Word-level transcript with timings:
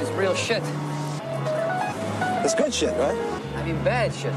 This 0.00 0.08
is 0.08 0.16
real 0.16 0.34
shit. 0.34 0.62
It's 2.42 2.54
good 2.54 2.72
shit, 2.72 2.96
right? 2.96 3.18
I 3.54 3.62
mean 3.66 3.84
bad 3.84 4.14
shit. 4.14 4.32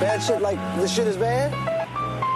Bad 0.00 0.22
shit 0.22 0.40
like 0.40 0.58
this 0.80 0.90
shit 0.94 1.06
is 1.06 1.18
bad? 1.18 1.52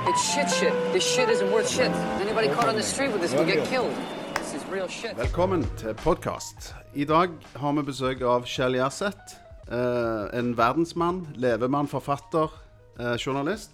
It's 0.06 0.34
shit 0.34 0.50
shit. 0.50 0.74
This 0.92 1.02
shit 1.02 1.30
isn't 1.30 1.50
worth 1.50 1.70
shit. 1.70 1.90
Anybody 2.20 2.48
caught 2.48 2.68
on 2.68 2.76
the 2.76 2.82
street 2.82 3.12
with 3.12 3.22
this 3.22 3.32
will 3.32 3.46
get 3.46 3.64
killed. 3.64 3.94
This 4.34 4.52
is 4.52 4.62
real 4.66 4.88
shit. 4.88 5.16
Velkommen 5.16 5.64
til 5.76 5.94
podkast. 5.94 6.74
I 6.94 7.04
dag 7.04 7.30
har 7.56 7.72
vi 7.72 7.82
besøk 7.82 8.20
av 8.20 8.44
Kjell 8.44 8.76
Gjerseth. 8.76 9.40
Eh, 9.72 10.38
en 10.38 10.52
verdensmann, 10.56 11.26
levemann, 11.34 11.88
forfatter, 11.88 12.52
eh, 13.00 13.16
journalist. 13.16 13.70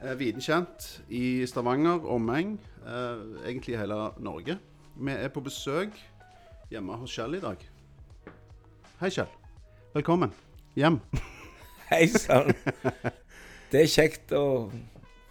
Eh, 0.00 0.14
Vitenkjent 0.18 1.00
i 1.08 1.46
Stavanger, 1.46 2.06
omegn, 2.06 2.58
eh, 2.86 3.50
egentlig 3.50 3.74
i 3.74 3.78
hele 3.78 4.10
Norge. 4.18 4.58
Vi 4.96 5.10
er 5.10 5.28
på 5.28 5.40
besøk 5.40 5.90
hjemme 6.72 6.96
hos 7.00 7.12
Kjell 7.14 7.36
i 7.38 7.42
dag. 7.42 7.60
Hei, 9.00 9.10
Kjell. 9.10 9.30
Velkommen 9.94 10.32
hjem. 10.78 10.98
Hei 11.90 12.06
sann. 12.10 12.50
Det 13.70 13.84
er 13.84 13.90
kjekt 13.90 14.32
å 14.34 14.44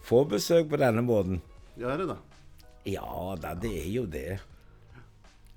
få 0.04 0.24
besøk 0.30 0.70
på 0.72 0.80
denne 0.80 1.04
måten. 1.06 1.42
Ja, 1.80 1.94
er 1.96 2.04
det 2.04 2.10
det? 2.14 2.20
Ja 2.94 3.36
da, 3.40 3.54
det 3.60 3.72
er 3.80 3.90
jo 3.92 4.06
det. 4.12 4.38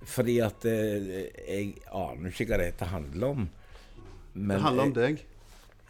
Fordi 0.06 0.36
at 0.44 0.64
eh, 0.70 1.08
jeg 1.42 1.72
aner 1.90 2.30
ikke 2.30 2.46
hva 2.52 2.58
dette 2.62 2.88
handler 2.92 3.32
om. 3.34 3.46
Men 4.36 4.52
Det 4.56 4.62
handler 4.66 4.84
om 4.90 4.92
jeg- 4.94 5.16
deg. 5.16 5.24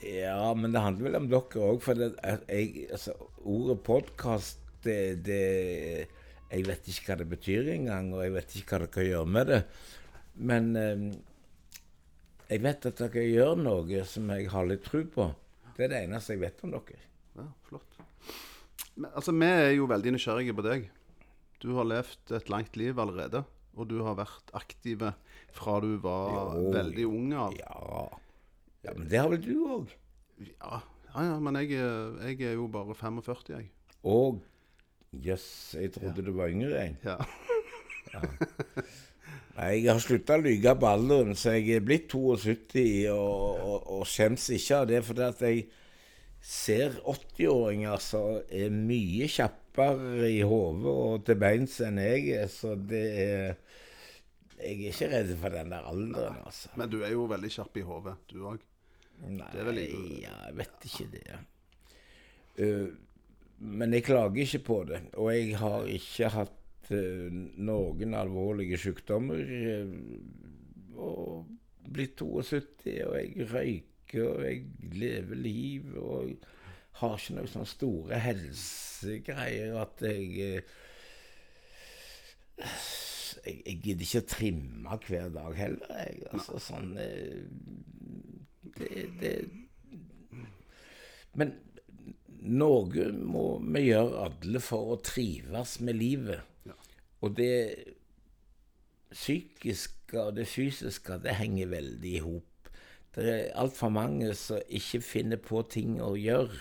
Ja, 0.07 0.51
men 0.53 0.75
det 0.75 0.81
handler 0.85 1.07
vel 1.09 1.19
om 1.23 1.27
dere 1.33 1.63
òg. 1.71 1.79
For 1.85 1.97
det, 1.97 2.11
jeg, 2.53 2.87
altså, 2.93 3.15
ordet 3.49 3.79
podkast, 3.87 4.61
det, 4.85 4.99
det 5.25 6.07
Jeg 6.51 6.67
vet 6.69 6.91
ikke 6.91 7.11
hva 7.11 7.19
det 7.21 7.29
betyr 7.31 7.73
engang, 7.75 8.13
og 8.15 8.23
jeg 8.23 8.35
vet 8.37 8.55
ikke 8.59 8.77
hva 8.77 8.87
dere 8.87 9.07
gjøre 9.09 9.33
med 9.37 9.51
det. 9.51 9.63
Men 10.37 10.69
eh, 10.79 11.07
jeg 12.47 12.63
vet 12.63 12.87
at 12.91 13.03
dere 13.03 13.25
gjør 13.27 13.59
noe 13.59 14.05
som 14.07 14.31
jeg 14.31 14.51
har 14.53 14.69
litt 14.69 14.85
tro 14.87 15.03
på. 15.11 15.27
Det 15.77 15.87
er 15.87 15.93
det 15.93 16.03
eneste 16.07 16.37
jeg 16.37 16.45
vet 16.45 16.63
om 16.65 16.77
dere. 16.77 17.01
Ja, 17.37 17.49
flott. 17.69 17.99
Men, 18.95 19.11
altså, 19.13 19.35
vi 19.37 19.49
er 19.51 19.75
jo 19.77 19.89
veldig 19.91 20.15
nysgjerrige 20.15 20.55
på 20.57 20.65
deg. 20.65 20.87
Du 21.61 21.73
har 21.77 21.89
levd 21.89 22.33
et 22.39 22.51
langt 22.53 22.79
liv 22.79 22.99
allerede. 23.03 23.43
Og 23.77 23.89
du 23.91 23.99
har 24.07 24.17
vært 24.17 24.53
aktive 24.57 25.13
fra 25.57 25.81
du 25.85 25.97
var 26.01 26.55
Jo, 26.57 26.71
veldig 26.73 27.07
ung 27.11 27.33
av. 27.37 27.57
Ja. 27.59 28.05
ja, 28.87 28.95
men 28.97 29.09
det 29.11 29.21
har 29.21 29.29
vel 29.33 29.43
du 29.45 29.57
òg? 29.67 29.93
Ja, 30.47 30.81
ja, 31.11 31.27
ja 31.33 31.35
men 31.43 31.59
jeg, 31.61 31.75
jeg 31.77 32.53
er 32.53 32.57
jo 32.57 32.71
bare 32.73 32.97
45, 32.97 33.51
jeg. 33.53 33.69
Og 34.07 34.41
Jøss, 35.13 35.75
jeg 35.79 35.93
trodde 35.95 36.25
du 36.25 36.33
var 36.37 36.53
yngre. 36.53 36.75
Jeg. 36.75 36.97
Ja. 37.05 37.17
Nei, 39.57 39.71
jeg 39.81 39.89
har 39.89 40.01
slutta 40.05 40.37
å 40.37 40.43
lyge 40.45 40.75
på 40.77 40.89
alderen, 40.91 41.37
så 41.39 41.55
jeg 41.57 41.79
er 41.79 41.85
blitt 41.85 42.11
72 42.13 43.07
og, 43.15 43.63
og, 43.65 43.87
og 43.97 44.03
skjems 44.09 44.51
ikke 44.53 44.83
av 44.83 44.89
det. 44.91 45.01
For 45.07 45.23
at 45.25 45.41
jeg 45.47 45.65
ser 46.45 46.99
80-åringer 47.01 48.03
som 48.05 48.43
er 48.53 48.75
mye 48.75 49.29
kjappere 49.33 50.29
i 50.29 50.43
hodet 50.47 50.93
og 50.93 51.25
til 51.27 51.41
beins 51.41 51.79
enn 51.85 52.03
jeg 52.03 52.29
er. 52.43 52.53
Så 52.53 52.77
det 52.77 53.07
er 53.25 53.57
Jeg 54.57 54.73
er 54.73 54.93
ikke 54.93 55.09
redd 55.13 55.31
for 55.37 55.53
den 55.53 55.73
der 55.75 55.85
alderen, 55.85 56.39
altså. 56.49 56.71
Men 56.81 56.89
du 56.89 57.03
er 57.05 57.11
jo 57.13 57.27
veldig 57.29 57.51
kjapp 57.53 57.75
i 57.77 57.83
hodet, 57.85 58.15
du 58.31 58.39
òg. 58.49 58.63
Nei, 59.29 59.49
ja, 60.23 60.33
jeg 60.47 60.55
vet 60.57 60.87
ikke 60.89 61.09
det. 61.13 61.25
Eh, 62.57 62.87
men 63.59 63.95
jeg 63.97 64.05
klager 64.05 64.43
ikke 64.43 64.63
på 64.67 64.79
det. 64.91 65.01
Og 65.17 65.31
jeg 65.33 65.57
har 65.61 65.87
ikke 65.89 66.33
hatt 66.35 66.91
uh, 66.93 67.29
noen 67.67 68.17
alvorlige 68.19 68.79
sykdommer. 68.81 69.41
Uh, 69.41 70.97
og 70.97 71.47
blitt 71.93 72.19
72, 72.21 72.97
og 73.07 73.17
jeg 73.17 73.49
røyker, 73.53 74.27
og 74.27 74.45
jeg 74.45 74.63
lever 74.97 75.41
liv, 75.41 75.97
og 76.01 76.35
har 77.01 77.17
ikke 77.19 77.37
noen 77.37 77.51
sånne 77.53 77.69
store 77.69 78.21
helsegreier 78.25 79.77
at 79.83 80.05
jeg 80.05 80.29
uh, 80.47 80.75
jeg, 82.57 83.57
jeg 83.67 83.77
gidder 83.85 84.07
ikke 84.07 84.23
å 84.23 84.29
trimme 84.31 84.99
hver 85.07 85.29
dag 85.35 85.59
heller. 85.59 85.91
Jeg. 86.01 86.23
Altså, 86.33 86.61
sånn, 86.63 86.95
det, 88.77 88.91
det 89.21 89.35
Men 91.37 91.53
noe 92.47 93.11
må 93.13 93.45
vi 93.61 93.89
gjøre 93.89 94.27
alle 94.27 94.61
for 94.63 94.95
å 94.95 95.01
trives 95.05 95.79
med 95.85 95.99
livet. 95.99 96.73
Og 97.25 97.35
det 97.39 97.57
psykiske 99.13 100.21
og 100.21 100.37
det 100.37 100.47
fysiske, 100.51 101.19
det 101.23 101.39
henger 101.39 101.73
veldig 101.73 102.13
i 102.13 102.23
hop. 102.25 102.71
Det 103.17 103.29
er 103.33 103.55
altfor 103.57 103.93
mange 103.95 104.35
som 104.37 104.61
ikke 104.69 105.01
finner 105.01 105.41
på 105.41 105.63
ting 105.73 105.97
å 106.05 106.13
gjøre, 106.21 106.59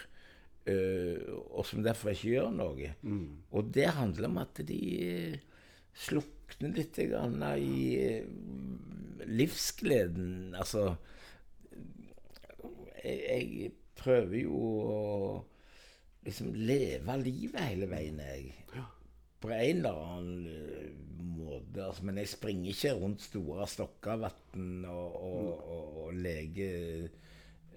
øh, 0.71 1.33
og 1.51 1.65
som 1.67 1.83
derfor 1.83 2.13
ikke 2.13 2.31
gjør 2.31 2.53
noe. 2.55 2.93
Og 3.51 3.73
det 3.75 3.89
handler 3.97 4.29
om 4.29 4.39
at 4.45 4.61
de 4.69 4.79
eh, 5.03 5.35
slukner 6.05 6.71
litt 6.77 6.95
grann 7.11 7.43
i 7.59 7.81
eh, 7.99 8.29
livsgleden. 9.27 10.55
Altså 10.55 10.95
jeg, 13.03 13.19
jeg 13.19 13.73
prøver 13.99 14.39
jo 14.45 14.55
å 14.55 15.01
liksom 16.25 16.53
leve 16.57 17.17
livet 17.21 17.67
hele 17.69 17.89
veien, 17.89 18.21
jeg. 18.21 18.53
På 19.43 19.51
en 19.53 19.81
eller 19.83 19.99
annen 20.01 20.47
eh, 20.49 20.93
måte. 21.35 21.83
Altså, 21.85 22.05
men 22.07 22.21
jeg 22.21 22.31
springer 22.31 22.71
ikke 22.71 22.95
rundt 23.01 23.25
store 23.25 23.67
Stokkavatn 23.69 24.85
og, 24.89 25.19
og, 25.21 25.51
og, 25.75 25.99
og 26.05 26.15
leker 26.25 27.09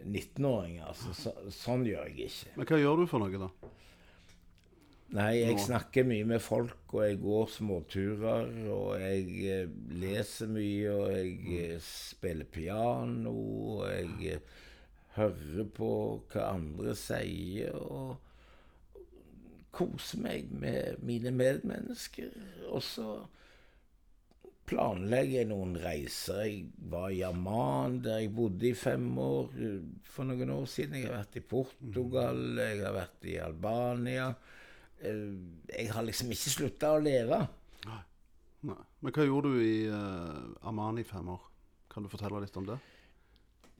19-åringer. 0.06 0.86
Altså, 0.88 1.12
så, 1.16 1.34
sånn 1.52 1.84
gjør 1.88 2.08
jeg 2.08 2.30
ikke. 2.30 2.54
Men 2.56 2.70
hva 2.70 2.80
gjør 2.80 3.02
du 3.02 3.10
for 3.10 3.24
noe, 3.24 3.42
da? 3.42 3.74
Nei, 5.16 5.38
jeg 5.40 5.60
snakker 5.64 6.04
mye 6.04 6.24
med 6.28 6.42
folk, 6.44 6.82
og 6.92 7.00
jeg 7.00 7.16
går 7.22 7.46
småturer, 7.48 8.50
og 8.68 8.90
jeg 9.00 9.28
eh, 9.48 9.76
leser 10.02 10.50
mye, 10.52 10.92
og 10.92 11.12
jeg 11.14 11.60
eh, 11.62 11.76
spiller 11.84 12.48
piano, 12.52 13.32
og 13.78 13.86
jeg 13.88 14.42
hører 15.16 15.70
på 15.74 15.92
hva 16.28 16.50
andre 16.52 16.92
sier, 16.98 17.72
og 17.80 18.27
koser 19.78 20.22
meg 20.24 20.50
med 20.50 21.02
mine 21.06 21.32
medmennesker. 21.34 22.34
Og 22.68 22.82
så 22.84 23.08
planlegger 24.68 25.40
jeg 25.40 25.48
noen 25.48 25.76
reiser. 25.80 26.42
Jeg 26.44 26.88
var 26.92 27.08
i 27.14 27.22
Amman, 27.26 28.00
der 28.04 28.20
jeg 28.22 28.34
bodde 28.36 28.68
i 28.68 28.74
fem 28.76 29.06
år 29.22 29.54
eh, 29.56 29.78
for 30.04 30.28
noen 30.28 30.52
år 30.58 30.66
siden. 30.68 30.98
Jeg 30.98 31.08
har 31.08 31.22
vært 31.22 31.40
i 31.40 31.44
Portugal, 31.54 32.42
jeg 32.60 32.82
har 32.84 32.96
vært 32.98 33.28
i 33.30 33.38
Albania. 33.42 34.28
Eh, 35.00 35.24
Jeg 35.72 35.92
har 35.94 36.04
liksom 36.04 36.34
ikke 36.34 36.54
slutta 36.56 36.92
å 36.96 37.02
leve. 37.02 37.40
Nei. 37.86 38.02
Men 38.66 39.14
hva 39.14 39.24
gjorde 39.24 39.52
du 39.54 39.60
i 39.62 39.86
uh, 39.86 40.66
Amman 40.66 40.98
i 40.98 41.06
fem 41.06 41.28
år? 41.30 41.44
Kan 41.92 42.02
du 42.02 42.10
fortelle 42.10 42.40
litt 42.42 42.56
om 42.58 42.66
det? 42.66 42.78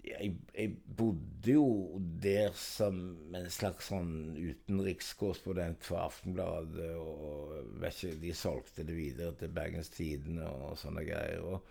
Jeg, 0.05 0.37
jeg 0.55 0.75
bodde 0.97 1.53
jo 1.53 1.99
der 2.23 2.55
som 2.57 3.01
en 3.35 3.49
slags 3.53 3.91
sånn 3.91 4.37
utenrikskorrespondent 4.39 5.85
for 5.85 6.05
Aftenbladet. 6.07 6.95
og 6.97 7.85
ikke, 7.85 8.15
De 8.23 8.33
solgte 8.37 8.87
det 8.89 8.97
videre 8.97 9.35
til 9.39 9.53
Bergens 9.55 9.93
Tidende 9.95 10.49
og 10.49 10.79
sånne 10.81 11.05
greier. 11.09 11.45
Og, 11.45 11.67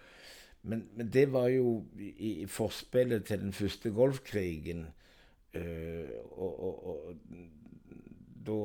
men, 0.67 0.85
men 0.97 1.11
det 1.13 1.27
var 1.33 1.49
jo 1.53 1.79
i, 1.97 2.43
i 2.43 2.47
forspillet 2.51 3.25
til 3.29 3.41
den 3.45 3.55
første 3.55 3.93
Golfkrigen. 3.95 4.85
Øh, 5.57 6.09
og, 6.35 6.59
og, 6.67 6.85
og 6.87 7.15
da 8.47 8.59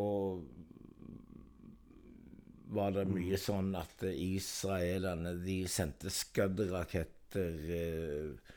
var 2.73 2.95
det 2.95 3.05
mye 3.11 3.39
sånn 3.41 3.75
at 3.77 4.05
israelerne 4.09 5.35
de 5.43 5.63
sendte 5.71 6.13
Scud-raketter 6.13 7.73
eh, 7.77 8.53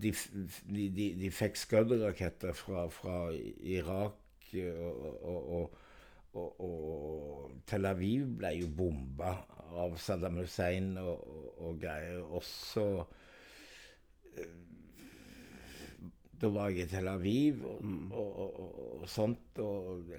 de, 0.00 0.12
de, 0.68 0.88
de, 0.90 1.08
de 1.20 1.30
fikk 1.34 1.58
Scud-raketter 1.58 2.54
fra, 2.56 2.86
fra 2.92 3.16
Irak, 3.34 4.48
eh, 4.54 4.80
og, 4.80 5.74
og, 6.36 6.60
og, 6.60 7.52
Tel 7.66 7.88
Aviv 7.88 8.26
ble 8.40 8.52
jo 8.60 8.68
bomba 8.76 9.32
av 9.76 9.96
Saddam 10.00 10.40
Hussein 10.42 10.94
og, 11.00 11.22
og, 11.58 11.78
greier. 11.80 12.20
Også 12.22 12.84
Da 16.36 16.50
var 16.52 16.68
jeg 16.68 16.84
i 16.84 16.90
Tel 16.90 17.08
Aviv 17.08 17.62
og, 17.64 18.34
og 19.00 19.06
sånt. 19.08 19.58
og 19.58 20.12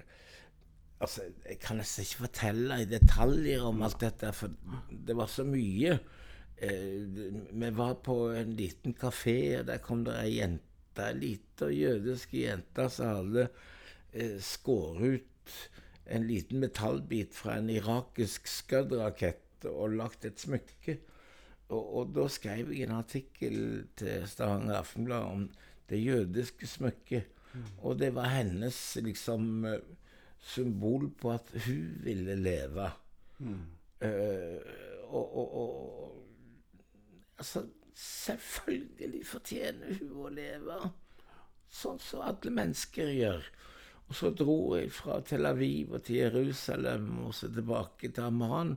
Altså, 0.98 1.22
Jeg 1.46 1.60
kan 1.62 1.78
nesten 1.78 2.02
ikke 2.02 2.24
fortelle 2.24 2.80
i 2.82 2.88
detaljer 2.90 3.62
om 3.62 3.84
alt 3.86 4.00
dette, 4.02 4.32
for 4.34 4.50
det 4.90 5.14
var 5.16 5.30
så 5.30 5.44
mye. 5.46 5.92
Eh, 6.60 7.02
vi 7.50 7.70
var 7.70 7.94
på 7.94 8.16
en 8.34 8.56
liten 8.56 8.94
kafé, 8.94 9.60
og 9.60 9.68
der 9.68 9.82
kom 9.82 10.04
det 10.06 10.16
ei 10.18 10.38
jente, 10.40 11.04
ei 11.04 11.14
lita 11.14 11.68
jødisk 11.70 12.34
jente 12.34 12.88
som 12.90 13.12
hadde 13.12 13.44
eh, 14.12 14.38
skåret 14.42 15.22
ut 15.22 15.52
en 16.08 16.24
liten 16.26 16.62
metallbit 16.62 17.36
fra 17.36 17.58
en 17.60 17.70
irakisk 17.70 18.48
Scud-rakett 18.48 19.66
og 19.68 19.96
lagt 19.98 20.24
et 20.24 20.40
smykke. 20.40 20.96
Og, 21.68 21.82
og 22.00 22.14
da 22.16 22.24
skrev 22.32 22.72
jeg 22.72 22.88
en 22.88 22.96
artikkel 22.96 23.58
til 24.00 24.24
Stavanger 24.28 24.80
Aftenblad 24.80 25.26
om 25.28 25.42
det 25.90 26.00
jødiske 26.00 26.66
smykket. 26.66 27.34
Og 27.84 27.98
det 28.00 28.14
var 28.16 28.32
hennes 28.32 28.78
liksom 29.04 29.66
symbol 30.40 31.10
på 31.20 31.32
at 31.34 31.52
hun 31.66 31.98
ville 32.04 32.36
leve. 32.40 32.88
Eh, 34.00 34.72
og, 35.08 35.36
og, 35.36 35.54
og 35.60 36.27
Altså, 37.38 37.64
selvfølgelig 37.98 39.24
fortjener 39.26 39.98
hun 40.00 40.26
å 40.26 40.30
leve. 40.34 40.78
Sånn 41.68 41.98
som 42.02 42.24
alle 42.26 42.52
mennesker 42.54 43.10
gjør. 43.14 43.48
Og 44.08 44.16
så 44.16 44.30
dro 44.32 44.58
jeg 44.78 44.92
fra 44.96 45.18
Tel 45.26 45.46
Aviv 45.46 45.92
og 45.92 46.06
til 46.06 46.22
Jerusalem 46.22 47.10
og 47.26 47.34
så 47.36 47.50
tilbake 47.52 48.08
til 48.08 48.24
Amman. 48.24 48.76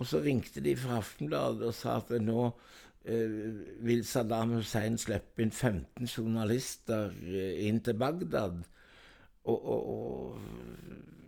Og 0.00 0.08
så 0.08 0.22
ringte 0.24 0.62
de 0.64 0.72
fra 0.78 0.98
Aftenbladet 1.02 1.68
og 1.68 1.74
sa 1.76 1.98
at 2.00 2.10
nå 2.22 2.46
eh, 2.48 3.34
vil 3.84 4.02
Saddam 4.08 4.56
Hussein 4.56 4.96
slippe 4.98 5.44
inn 5.44 5.52
15 5.52 6.08
journalister 6.08 7.12
eh, 7.28 7.66
inn 7.68 7.82
til 7.84 7.98
Bagdad. 8.00 8.64
Og, 9.44 9.58
og, 9.58 9.90
og 9.92 11.23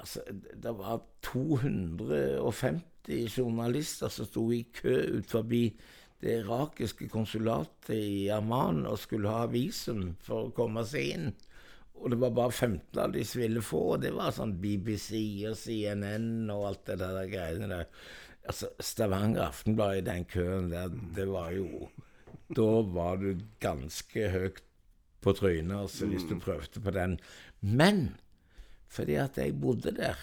altså, 0.00 0.22
det 0.32 0.72
var 0.78 1.00
250 1.26 3.38
journalister 3.38 4.12
som 4.12 4.28
sto 4.28 4.44
i 4.54 4.62
kø 4.74 4.94
ut 5.18 5.30
forbi 5.30 5.64
det 6.22 6.38
irakiske 6.40 7.08
konsulatet 7.12 7.94
i 7.94 8.28
Amman 8.32 8.86
og 8.88 8.98
skulle 9.00 9.32
ha 9.32 9.46
visum 9.52 10.14
for 10.24 10.46
å 10.46 10.54
komme 10.56 10.84
seg 10.88 11.02
inn. 11.16 11.28
Og 11.96 12.12
det 12.12 12.18
var 12.20 12.34
bare 12.36 12.52
15 12.52 13.00
av 13.00 13.12
de 13.14 13.22
som 13.24 13.40
ville 13.40 13.62
få, 13.64 13.80
og 13.94 14.02
det 14.04 14.12
var 14.16 14.34
sånn 14.36 14.58
BBC 14.60 15.10
og 15.48 15.56
CNN 15.60 16.50
og 16.52 16.66
alt 16.70 16.84
det 16.90 16.98
der 17.00 17.30
greiene 17.30 17.68
der. 17.70 17.86
Altså, 18.46 18.68
Stavanger 18.78 19.48
Aftenblad 19.48 20.00
i 20.00 20.06
den 20.06 20.26
køen 20.30 20.70
der, 20.70 20.92
det 21.16 21.26
var 21.26 21.50
jo 21.56 21.88
Da 22.54 22.66
var 22.94 23.16
du 23.18 23.40
ganske 23.58 24.28
høyt 24.30 24.60
på 25.24 25.32
trynet 25.34 25.74
altså, 25.74 26.06
hvis 26.06 26.28
du 26.28 26.36
prøvde 26.38 26.82
på 26.84 26.92
den. 26.94 27.16
Men 27.60 28.14
fordi 28.96 29.18
at 29.20 29.38
jeg 29.40 29.56
bodde 29.60 29.92
der, 29.96 30.16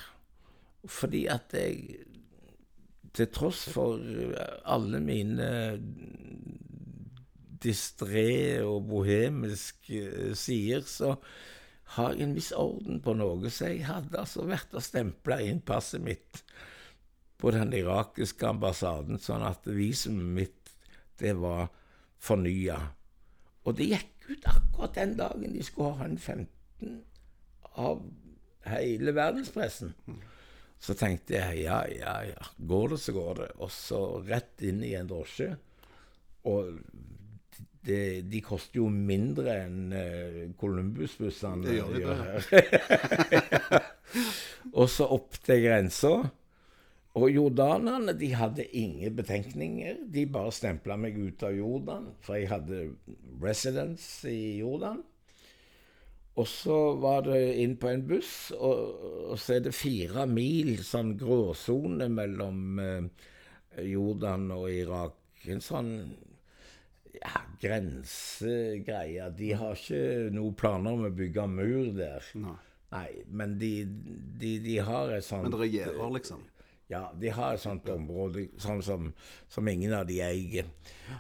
fordi 0.90 1.26
at 1.32 1.54
jeg 1.54 2.04
til 3.14 3.30
tross 3.30 3.68
for 3.70 4.02
alle 4.66 5.00
mine 5.04 5.50
distré 7.64 8.60
og 8.66 8.88
bohemiske 8.90 10.34
sider, 10.36 10.82
så 10.82 11.14
har 11.96 12.16
jeg 12.16 12.26
en 12.26 12.36
viss 12.36 12.52
orden 12.58 13.02
på 13.04 13.14
noe. 13.18 13.52
Så 13.54 13.70
jeg 13.70 13.86
hadde 13.88 14.20
altså 14.20 14.48
vært 14.50 14.74
og 14.74 14.84
stempla 14.84 15.40
inn 15.46 15.62
passet 15.66 16.02
mitt 16.04 16.42
på 17.38 17.52
den 17.54 17.74
irakiske 17.76 18.48
ambassaden, 18.48 19.20
sånn 19.20 19.44
at 19.46 19.68
visumet 19.68 20.34
mitt, 20.40 20.74
det 21.20 21.36
var 21.38 21.70
fornya. 22.24 22.80
Og 23.68 23.78
det 23.78 23.92
gikk 23.92 24.30
ut 24.30 24.50
akkurat 24.50 24.98
den 24.98 25.18
dagen 25.20 25.54
de 25.54 25.64
skulle 25.64 25.98
ha 26.00 26.08
en 26.08 26.18
15 26.18 27.02
av 27.84 28.02
hele 28.72 29.14
verdenspressen. 29.16 29.94
Så 30.84 30.96
tenkte 31.00 31.38
jeg 31.38 31.64
ja, 31.64 31.80
ja, 31.88 32.18
ja, 32.28 32.48
går 32.58 32.94
det, 32.94 33.00
så 33.00 33.16
går 33.16 33.36
det. 33.40 33.50
Og 33.64 33.72
så 33.72 34.02
rett 34.28 34.64
inn 34.68 34.84
i 34.84 34.94
en 35.00 35.08
drosje. 35.08 35.54
Og 36.52 36.74
de, 37.84 37.98
de 38.28 38.42
koster 38.44 38.82
jo 38.82 38.90
mindre 38.92 39.58
enn 39.66 39.96
uh, 39.96 40.40
Columbus-bussene 40.60 41.68
Det 41.68 41.78
gjør 41.78 41.94
de, 41.94 42.04
gjør 42.04 42.22
her. 42.24 43.88
og 44.80 44.90
så 44.92 45.08
opp 45.16 45.40
til 45.44 45.64
grensa. 45.66 46.14
Og 47.20 47.30
jordanerne 47.30 48.16
de 48.18 48.32
hadde 48.34 48.66
ingen 48.76 49.16
betenkninger. 49.16 50.04
De 50.10 50.26
bare 50.32 50.54
stempla 50.56 50.98
meg 50.98 51.20
ut 51.20 51.44
av 51.46 51.54
Jordan, 51.54 52.08
for 52.26 52.40
jeg 52.40 52.50
hadde 52.50 52.86
residence 53.44 54.32
i 54.32 54.58
Jordan. 54.64 55.04
Og 56.34 56.48
så 56.50 56.78
var 56.98 57.28
det 57.28 57.40
inn 57.62 57.76
på 57.78 57.92
en 57.92 58.06
buss, 58.10 58.52
og, 58.58 59.04
og 59.30 59.40
så 59.42 59.60
er 59.60 59.68
det 59.68 59.76
fire 59.78 60.26
mil 60.26 60.80
sånn 60.82 61.14
gråsone 61.20 62.08
mellom 62.10 62.80
eh, 62.82 63.28
Jordan 63.86 64.48
og 64.56 64.66
Irak. 64.74 65.20
En 65.54 65.62
sånn 65.62 65.92
ja, 67.14 67.44
grensegreie. 67.62 69.30
De 69.38 69.52
har 69.60 69.78
ikke 69.78 70.34
noen 70.34 70.58
planer 70.58 70.98
om 70.98 71.06
å 71.06 71.14
bygge 71.14 71.48
mur 71.52 71.92
der. 71.98 72.30
Nei. 72.42 72.58
Nei, 72.94 73.10
men 73.34 73.56
de, 73.58 73.72
de, 74.38 74.58
de 74.62 74.76
har 74.86 75.10
et 75.16 75.26
sånt 75.26 75.48
Men 75.48 75.56
dere 75.56 75.70
gjerder, 75.72 76.12
liksom? 76.14 76.44
Ja, 76.94 77.04
de 77.20 77.32
har 77.34 77.56
et 77.56 77.64
sånt 77.64 77.90
område 77.92 78.48
sånn 78.62 78.82
som, 78.86 79.10
som 79.52 79.70
ingen 79.70 79.94
av 79.98 80.06
de 80.10 80.20
eier. 80.24 80.70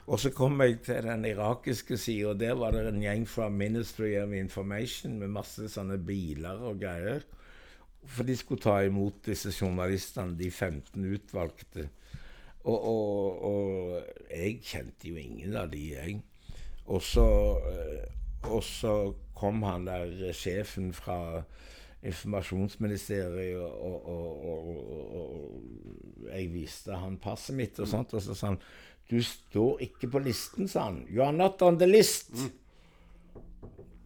Og 0.05 0.19
så 0.21 0.31
kom 0.35 0.61
jeg 0.63 0.79
til 0.85 1.07
den 1.07 1.25
irakiske 1.27 1.97
sida, 1.99 2.31
og 2.31 2.41
der 2.41 2.55
var 2.59 2.75
det 2.75 2.85
en 2.89 3.01
gjeng 3.03 3.25
fra 3.29 3.49
Ministry 3.49 4.13
of 4.21 4.35
Information 4.37 5.17
med 5.21 5.33
masse 5.33 5.69
sånne 5.73 5.99
biler 6.05 6.61
og 6.63 6.81
greier. 6.83 7.25
For 8.03 8.27
de 8.27 8.35
skulle 8.35 8.63
ta 8.63 8.79
imot 8.83 9.23
disse 9.29 9.53
journalistene, 9.53 10.37
de 10.39 10.49
15 10.51 11.11
utvalgte. 11.15 11.87
Og, 12.63 12.77
og, 12.77 13.43
og 13.43 14.29
jeg 14.31 14.59
kjente 14.63 15.09
jo 15.11 15.19
ingen 15.19 15.55
av 15.59 15.71
de, 15.71 15.83
jeg. 15.97 16.19
Og 16.91 17.03
så, 17.03 17.27
eh, 17.71 18.05
og 18.51 18.63
så 18.67 18.95
kom 19.35 19.63
han 19.67 19.87
der 19.87 20.31
sjefen 20.35 20.91
fra 20.95 21.43
informasjonsministeriet, 22.03 23.59
og, 23.59 24.07
og, 24.09 24.45
og, 24.49 25.15
og 25.19 26.29
jeg 26.29 26.49
viste 26.53 26.97
han 26.97 27.17
passet 27.21 27.55
mitt, 27.55 27.79
og 27.79 27.87
sånt, 27.87 28.13
og 28.13 28.21
så 28.23 28.35
sa 28.35 28.53
han 28.53 28.59
Du 29.09 29.17
står 29.23 29.81
ikke 29.83 30.07
på 30.07 30.19
listen, 30.23 30.67
sa 30.67 30.87
han. 30.87 31.01
You 31.09 31.25
are 31.25 31.35
not 31.35 31.61
on 31.61 31.77
the 31.77 31.87
list. 31.87 32.31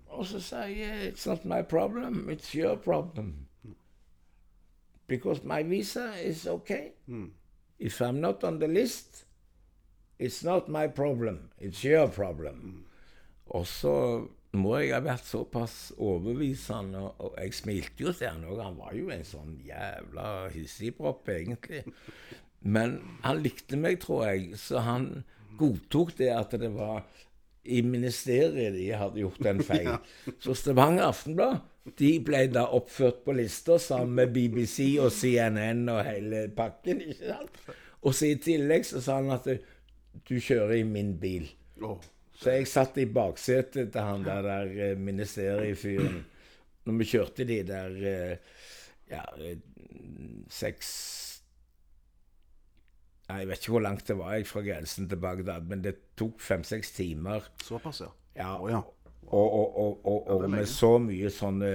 Og 0.08 0.26
så 0.26 0.42
sa 0.42 0.66
jeg 0.66 1.12
It's 1.12 1.28
not 1.30 1.46
my 1.46 1.62
problem, 1.62 2.30
it's 2.30 2.56
your 2.58 2.76
problem. 2.76 3.48
Because 5.08 5.44
my 5.44 5.64
visa 5.64 6.12
is 6.24 6.48
okay. 6.48 6.92
If 7.80 8.02
I'm 8.02 8.20
not 8.20 8.44
on 8.44 8.60
the 8.60 8.68
list, 8.68 9.26
it's 10.20 10.44
not 10.44 10.68
my 10.68 10.88
problem, 10.88 11.50
it's 11.62 11.86
your 11.86 12.08
problem. 12.08 12.86
Og 13.46 13.68
så 13.68 14.28
må 14.58 14.78
jeg 14.82 14.94
ha 14.96 15.02
vært 15.06 15.28
såpass 15.28 15.78
overbevisende, 15.98 17.04
og, 17.04 17.22
og 17.28 17.38
jeg 17.42 17.56
smilte 17.58 18.06
jo 18.08 18.14
til 18.16 18.32
han 18.32 18.46
òg. 18.48 18.64
Han 18.64 18.80
var 18.80 18.98
jo 18.98 19.12
en 19.14 19.26
sånn 19.28 19.56
jævla 19.68 20.28
hissigpropp, 20.56 21.30
egentlig. 21.34 21.84
Men 22.68 23.00
han 23.24 23.42
likte 23.46 23.80
meg, 23.80 24.02
tror 24.04 24.28
jeg, 24.30 24.58
så 24.60 24.84
han 24.86 25.10
godtok 25.58 26.16
det 26.20 26.34
at 26.34 26.54
det 26.60 26.70
var 26.76 27.06
i 27.68 27.82
ministeriet 27.84 28.76
de 28.78 28.92
hadde 28.96 29.24
gjort 29.24 29.50
en 29.50 29.64
feil. 29.70 29.96
Så 30.44 30.56
Stavanger 30.58 31.10
Aftenblad 31.10 31.64
de 31.96 32.12
ble 32.24 32.44
da 32.52 32.66
oppført 32.76 33.22
på 33.24 33.36
lista 33.38 33.78
sammen 33.80 34.18
med 34.20 34.34
BBC 34.36 34.98
og 35.00 35.12
CNN 35.16 35.88
og 35.92 36.04
hele 36.08 36.48
pakken. 36.56 37.02
ikke 37.06 37.32
sant? 37.32 37.62
Og 38.04 38.16
så 38.16 38.32
i 38.32 38.40
tillegg 38.44 38.86
så 38.88 39.02
sa 39.04 39.22
han 39.22 39.32
at 39.36 39.48
du 40.28 40.36
kjører 40.36 40.82
i 40.82 40.86
min 40.88 41.16
bil. 41.22 41.48
Åh. 41.84 42.04
Så 42.38 42.54
jeg 42.54 42.68
satt 42.70 42.98
i 43.02 43.08
baksetet 43.10 43.92
til 43.94 44.02
han 44.06 44.24
der, 44.26 44.42
der 44.46 44.74
eh, 44.92 44.98
ministeriefyren 45.00 46.20
når 46.88 46.98
vi 47.02 47.08
kjørte 47.10 47.46
de 47.50 47.56
der 47.68 47.96
eh, 48.08 48.38
ja, 49.12 49.24
seks 50.54 50.92
Jeg 53.28 53.48
vet 53.50 53.60
ikke 53.60 53.74
hvor 53.74 53.84
langt 53.84 54.08
det 54.08 54.16
var 54.20 54.38
jeg 54.38 54.46
fra 54.48 54.62
grensen 54.64 55.10
til 55.12 55.20
Bagdad, 55.20 55.66
men 55.68 55.82
det 55.84 55.96
tok 56.16 56.40
fem-seks 56.40 56.94
timer. 56.96 57.50
Såpass, 57.66 58.00
ja. 58.06 58.14
Ja, 58.38 58.54
Å, 58.56 58.70
ja. 58.72 58.80
Og, 59.28 59.50
og, 59.52 60.06
og, 60.08 60.30
og, 60.32 60.46
med 60.50 60.70
så 60.72 60.94
mye 61.04 61.28
sånne 61.34 61.72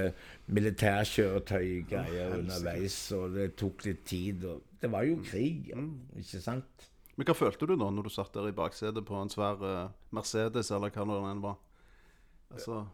militærkjøretøygreier 0.56 2.38
underveis, 2.38 2.96
og 3.12 3.34
det 3.36 3.50
tok 3.60 3.84
litt 3.84 4.00
tid. 4.08 4.46
og 4.48 4.62
Det 4.80 4.88
var 4.94 5.04
jo 5.04 5.18
krig, 5.26 5.74
Mm. 5.76 5.90
ikke 6.16 6.40
sant? 6.40 6.88
Men 7.16 7.28
hva 7.28 7.34
følte 7.36 7.68
du 7.68 7.74
da 7.76 7.90
når 7.92 8.08
du 8.08 8.12
satt 8.12 8.32
der 8.34 8.48
i 8.48 8.56
baksetet 8.56 9.04
på 9.04 9.18
en 9.20 9.30
svær 9.32 9.60
eh, 9.68 9.90
Mercedes, 10.16 10.70
eller 10.72 10.92
hva 10.94 11.06
nå 11.08 11.18
den 11.26 11.42
var? 11.44 11.58
Altså, 12.52 12.84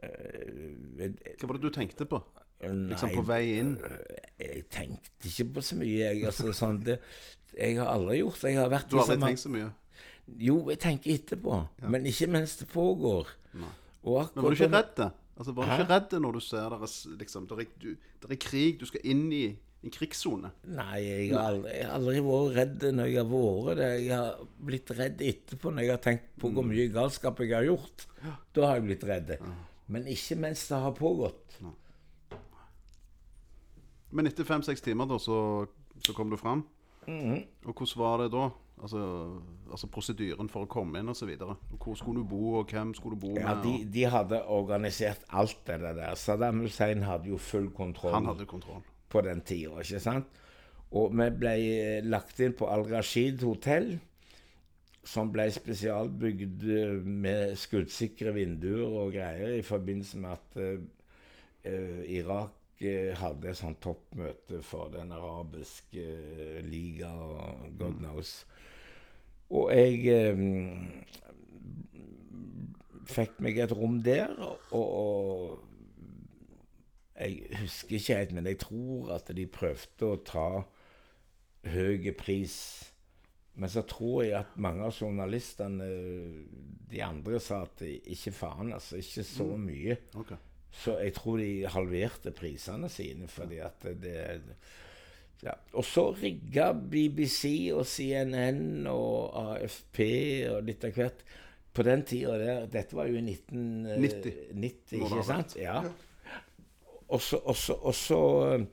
hva 0.00 1.48
var 1.48 1.58
det 1.58 1.62
du 1.64 1.70
tenkte 1.74 2.06
på? 2.08 2.20
Liksom 2.60 3.08
nei, 3.08 3.16
på 3.16 3.24
vei 3.24 3.42
inn? 3.56 3.76
Jeg 4.40 4.64
tenkte 4.72 5.30
ikke 5.30 5.46
på 5.56 5.64
så 5.64 5.78
mye, 5.80 5.94
jeg. 5.96 6.24
Altså, 6.28 6.52
sånn, 6.56 6.82
det, 6.84 6.98
jeg 7.56 7.78
har 7.80 7.88
aldri 7.94 8.20
gjort 8.20 8.42
det. 8.42 8.52
Jeg 8.52 8.60
har 8.60 8.72
vært 8.72 8.90
Du 8.90 8.98
har 8.98 9.06
aldri 9.06 9.16
liksom, 9.16 9.28
tenkt 9.28 9.44
så 9.44 9.52
mye? 9.54 9.70
Jo, 10.40 10.58
jeg 10.70 10.78
tenker 10.82 11.14
etterpå, 11.16 11.56
men 11.90 12.06
ikke 12.06 12.28
mens 12.30 12.58
det 12.60 12.68
pågår. 12.70 13.32
Akkurat 13.56 14.36
Men 14.36 14.44
var 14.44 14.54
du 14.54 14.58
ikke 14.60 14.70
redd? 14.70 14.92
det? 14.96 15.08
Altså, 15.40 15.54
var 15.56 15.66
du 15.66 15.72
ikke 15.74 15.88
redd 15.90 16.14
når 16.20 16.36
du 16.36 16.44
ser 16.44 16.76
deres, 16.76 16.94
liksom, 17.20 17.48
der, 17.50 17.64
er, 17.64 17.72
du, 17.80 17.88
der 18.22 18.34
er 18.36 18.40
krig, 18.40 18.78
du 18.80 18.86
skal 18.88 19.04
inn 19.08 19.26
i 19.32 19.44
en 19.84 19.90
krigssone? 19.94 20.50
Nei, 20.68 20.98
jeg 21.06 21.30
har 21.32 21.54
aldri, 21.54 21.70
jeg 21.78 21.86
har 21.88 21.94
aldri 21.96 22.20
vært 22.26 22.56
redd 22.58 22.82
når 22.98 23.06
jeg 23.08 23.16
har 23.22 23.30
vært 23.32 23.76
det. 23.80 23.90
Jeg 24.04 24.16
har 24.16 24.46
blitt 24.70 24.90
redd 24.98 25.22
etterpå 25.30 25.72
når 25.72 25.86
jeg 25.86 25.90
har 25.94 26.02
tenkt 26.04 26.26
på 26.38 26.48
Mm. 26.50 26.54
hvor 26.54 26.64
mye 26.68 26.88
galskap 26.92 27.38
jeg 27.40 27.54
har 27.56 27.64
gjort. 27.64 28.06
Da 28.52 28.66
har 28.66 28.74
jeg 28.80 28.84
blitt 28.90 29.04
redd. 29.08 29.36
Men 29.88 30.04
ikke 30.06 30.36
mens 30.38 30.66
det 30.68 30.78
har 30.84 30.92
pågått. 30.92 31.56
Men 34.12 34.26
etter 34.26 34.44
fem-seks 34.44 34.82
timer, 34.82 35.06
da, 35.06 35.18
så, 35.22 35.36
så 36.02 36.14
kom 36.16 36.30
du 36.32 36.36
fram. 36.40 36.64
Mhm. 37.06 37.44
Og 37.66 37.74
hvordan 37.74 37.98
var 38.02 38.18
det 38.24 38.32
da? 38.34 38.48
Altså, 38.80 39.00
altså 39.70 39.88
prosedyren 39.92 40.48
for 40.48 40.64
å 40.64 40.68
komme 40.70 40.98
inn, 41.02 41.08
osv. 41.12 41.28
Hvor 41.36 41.96
skulle 41.98 42.22
du 42.22 42.28
bo, 42.30 42.54
og 42.60 42.70
hvem 42.72 42.94
skulle 42.96 43.18
du 43.18 43.26
bo 43.26 43.34
med? 43.34 43.42
Ja, 43.44 43.54
de, 43.60 43.74
de 43.92 44.04
hadde 44.08 44.38
organisert 44.48 45.20
alt 45.36 45.58
det 45.68 45.80
der. 45.82 46.14
Saddam 46.16 46.62
Hussein 46.64 47.02
hadde 47.04 47.28
jo 47.28 47.36
full 47.38 47.68
kontroll 47.76 48.14
Han 48.16 48.30
hadde 48.30 48.46
kontroll. 48.48 48.80
På 49.10 49.22
den 49.26 49.42
tida, 49.46 49.80
ikke 49.82 50.02
sant? 50.02 50.38
Og 50.96 51.12
vi 51.14 51.26
ble 51.38 51.56
eh, 51.56 52.06
lagt 52.06 52.40
inn 52.42 52.54
på 52.58 52.68
Al-Rashid 52.70 53.42
hotell, 53.46 53.92
som 55.06 55.30
ble 55.32 55.46
spesialbygd 55.54 56.64
eh, 56.66 56.96
med 57.24 57.54
skuddsikre 57.58 58.34
vinduer 58.36 58.88
og 58.88 59.14
greier 59.14 59.54
i 59.58 59.66
forbindelse 59.66 60.22
med 60.22 60.34
at 60.34 60.58
eh, 60.64 62.02
Irak 62.20 62.56
hadde 62.80 63.50
et 63.50 63.58
sånt 63.58 63.76
toppmøte 63.84 64.62
for 64.64 64.88
den 64.88 65.10
arabiske 65.12 66.04
liga 66.64 67.10
og 67.12 67.66
god 67.76 67.98
knows. 67.98 68.30
Og 69.50 69.68
jeg 69.74 70.06
eh, 70.14 70.38
fikk 73.10 73.40
meg 73.42 73.58
et 73.60 73.74
rom 73.74 73.98
der, 74.04 74.32
og, 74.72 74.80
og 74.80 75.69
jeg 77.20 77.60
husker 77.60 77.98
ikke 77.98 78.18
helt, 78.18 78.36
men 78.36 78.48
jeg 78.48 78.60
tror 78.64 79.14
at 79.16 79.30
de 79.36 79.46
prøvde 79.46 80.08
å 80.08 80.20
ta 80.26 80.48
høy 81.70 82.10
pris. 82.18 82.56
Men 83.60 83.72
så 83.72 83.82
tror 83.84 84.22
jeg 84.24 84.38
at 84.38 84.54
mange 84.56 84.86
av 84.86 84.94
journalistene, 84.96 85.88
de 86.90 87.02
andre, 87.04 87.40
sa 87.42 87.64
at 87.66 87.82
ikke 87.84 88.32
faen, 88.32 88.72
altså. 88.72 89.00
Ikke 89.02 89.26
så 89.26 89.48
mye. 89.60 89.98
Ok. 90.16 90.32
Så 90.70 90.94
jeg 91.02 91.12
tror 91.16 91.40
de 91.42 91.50
halverte 91.66 92.30
prisene 92.30 92.88
sine 92.92 93.26
fordi 93.26 93.58
at 93.58 93.88
det 93.98 94.20
ja. 95.42 95.54
Og 95.72 95.84
så 95.88 96.10
rigga 96.12 96.70
BBC 96.76 97.72
og 97.72 97.86
CNN 97.88 98.84
og 98.90 99.32
AFP 99.40 100.00
og 100.52 100.66
litt 100.68 100.84
av 100.84 100.92
hvert 100.94 101.24
på 101.72 101.86
den 101.86 102.04
tida 102.04 102.36
der 102.38 102.66
Dette 102.70 102.96
var 102.98 103.08
jo 103.08 103.16
i 103.16 103.24
1990, 103.24 104.52
90. 104.52 105.00
Ikke 105.00 105.24
sant? 105.26 105.56
Ja. 105.58 105.80
Og 107.10 107.22
så, 107.22 108.20
eh, 108.54 108.66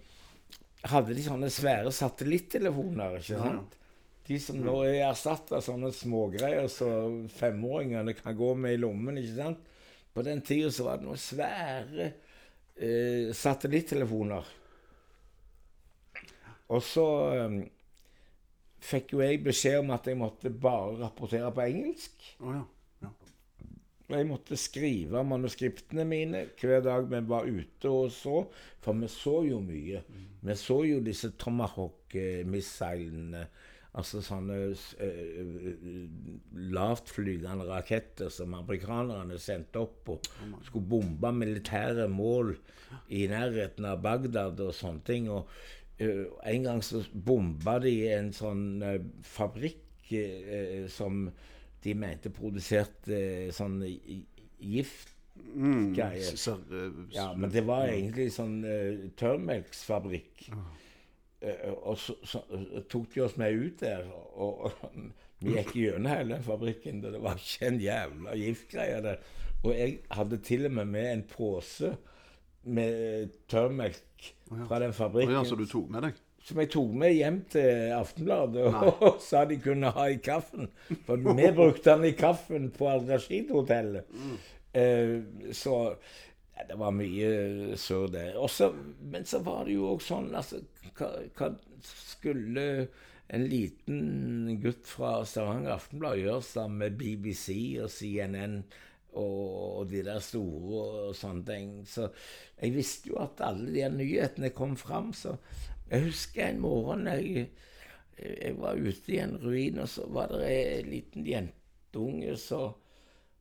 hadde 0.91 1.15
de 1.17 1.25
sånne 1.25 1.49
svære 1.51 1.91
satellittelefoner, 1.95 3.17
ikke 3.17 3.41
sant? 3.41 3.77
De 4.27 4.37
som 4.43 4.59
nå 4.59 4.75
er 4.83 5.05
erstatta 5.07 5.61
sånne 5.63 5.89
smågreier 5.95 6.67
så 6.71 6.89
femåringene 7.37 8.13
kan 8.17 8.35
gå 8.35 8.51
med 8.59 8.75
i 8.75 8.81
lommen, 8.81 9.17
ikke 9.21 9.37
sant? 9.39 9.73
På 10.13 10.23
den 10.25 10.41
tida 10.45 10.69
så 10.73 10.87
var 10.87 10.99
det 10.99 11.07
noen 11.07 11.21
svære 11.21 12.07
eh, 12.75 13.33
satellittelefoner. 13.37 14.53
Og 16.75 16.83
så 16.83 17.07
eh, 17.37 17.59
fikk 18.83 19.13
jo 19.15 19.23
jeg 19.23 19.43
beskjed 19.45 19.79
om 19.81 19.93
at 19.95 20.09
jeg 20.09 20.19
måtte 20.19 20.51
bare 20.51 20.97
rapportere 21.05 21.51
på 21.55 21.67
engelsk. 21.69 22.17
Oh, 22.41 22.51
ja. 22.53 22.65
Jeg 24.07 24.27
måtte 24.29 24.55
skrive 24.55 25.19
manuskriptene 25.27 26.05
mine 26.07 26.45
hver 26.61 26.79
dag 26.85 27.09
vi 27.11 27.19
var 27.27 27.47
ute 27.47 27.89
og 27.91 28.11
så. 28.15 28.45
For 28.83 28.93
vi 28.95 29.07
så 29.11 29.41
jo 29.49 29.59
mye. 29.63 30.03
Vi 30.47 30.55
så 30.55 30.83
jo 30.87 31.01
disse 31.03 31.33
Tomahawk-missilene. 31.39 33.47
Altså 33.97 34.21
sånne 34.21 34.57
uh, 34.69 34.75
lavtflygende 36.75 37.65
raketter 37.65 38.29
som 38.31 38.53
amerikanerne 38.53 39.39
sendte 39.41 39.81
opp 39.81 40.09
og 40.13 40.27
skulle 40.67 40.89
bombe 40.91 41.31
militære 41.33 42.05
mål 42.11 42.53
i 43.09 43.23
nærheten 43.31 43.85
av 43.89 44.03
Bagdad 44.05 44.61
og 44.61 44.75
sånne 44.77 45.01
ting. 45.07 45.31
Og 45.33 45.49
uh, 45.99 46.25
en 46.47 46.63
gang 46.69 46.83
så 46.85 47.01
bomba 47.11 47.79
de 47.83 47.95
en 48.13 48.31
sånn 48.37 48.83
uh, 48.85 49.01
fabrikk 49.25 50.13
eh, 50.15 50.85
som 50.93 51.25
de 51.83 51.93
mente 51.97 52.31
produserte 52.33 53.13
eh, 53.13 53.53
sånn 53.55 53.79
giftgreier. 54.57 56.35
Så, 56.35 56.57
eh, 56.71 56.91
Ja, 57.15 57.33
men 57.37 57.51
det 57.53 57.63
var 57.67 57.87
egentlig 57.91 58.31
sånn 58.35 58.59
uh, 58.65 59.07
tørrmelksfabrikk. 59.19 60.49
Uh, 61.37 61.73
og 61.83 61.97
så, 62.01 62.17
så 62.25 62.41
eh, 62.49 62.81
tok 62.89 63.11
de 63.13 63.23
oss 63.27 63.37
med 63.37 63.53
ut 63.53 63.79
der, 63.83 64.07
og, 64.33 64.67
og 64.67 64.95
vi 65.43 65.53
gikk 65.53 65.75
gjennom 65.77 66.09
hele 66.11 66.35
den 66.35 66.45
fabrikken. 66.45 67.03
og 67.05 67.13
Det 67.13 67.23
var 67.23 67.41
ikke 67.41 67.71
en 67.71 67.81
jævla 67.81 68.37
giftgreie 68.41 69.01
der. 69.05 69.25
Og 69.63 69.73
jeg 69.73 69.99
hadde 70.13 70.41
til 70.45 70.65
og 70.69 70.77
med 70.79 70.93
med 70.93 71.11
en 71.11 71.25
pose 71.29 71.95
med 72.67 73.29
tørrmelk 73.47 74.31
fra 74.49 74.79
den 74.81 74.93
fabrikken. 74.93 74.93
fabrikken. 74.93 75.35
ja, 75.37 75.43
så 75.45 75.55
du 75.55 75.65
tok 75.69 75.91
med 75.93 76.09
deg? 76.09 76.23
Som 76.47 76.61
jeg 76.63 76.69
tok 76.71 76.93
med 76.95 77.11
hjem 77.11 77.41
til 77.51 77.89
Aftenbladet 77.91 78.67
og, 78.71 79.17
sa 79.27 79.41
de 79.49 79.57
kunne 79.59 79.91
ha 79.91 80.05
i 80.07 80.21
kaffen. 80.23 80.69
For 81.03 81.19
vi 81.19 81.49
brukte 81.55 81.91
den 81.91 82.07
i 82.07 82.13
kaffen 82.15 82.69
på 82.75 82.87
Al-Rashid-hotellet. 82.87 84.07
Eh, 84.77 85.17
så 85.51 85.75
ja, 86.55 86.63
det 86.69 86.79
var 86.79 86.95
mye 86.95 87.75
surr 87.79 88.07
der. 88.13 88.39
Også, 88.39 88.71
men 89.11 89.27
så 89.27 89.41
var 89.45 89.67
det 89.67 89.75
jo 89.75 89.91
òg 89.91 90.01
sånn 90.05 90.31
altså, 90.37 90.63
hva, 90.97 91.11
hva 91.37 91.51
skulle 91.83 92.65
en 93.27 93.47
liten 93.51 94.57
gutt 94.63 94.87
fra 94.87 95.19
Stavanger 95.27 95.75
Aftenblad 95.75 96.21
gjøre 96.21 96.43
sammen 96.47 96.85
med 96.85 96.99
BBC 96.99 97.49
og 97.83 97.91
CNN 97.91 98.61
og, 99.17 99.81
og 99.81 99.87
de 99.91 100.03
der 100.07 100.23
store 100.23 100.83
og 101.09 101.15
sånne 101.17 101.47
ting? 101.49 101.73
Så 101.89 102.07
jeg 102.55 102.77
visste 102.77 103.11
jo 103.11 103.19
at 103.25 103.43
alle 103.45 103.73
de 103.75 103.89
nyhetene 103.93 104.53
kom 104.55 104.77
fram. 104.79 105.11
Så 105.11 105.35
jeg 105.89 106.07
husker 106.07 106.47
en 106.47 106.59
morgen 106.63 107.07
jeg, 107.07 107.47
jeg 108.17 108.57
var 108.57 108.75
ute 108.75 109.13
i 109.13 109.21
en 109.23 109.37
ruin, 109.43 109.79
og 109.79 109.89
så 109.89 110.07
var 110.11 110.33
det 110.33 110.51
en 110.79 110.91
liten 110.91 111.27
jentunge 111.27 112.35
som 112.41 112.75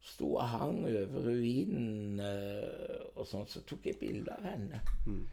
sto 0.07 0.37
og 0.37 0.49
hang 0.53 0.85
over 0.87 1.25
ruinen 1.27 2.21
eh, 2.23 3.07
og 3.17 3.27
sånn, 3.27 3.49
så 3.51 3.63
tok 3.67 3.89
jeg 3.91 3.99
bilde 4.01 4.35
av 4.37 4.45
henne. 4.47 4.83
Mm. 5.07 5.25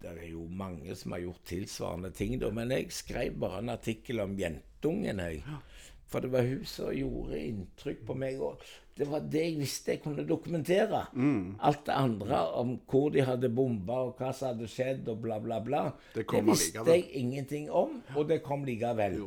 det 0.00 0.08
er 0.14 0.30
jo 0.30 0.46
mange 0.48 0.94
som 0.96 1.12
har 1.12 1.20
gjort 1.26 1.44
tilsvarende 1.50 2.10
ting, 2.16 2.38
da, 2.40 2.48
men 2.54 2.72
jeg 2.72 2.88
skrev 2.94 3.36
bare 3.42 3.60
en 3.60 3.74
artikkel 3.74 4.22
om 4.24 4.38
jentungen, 4.38 5.20
jeg. 5.20 5.42
For 6.08 6.24
det 6.24 6.32
var 6.32 6.46
hun 6.48 6.64
som 6.64 6.94
gjorde 6.94 7.40
inntrykk 7.42 8.06
på 8.08 8.14
meg. 8.16 8.40
Og 8.40 8.62
det 8.98 9.06
var 9.08 9.20
det 9.30 9.42
jeg 9.44 9.58
visste 9.60 9.92
jeg 9.94 10.02
kunne 10.02 10.24
dokumentere. 10.26 11.04
Alt 11.60 11.84
det 11.86 11.94
andre 11.94 12.40
om 12.58 12.74
hvor 12.90 13.10
de 13.14 13.22
hadde 13.22 13.48
bomba, 13.54 14.00
og 14.08 14.16
hva 14.18 14.32
som 14.34 14.52
hadde 14.52 14.66
skjedd, 14.70 15.08
og 15.08 15.20
bla, 15.22 15.38
bla, 15.38 15.60
bla. 15.64 15.84
Det 16.14 16.26
det 16.30 16.44
visste 16.46 16.82
jeg 16.84 17.06
ingenting 17.22 17.70
om, 17.70 18.00
og 18.16 18.28
det 18.28 18.42
kom 18.42 18.64
likevel. 18.66 19.20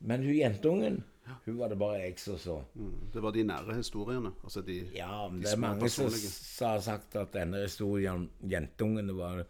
Men 0.00 0.22
hun 0.24 0.32
jentungen, 0.38 1.02
hun 1.44 1.58
var 1.60 1.68
det 1.70 1.76
bare 1.78 1.98
jeg 2.00 2.14
som 2.18 2.38
så. 2.40 2.54
Mm. 2.74 2.94
Det 3.12 3.20
var 3.22 3.30
de 3.36 3.42
nære 3.46 3.74
historiene. 3.76 4.32
Altså 4.42 4.62
de, 4.66 4.78
Ja, 4.96 5.28
men 5.28 5.42
de 5.42 5.44
det 5.46 5.52
er 5.52 5.60
mange 5.62 5.88
som 5.92 6.08
personlige. 6.08 6.66
har 6.66 6.80
sagt 6.80 7.16
at 7.20 7.32
denne 7.36 7.60
historien 7.62 8.14
om 8.14 8.28
jentungen 8.50 9.12
var 9.18 9.36
den 9.42 9.44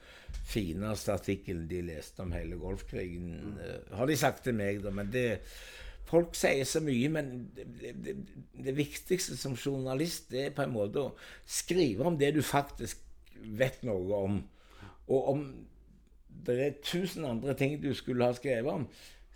fineste 0.51 1.13
artikkelen 1.15 1.69
de 1.71 1.81
leste 1.87 2.21
om 2.21 2.33
hele 2.33 2.59
Golfkrigen. 2.61 3.57
eh, 3.65 3.97
Har 3.97 4.07
de 4.11 4.17
sagt 4.17 4.43
til 4.45 4.55
meg, 4.59 4.83
da. 4.83 4.91
Men 4.91 5.09
det 5.15 5.41
Folk 6.11 6.35
sier 6.35 6.67
så 6.67 6.83
mye, 6.83 7.09
men 7.13 7.29
det, 7.55 7.67
det, 8.03 8.17
det, 8.59 8.75
viktigste 8.75 9.37
som 9.39 9.55
journalist 9.55 10.31
det 10.33 10.49
er 10.49 10.55
på 10.57 10.65
en 10.65 10.75
måte 10.75 11.05
å 11.05 11.13
skrive 11.47 12.09
om 12.09 12.19
det 12.19 12.33
du 12.35 12.43
faktisk 12.43 12.99
vet 13.61 13.85
noe 13.87 14.23
om. 14.27 14.41
Og 15.11 15.29
om 15.35 15.45
det 16.47 16.57
er 16.65 16.79
tusen 16.83 17.29
andre 17.29 17.55
ting 17.59 17.77
du 17.83 17.93
skulle 17.95 18.27
ha 18.27 18.35
skrevet 18.35 18.73
om, 18.73 18.89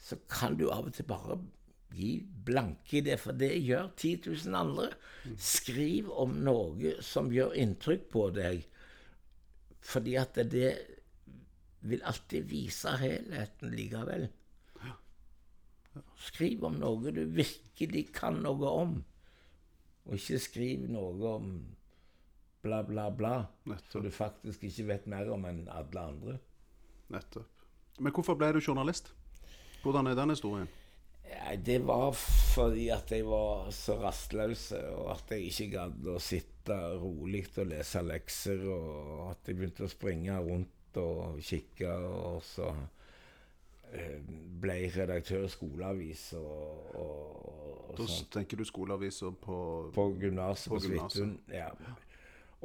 så 0.05 0.19
kan 0.31 0.59
du 0.59 0.67
av 0.71 0.89
og 0.89 0.97
til 0.97 1.07
bare 1.09 1.39
gi 1.95 2.17
blanke 2.47 2.99
i 2.99 3.05
det, 3.07 3.21
for 3.23 3.37
det 3.39 3.53
gjør 3.63 3.93
10 3.95 4.15
000 4.27 4.59
andre. 4.59 4.91
Skriv 5.39 6.11
om 6.11 6.35
noe 6.45 6.97
som 7.05 7.31
gjør 7.33 7.55
inntrykk 7.63 8.09
på 8.13 8.29
deg, 8.35 8.65
fordi 9.85 10.17
at 10.19 10.41
det 10.51 10.73
vil 11.85 12.03
alltid 12.09 12.49
vise 12.49 12.97
helheten 13.01 13.75
likevel. 13.77 14.27
Skriv 16.19 16.65
om 16.67 16.79
noe 16.81 17.13
du 17.15 17.25
virkelig 17.37 18.09
kan 18.17 18.41
noe 18.43 18.71
om, 18.71 18.95
og 20.05 20.17
ikke 20.19 20.41
skriv 20.43 20.87
noe 20.93 21.35
om 21.37 21.51
bla, 22.65 22.83
bla, 22.83 23.11
bla, 23.11 23.35
Nettopp. 23.69 23.91
som 23.93 24.05
du 24.05 24.11
faktisk 24.11 24.65
ikke 24.65 24.89
vet 24.89 25.11
mer 25.11 25.31
om 25.33 25.45
enn 25.49 25.67
alle 25.69 26.07
andre. 26.09 26.39
Nettopp. 27.13 27.67
Men 28.01 28.15
hvorfor 28.15 28.39
ble 28.39 28.55
du 28.57 28.61
journalist? 28.65 29.13
Hvordan 29.85 30.09
er 30.09 30.17
den 30.19 30.33
historien? 30.33 30.71
Det 31.65 31.79
var 31.85 32.13
fordi 32.15 32.89
at 32.93 33.11
jeg 33.13 33.25
var 33.27 33.71
så 33.73 33.97
rastløs, 34.01 34.71
og 34.97 35.11
at 35.15 35.35
jeg 35.35 35.51
ikke 35.51 35.71
gadd 35.73 36.09
å 36.15 36.19
sitte 36.23 36.77
rolig 37.01 37.45
og 37.59 37.69
lese 37.73 38.03
lekser, 38.05 38.65
og 38.71 39.31
at 39.31 39.49
jeg 39.49 39.59
begynte 39.59 39.87
å 39.87 39.93
springe 39.93 40.37
rundt 40.41 41.01
og 41.01 41.41
kikke, 41.45 41.91
og 41.91 42.43
så 42.47 42.71
ble 44.65 44.79
redaktør 44.95 45.45
i 45.47 45.51
skoleavis 45.53 46.33
og, 46.39 46.95
og, 46.95 47.91
og 47.91 47.99
Da 47.99 48.07
sånt 48.11 48.33
tenker 48.35 48.59
du 48.59 48.65
skoleaviser 48.67 49.35
på 49.45 49.59
på 49.95 50.09
gymnaset 50.23 50.73
På 50.73 50.79
på. 50.79 50.87
Svithun. 50.89 51.37
Ja. 51.53 51.69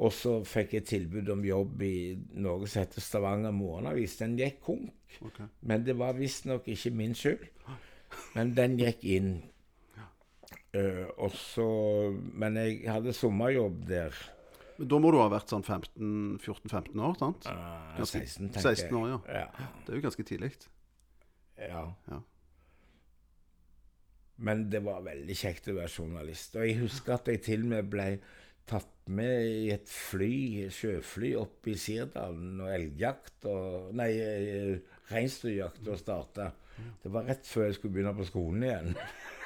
Og 0.00 0.14
så 0.16 0.38
fikk 0.48 0.78
jeg 0.78 0.86
tilbud 0.88 1.28
om 1.34 1.42
jobb 1.44 1.82
i 1.84 1.94
noe 2.40 2.64
som 2.66 2.80
heter 2.80 3.04
Stavanger 3.04 3.52
Morgenavis. 3.52 4.16
Den 4.16 4.38
gikk 4.38 4.62
konk, 4.64 5.18
okay. 5.20 5.50
men 5.60 5.84
det 5.84 5.98
var 6.00 6.16
visstnok 6.16 6.68
ikke 6.72 6.92
min 6.96 7.12
skyld. 7.14 7.44
Men 8.34 8.54
den 8.56 8.78
gikk 8.80 9.04
inn. 9.04 9.34
Uh, 10.70 11.04
og 11.18 11.34
så, 11.34 11.66
men 12.14 12.56
jeg 12.56 12.84
hadde 12.88 13.12
sommerjobb 13.12 13.82
der. 13.88 14.16
Men 14.78 14.88
Da 14.88 14.98
må 15.02 15.10
du 15.12 15.18
ha 15.20 15.28
vært 15.28 15.52
sånn 15.52 15.66
15 15.66 16.38
14-15 16.40 17.02
år, 17.04 17.16
sant? 17.20 17.48
Eh, 17.50 17.96
Ganske- 17.98 18.22
16, 18.24 18.52
tenker 18.54 18.68
16 18.70 18.96
år, 18.96 19.08
ja. 19.10 19.18
ja. 19.42 19.68
Det 19.84 19.92
er 19.92 19.98
jo 19.98 20.04
ganske 20.06 20.24
tidlig. 20.24 20.54
Ja. 21.60 21.84
Ja. 22.08 22.20
Men 24.40 24.68
det 24.72 24.80
var 24.86 25.02
veldig 25.04 25.36
kjekt 25.36 25.68
å 25.68 25.76
være 25.76 25.92
journalist. 25.92 26.54
Og 26.56 26.64
jeg 26.64 26.78
husker 26.80 27.18
at 27.18 27.28
jeg 27.28 27.42
til 27.44 27.66
og 27.66 27.74
med 27.74 27.90
ble 27.92 28.06
tatt 28.70 29.10
med 29.10 29.50
i 29.50 29.68
et 29.74 29.90
fly, 29.90 30.68
sjøfly 30.72 31.34
opp 31.36 31.66
i 31.68 31.74
Sirdalen 31.78 32.62
og 32.62 32.72
elgjakt 32.72 33.48
og 33.50 33.90
Nei, 33.98 34.10
eh, 34.22 35.00
reinsdyrjakt 35.10 35.90
og 35.90 35.98
starta. 36.00 36.50
Det 37.02 37.12
var 37.12 37.26
rett 37.28 37.48
før 37.48 37.66
jeg 37.66 37.76
skulle 37.76 37.98
begynne 37.98 38.14
på 38.16 38.28
skolen 38.28 38.64
igjen. 38.64 38.94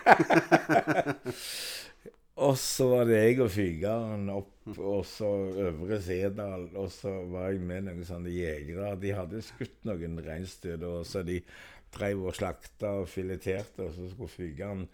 og 2.46 2.54
så 2.60 2.86
var 2.92 3.08
det 3.08 3.22
jeg 3.22 3.40
og 3.42 3.50
fygeren 3.54 4.28
opp, 4.34 4.52
og 4.76 5.02
så 5.08 5.30
Øvre 5.66 5.98
Sirdal, 6.04 6.68
og 6.78 6.92
så 6.92 7.10
var 7.32 7.50
jeg 7.50 7.64
med 7.66 7.88
noen 7.88 8.06
sånne 8.06 8.30
jegere. 8.30 8.94
De 9.00 9.16
hadde 9.16 9.42
skutt 9.48 9.80
noen 9.88 10.20
reinsdyr, 10.22 10.84
og 10.86 11.02
så 11.08 11.24
de 11.26 11.40
drev 11.94 12.26
og 12.28 12.36
slakta 12.36 12.92
og 13.00 13.08
fileterte, 13.10 13.86
og 13.86 13.94
så 13.96 14.10
skulle 14.10 14.32
fygeren 14.32 14.84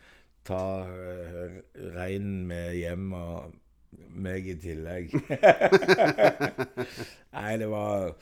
ta 0.47 0.63
uh, 0.87 1.59
reinen 1.97 2.47
med 2.49 2.77
hjem, 2.79 3.11
og 3.17 3.57
meg 4.23 4.47
i 4.47 4.57
tillegg. 4.61 5.17
Nei, 7.37 7.53
det 7.59 7.67
var 7.71 8.13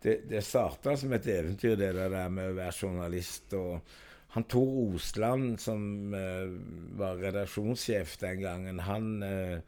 Det, 0.00 0.14
det 0.30 0.40
starta 0.40 0.94
som 0.96 1.12
et 1.12 1.26
eventyr, 1.28 1.74
det 1.76 1.90
der 1.92 2.30
med 2.32 2.54
å 2.54 2.56
være 2.56 2.72
journalist. 2.72 3.52
og 3.52 3.82
han 4.32 4.46
Tor 4.48 4.94
Osland, 4.94 5.58
som 5.60 6.14
eh, 6.14 6.52
var 6.96 7.18
redaksjonssjef 7.20 8.14
den 8.22 8.40
gangen, 8.40 8.78
han 8.86 9.22
eh, 9.26 9.58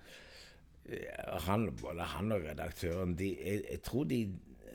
han, 1.46 1.68
både 1.80 2.06
han 2.14 2.32
og 2.34 2.46
redaktøren 2.46 3.14
de, 3.18 3.32
jeg, 3.38 3.62
jeg 3.70 3.82
tror 3.86 4.06
de 4.10 4.22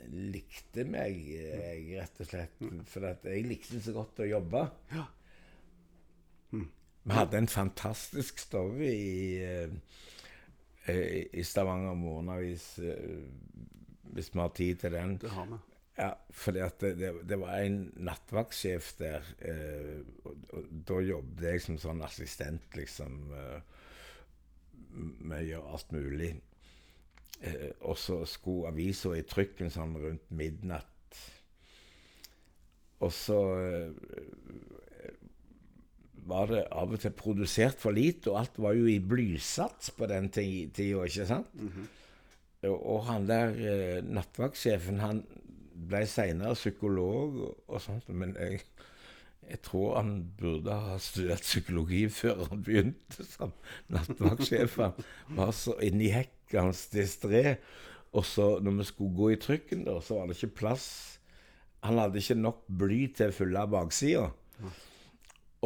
likte 0.08 0.84
meg, 0.88 1.16
jeg, 1.28 1.84
rett 2.00 2.20
og 2.22 2.26
slett. 2.30 2.60
For 2.88 3.08
jeg 3.28 3.44
likte 3.48 3.80
så 3.84 3.92
godt 3.96 4.22
å 4.24 4.28
jobbe. 4.28 4.64
Vi 7.08 7.14
hadde 7.16 7.38
en 7.38 7.48
fantastisk 7.48 8.38
story 8.42 8.88
i, 8.90 9.70
eh, 10.88 11.28
i- 11.32 11.44
Stavanger 11.44 11.94
Morgenavis, 11.96 12.78
eh, 12.78 13.22
hvis 14.12 14.30
vi 14.34 14.40
har 14.40 14.48
tid 14.56 14.78
til 14.82 14.92
den. 14.92 15.16
Det 15.18 15.30
har 15.30 15.46
vi. 15.46 15.58
Ja, 15.98 16.12
for 16.30 16.52
det, 16.52 16.68
det, 16.80 17.12
det 17.28 17.38
var 17.40 17.56
en 17.58 17.92
nattvaktsjef 17.96 18.92
der, 19.00 19.24
eh, 19.40 20.02
og, 20.24 20.36
og 20.54 20.68
da 20.86 21.00
jobbet 21.02 21.42
jeg 21.48 21.62
som 21.64 21.78
sånn 21.82 22.04
assistent, 22.06 22.68
liksom, 22.76 23.16
eh, 23.34 23.60
med 24.92 25.40
å 25.40 25.48
gjøre 25.48 25.72
alt 25.72 25.92
mulig. 25.96 26.30
Eh, 27.40 27.70
og 27.86 27.98
så 27.98 28.22
skulle 28.26 28.72
avisa 28.72 29.12
i 29.14 29.22
trykken 29.26 29.70
sånn 29.70 29.94
rundt 30.02 30.30
midnatt. 30.34 31.18
Og 32.98 33.12
så 33.14 33.38
eh, 33.62 35.12
var 36.28 36.50
det 36.50 36.64
av 36.74 36.90
og 36.92 37.00
til 37.00 37.14
produsert 37.16 37.78
for 37.80 37.94
lite, 37.96 38.28
og 38.32 38.40
alt 38.42 38.58
var 38.60 38.74
jo 38.76 38.88
i 38.90 38.98
blysats 39.00 39.92
på 39.96 40.08
den 40.10 40.26
ti- 40.34 40.66
tida, 40.74 41.04
ikke 41.06 41.26
sant? 41.30 41.52
Og, 42.66 42.74
og 42.74 43.04
han 43.06 43.28
der 43.28 43.54
eh, 43.54 44.00
nattvaktsjefen, 44.02 44.98
han 45.00 45.22
ble 45.88 46.02
seinere 46.10 46.56
psykolog 46.58 47.38
og, 47.46 47.54
og 47.70 47.80
sånt, 47.80 48.08
men 48.10 48.34
jeg, 48.36 48.58
jeg 49.48 49.60
tror 49.62 49.94
han 50.00 50.10
burde 50.36 50.74
ha 50.74 50.96
studert 51.00 51.46
psykologi 51.46 52.02
før 52.10 52.42
han 52.50 52.64
begynte 52.66 53.24
som 53.30 53.54
nattvaktsjef. 53.94 54.74
Han 54.82 55.38
var 55.38 55.54
så 55.56 55.78
inni 55.86 56.10
hekket 56.12 56.34
hans 56.56 56.86
distré. 56.92 57.58
Og 58.16 58.24
så 58.24 58.54
når 58.64 58.78
vi 58.80 58.88
skulle 58.88 59.16
gå 59.18 59.30
i 59.34 59.40
trykken, 59.40 59.84
da, 59.84 59.98
så 60.00 60.18
var 60.18 60.28
det 60.28 60.38
ikke 60.38 60.62
plass. 60.62 60.88
Han 61.84 62.00
hadde 62.00 62.18
ikke 62.22 62.38
nok 62.40 62.64
bly 62.80 63.02
til 63.14 63.30
å 63.30 63.36
fylle 63.36 63.66
baksida. 63.70 64.24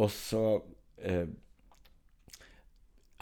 Og 0.01 0.09
så 0.11 0.43
eh, 0.99 1.29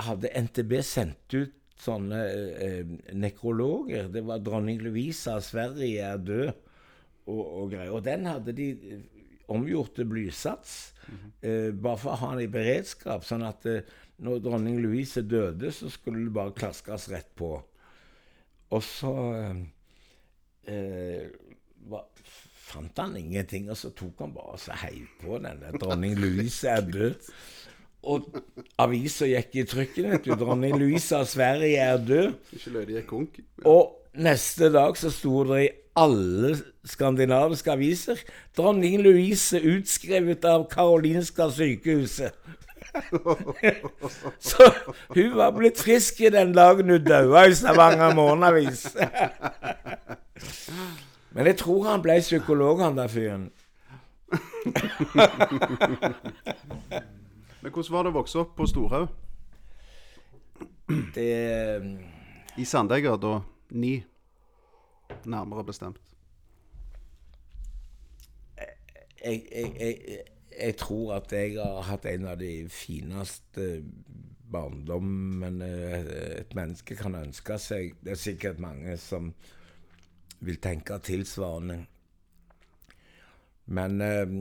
hadde 0.01 0.33
NTB 0.41 0.77
sendt 0.83 1.35
ut 1.37 1.57
sånne 1.81 2.19
eh, 2.61 2.91
nekrologer. 3.17 4.09
Det 4.13 4.23
var 4.25 4.43
dronning 4.43 4.81
Louisa 4.83 5.37
av 5.39 5.45
Sverige 5.45 6.11
er 6.11 6.21
død 6.21 6.51
og, 6.51 7.41
og 7.41 7.71
greier. 7.73 7.93
Og 7.95 8.03
den 8.05 8.27
hadde 8.29 8.55
de 8.57 8.69
eh, 8.73 9.01
omgjort 9.51 9.95
til 9.97 10.07
blysats, 10.09 10.93
eh, 11.41 11.71
bare 11.73 11.99
for 11.99 12.13
å 12.13 12.19
ha 12.21 12.31
den 12.35 12.45
i 12.45 12.51
beredskap. 12.51 13.25
Sånn 13.27 13.45
at 13.47 13.65
eh, 13.69 13.83
når 14.21 14.41
dronning 14.45 14.79
Louise 14.83 15.21
døde, 15.25 15.71
så 15.73 15.89
skulle 15.89 16.25
det 16.25 16.33
bare 16.33 16.53
klaskes 16.53 17.09
rett 17.09 17.29
på. 17.37 17.55
Og 18.71 18.83
så 18.85 19.13
eh, 19.35 19.61
eh, 20.69 21.25
var, 21.89 22.05
fant 22.71 23.01
han 23.01 23.17
ingenting, 23.19 23.69
og 23.71 23.79
så 23.79 23.91
tok 23.95 24.21
han 24.23 24.35
bare 24.35 24.55
og 24.55 24.61
så 24.61 24.77
heiv 24.83 25.09
på 25.23 25.39
denne. 25.41 25.73
'Dronning 25.73 26.15
Louise 26.19 26.69
er 26.69 26.85
død'. 26.85 27.31
Og 28.01 28.29
avisa 28.81 29.27
gikk 29.29 29.57
i 29.61 29.65
trykken, 29.73 30.11
vet 30.13 30.25
du. 30.25 30.35
'Dronning 30.35 30.77
Louise 30.79 31.17
av 31.17 31.25
Sverige 31.29 31.81
er 31.81 31.97
død'. 31.97 32.37
Og 33.65 33.97
neste 34.13 34.71
dag 34.73 34.97
så 34.97 35.11
sto 35.13 35.43
det 35.49 35.63
i 35.65 35.69
alle 35.97 36.55
skandinaviske 36.85 37.71
aviser 37.73 38.21
'Dronning 38.55 39.01
Louise 39.01 39.59
utskrevet 39.59 40.45
av 40.45 40.69
Karolinska 40.69 41.49
sykehuset'. 41.49 42.37
så 44.39 44.73
hun 45.15 45.37
var 45.37 45.51
blitt 45.55 45.79
frisk 45.79 46.21
i 46.21 46.29
den 46.29 46.53
dagen 46.55 46.89
hun 46.89 47.05
daua 47.05 47.45
i 47.47 47.55
Stavanger 47.55 48.15
Morgenavis. 48.15 48.87
Men 51.35 51.47
jeg 51.47 51.57
tror 51.61 51.83
han 51.87 52.01
ble 52.03 52.19
psykolog, 52.19 52.81
han 52.83 52.97
der 52.97 53.07
fyren. 53.07 53.51
Men 57.61 57.71
hvordan 57.71 57.93
var 57.93 58.03
det 58.03 58.11
å 58.11 58.19
vokse 58.19 58.39
opp 58.41 58.55
på 58.57 58.67
Storhaug? 58.67 59.07
Det 61.15 61.31
I 62.59 62.65
Sandegga, 62.67 63.15
ni. 63.71 64.03
Nærmere 65.23 65.63
bestemt. 65.63 66.11
jeg, 69.25 69.43
jeg, 69.51 69.75
jeg, 69.79 70.17
jeg 70.61 70.77
tror 70.77 71.15
at 71.17 71.31
jeg 71.33 71.57
har 71.57 71.81
hatt 71.87 72.05
en 72.05 72.27
av 72.31 72.37
de 72.39 72.51
fineste 72.71 73.83
barndommene 74.51 75.69
et 76.41 76.53
menneske 76.57 76.97
kan 76.99 77.15
ønske 77.15 77.57
seg. 77.61 77.95
Det 78.03 78.13
er 78.13 78.19
sikkert 78.19 78.61
mange 78.61 78.97
som 79.01 79.31
vil 80.41 80.59
tenke 80.61 80.97
tilsvarende. 81.05 81.79
Men 83.71 84.01
eh, 84.01 84.35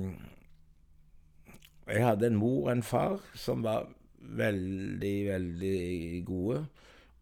jeg 1.91 2.07
hadde 2.07 2.31
en 2.31 2.39
mor 2.41 2.67
og 2.67 2.73
en 2.73 2.83
far 2.87 3.19
som 3.39 3.65
var 3.67 3.89
veldig, 4.21 5.17
veldig 5.29 6.23
gode. 6.27 6.65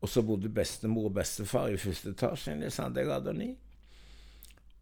Og 0.01 0.09
så 0.09 0.23
bodde 0.23 0.51
bestemor 0.55 1.11
og 1.11 1.17
bestefar 1.19 1.73
i 1.73 1.81
første 1.81 2.15
etasje. 2.15 2.55
i 2.67 2.71
Sandegata 2.71 3.33
9. 3.33 3.51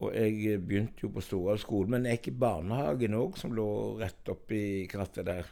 Og 0.04 0.12
jeg 0.12 0.60
begynte 0.60 1.06
jo 1.06 1.10
på 1.14 1.22
Storhaug 1.24 1.60
skole, 1.62 1.88
men 1.94 2.04
jeg 2.04 2.18
gikk 2.18 2.34
i 2.34 2.40
barnehagen 2.42 3.16
òg, 3.16 3.38
som 3.40 3.54
lå 3.56 3.68
rett 4.00 4.28
oppi 4.28 4.60
krattet 4.92 5.28
der. 5.28 5.48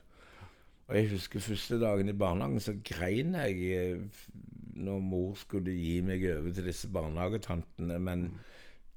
Og 0.85 0.99
jeg 0.99 1.15
husker 1.15 1.41
første 1.41 1.79
dagen 1.81 2.13
i 2.13 2.17
barnehagen, 2.17 2.61
så 2.61 2.75
grein 2.85 3.33
jeg 3.39 3.71
eh, 3.73 4.27
når 4.85 5.01
mor 5.01 5.39
skulle 5.41 5.73
gi 5.73 6.01
meg 6.05 6.27
over 6.35 6.53
til 6.53 6.69
disse 6.69 6.91
barnehagetantene. 6.93 7.97
Men 8.05 8.27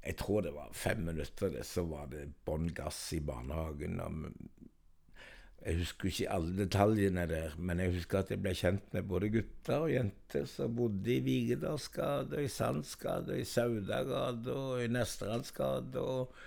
jeg 0.04 0.18
tror 0.20 0.44
det 0.44 0.52
var 0.52 0.74
fem 0.76 1.00
minutter, 1.08 1.54
det, 1.54 1.64
så 1.64 1.86
var 1.88 2.10
det 2.12 2.26
bånn 2.44 2.68
gass 2.76 3.00
i 3.16 3.22
barnehagen. 3.24 4.02
Og 4.04 4.28
jeg 5.58 5.80
husker 5.80 6.08
ikke 6.08 6.30
alle 6.30 6.54
detaljene 6.54 7.24
der, 7.28 7.54
men 7.58 7.80
jeg 7.82 7.96
husker 7.96 8.20
at 8.20 8.30
jeg 8.30 8.40
ble 8.42 8.52
kjent 8.54 8.92
med 8.94 9.08
både 9.10 9.30
gutter 9.34 9.82
og 9.82 9.90
jenter 9.90 10.46
som 10.46 10.76
bodde 10.78 11.10
i 11.12 11.18
Vigedalsgata, 11.24 12.38
i 12.38 12.50
Sandsgata, 12.52 13.34
i 13.34 13.44
Saudagata 13.48 14.54
og 14.54 14.84
i 14.84 14.86
Nestrandsgata 14.94 16.04
og, 16.04 16.38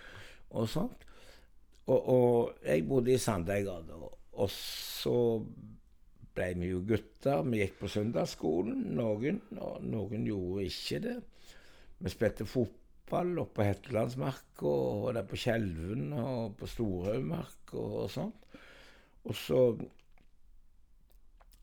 og 0.56 0.72
sånt. 0.72 1.04
Og, 1.92 2.00
og 2.00 2.66
jeg 2.66 2.88
bodde 2.88 3.12
i 3.14 3.20
Sandeigata. 3.20 4.00
Og 4.40 4.50
så 4.56 5.18
ble 6.36 6.52
vi 6.62 6.72
jo 6.72 6.82
gutter. 6.88 7.44
Vi 7.52 7.60
gikk 7.66 7.82
på 7.82 7.92
søndagsskolen, 7.92 8.86
noen, 8.96 9.42
og 9.60 9.84
noen 9.84 10.28
gjorde 10.28 10.70
ikke 10.70 11.02
det. 11.04 11.18
Vi 12.02 12.14
spilte 12.14 12.48
fotball 12.48 13.36
oppe 13.44 13.60
på 13.60 13.68
Hettelandsmarka, 13.68 14.72
og 14.72 15.14
der 15.18 15.28
på 15.28 15.40
Skjelven 15.40 16.14
og 16.16 16.56
på 16.62 16.70
Storhaugmarka 16.72 17.82
og 17.82 18.14
sånt. 18.14 18.38
Og 19.30 19.36
så 19.38 19.62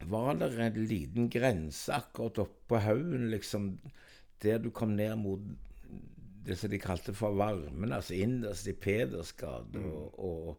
var 0.08 0.34
det 0.38 0.52
en 0.62 0.84
liten 0.86 1.30
grense 1.30 1.94
akkurat 1.94 2.44
oppe 2.44 2.68
på 2.68 2.82
haugen, 2.84 3.30
liksom. 3.32 3.78
der 4.42 4.60
du 4.62 4.70
kom 4.70 4.94
ned 4.94 5.16
mot 5.18 5.42
det 6.46 6.56
som 6.56 6.70
de 6.70 6.78
kalte 6.80 7.12
for 7.16 7.34
varmen, 7.36 7.92
altså 7.92 8.14
innerst 8.14 8.68
i 8.70 8.72
Pedersgade 8.72 9.82
og, 9.82 10.18
og, 10.18 10.58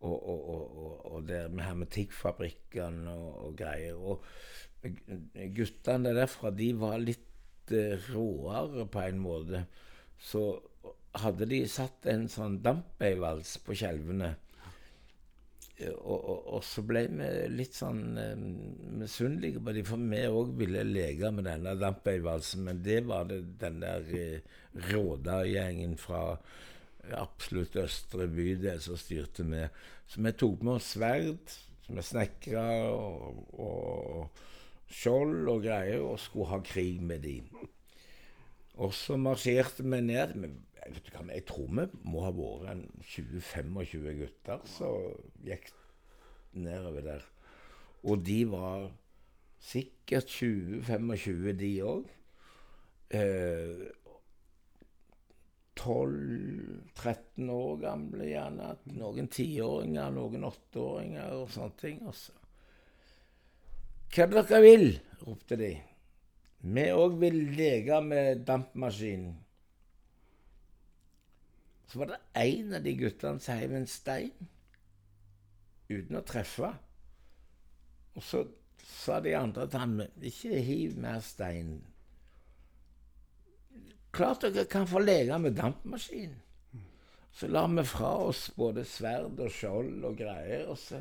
og, 0.00 0.48
og, 0.54 1.06
og, 1.12 1.28
der 1.28 1.48
med 1.48 1.64
hermetikkfabrikkene 1.64 3.10
og, 3.10 3.46
og 3.48 3.56
greier. 3.58 3.98
Og 3.98 4.22
guttene 5.56 6.14
derfra, 6.16 6.52
de 6.54 6.70
var 6.78 6.96
litt 7.02 7.74
eh, 7.74 7.98
råere 8.12 8.86
på 8.88 9.02
en 9.04 9.20
måte. 9.20 9.64
Så 10.18 10.44
hadde 11.18 11.48
de 11.50 11.64
satt 11.70 12.06
en 12.10 12.28
sånn 12.30 12.60
dampveivals 12.64 13.56
på 13.66 13.76
skjelvene. 13.76 14.36
Og, 15.78 16.16
og, 16.18 16.38
og 16.56 16.62
så 16.66 16.82
ble 16.82 17.04
vi 17.06 17.26
litt 17.52 17.76
sånn 17.78 18.16
eh, 18.18 18.40
misunnelige 18.98 19.60
på 19.62 19.74
dem, 19.76 19.86
for 19.86 20.08
vi 20.10 20.22
òg 20.26 20.50
ville 20.58 20.82
leke 20.86 21.30
med 21.34 21.46
denne 21.46 21.76
dampveivalsen. 21.78 22.64
Men 22.66 22.82
det 22.82 23.04
var 23.06 23.28
det 23.30 23.44
den 23.60 23.78
der 23.84 24.08
eh, 24.18 24.56
Råda-gjengen 24.88 25.94
fra 26.00 26.24
absolutt 27.14 27.78
østre 27.80 28.26
bydel 28.32 28.82
som 28.82 28.98
styrte 28.98 29.46
med. 29.46 29.70
Så 30.10 30.22
vi 30.24 30.34
tok 30.34 30.66
med 30.66 30.74
oss 30.80 30.92
sverd, 30.96 31.56
som 31.86 32.00
er 32.00 32.06
snekra, 32.10 32.68
og, 32.90 33.42
og 33.54 34.44
skjold 34.90 35.48
og 35.48 35.62
greier, 35.64 36.02
og 36.02 36.20
skulle 36.20 36.50
ha 36.52 36.62
krig 36.64 37.00
med 37.04 37.22
dem. 37.24 37.48
Og 38.78 38.92
så 38.94 39.18
marsjerte 39.18 39.86
vi 39.86 40.00
ned. 40.04 40.34
Jeg, 40.94 41.44
tror 41.48 41.68
vi 41.68 41.86
må 42.08 42.22
ha 42.24 42.32
vært 42.34 42.70
en 42.72 42.84
20-25 43.02 44.08
gutter 44.22 44.64
som 44.68 45.12
gikk 45.46 45.70
nedover 46.58 47.04
der. 47.04 47.26
Og 48.08 48.22
de 48.24 48.38
var 48.50 48.88
sikkert 49.58 50.30
20-25, 50.30 51.52
de 51.58 51.72
òg. 51.84 52.10
Eh, 53.10 53.86
12-13 55.78 57.50
år 57.54 57.76
gamle, 57.82 58.24
gjerne. 58.26 58.72
Noen 58.98 59.28
tiåringer, 59.30 60.10
noen 60.14 60.46
åtteåringer 60.48 61.36
og 61.38 61.52
sånne 61.54 61.78
ting. 61.80 62.00
Altså. 62.06 62.34
Hva 64.14 64.26
dere 64.32 64.62
vil, 64.64 64.88
ropte 65.22 65.58
de. 65.60 65.74
Vi 66.58 66.86
òg 66.90 67.20
vil 67.20 67.38
leke 67.54 68.00
med 68.02 68.42
dampmaskinen. 68.48 69.36
Så 71.88 71.98
var 71.98 72.10
det 72.12 72.18
en 72.42 72.74
av 72.76 72.82
de 72.84 72.94
guttene 73.00 73.40
som 73.40 73.56
heiv 73.56 73.74
en 73.74 73.88
stein 73.88 74.48
uten 75.88 76.18
å 76.18 76.24
treffe. 76.28 76.72
Og 78.18 78.24
så 78.24 78.42
sa 78.88 79.20
de 79.24 79.32
andre 79.38 79.64
til 79.68 79.80
ham 79.80 79.94
ikke 80.30 80.60
hiv 80.64 80.98
mer 81.00 81.22
stein. 81.24 81.78
Klart 84.12 84.44
dere 84.44 84.66
kan 84.68 84.88
få 84.88 85.00
leke 85.04 85.38
med 85.40 85.56
dampmaskin. 85.56 86.36
Så 87.32 87.48
la 87.48 87.64
vi 87.70 87.84
fra 87.86 88.10
oss 88.26 88.48
både 88.56 88.82
sverd 88.88 89.38
og 89.38 89.52
skjold 89.54 90.04
og 90.08 90.16
greier, 90.18 90.66
og 90.72 90.78
så 90.80 91.00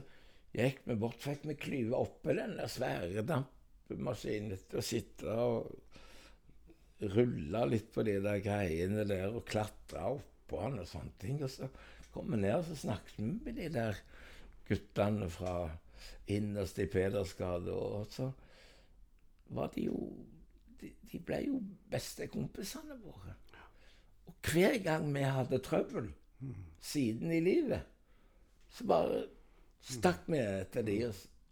gikk 0.54 0.84
vi 0.86 0.98
bort, 1.00 1.20
fikk 1.24 1.48
vi 1.50 1.56
klyve 1.58 1.98
oppi 1.98 2.36
den 2.38 2.56
der 2.60 2.70
svære 2.72 3.24
dampmaskinen 3.26 4.54
og 4.54 4.86
sitte 4.86 5.34
og 5.34 7.08
rulle 7.16 7.64
litt 7.72 7.90
på 7.94 8.06
de 8.06 8.18
der 8.24 8.40
greiene 8.46 9.06
der 9.10 9.34
og 9.34 9.46
klatre 9.50 10.04
oppå 10.48 10.62
han 10.64 10.80
og 10.80 10.88
sånne 10.88 11.12
ting. 11.20 11.42
Og 11.44 11.52
så 11.52 11.68
kom 12.14 12.32
vi 12.32 12.40
ned 12.40 12.56
og 12.56 12.66
så 12.70 12.80
snakket 12.88 13.20
vi 13.20 13.34
med 13.36 13.60
de 13.60 13.68
der 13.74 14.00
guttene 14.68 15.30
fra 15.32 15.58
innerst 16.28 16.80
i 16.80 16.88
Pedersgade, 16.92 17.74
og 17.74 18.08
så 18.12 18.32
var 19.56 19.72
de 19.76 19.88
jo 19.88 20.00
de, 20.78 20.92
de 21.12 21.20
ble 21.24 21.40
jo 21.48 21.62
bestekompisene 21.92 22.98
våre. 23.02 23.34
Og 24.28 24.52
hver 24.52 24.78
gang 24.84 25.08
vi 25.14 25.24
hadde 25.24 25.62
trøbbel 25.64 26.12
siden 26.84 27.32
i 27.32 27.40
livet, 27.42 27.82
så 28.70 28.86
bare 28.86 29.24
stakk 29.88 30.28
vi 30.28 30.42
etter 30.44 30.86
de, 30.86 31.00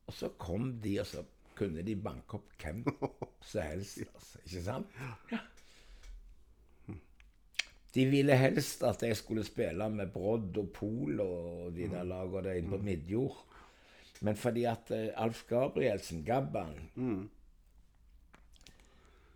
og 0.05 0.13
så 0.13 0.29
kom 0.38 0.75
de, 0.84 0.99
og 1.01 1.08
så 1.10 1.23
kunne 1.55 1.81
de 1.88 1.95
banke 1.95 2.38
opp 2.38 2.51
hvem 2.62 2.84
som 3.49 3.63
helst. 3.63 4.03
Altså, 4.12 4.43
ikke 4.43 4.63
sant? 4.67 4.99
Ja. 5.31 5.39
De 7.95 8.03
ville 8.12 8.36
helst 8.36 8.84
at 8.84 9.03
jeg 9.03 9.15
skulle 9.15 9.45
spille 9.47 9.88
med 9.89 10.12
Brodd 10.12 10.58
og 10.60 10.71
Pol 10.75 11.21
og 11.23 11.75
de 11.75 11.88
der 11.91 12.03
lagene 12.03 12.43
der 12.43 12.60
inne 12.60 12.73
på 12.73 12.84
Midjord. 12.84 13.38
Men 14.21 14.36
fordi 14.39 14.65
at 14.67 14.91
eh, 14.91 15.12
Alf 15.15 15.45
Gabrielsen, 15.47 16.23
Gabban, 16.27 16.73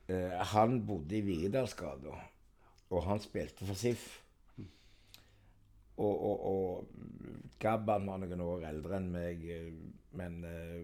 eh, 0.09 0.39
han 0.53 0.85
bodde 0.87 1.17
i 1.17 1.21
Vikedalsgata, 1.23 2.15
og 2.89 3.03
han 3.07 3.19
spilte 3.23 3.67
for 3.67 3.79
SIF. 3.79 4.07
Og, 5.99 6.13
og, 6.29 6.45
og 6.47 6.87
Gabban 7.59 8.07
var 8.07 8.21
noen 8.23 8.43
år 8.43 8.65
eldre 8.69 8.99
enn 8.99 9.11
meg, 9.11 9.43
eh, 9.51 9.71
men 10.19 10.39
eh, 10.47 10.81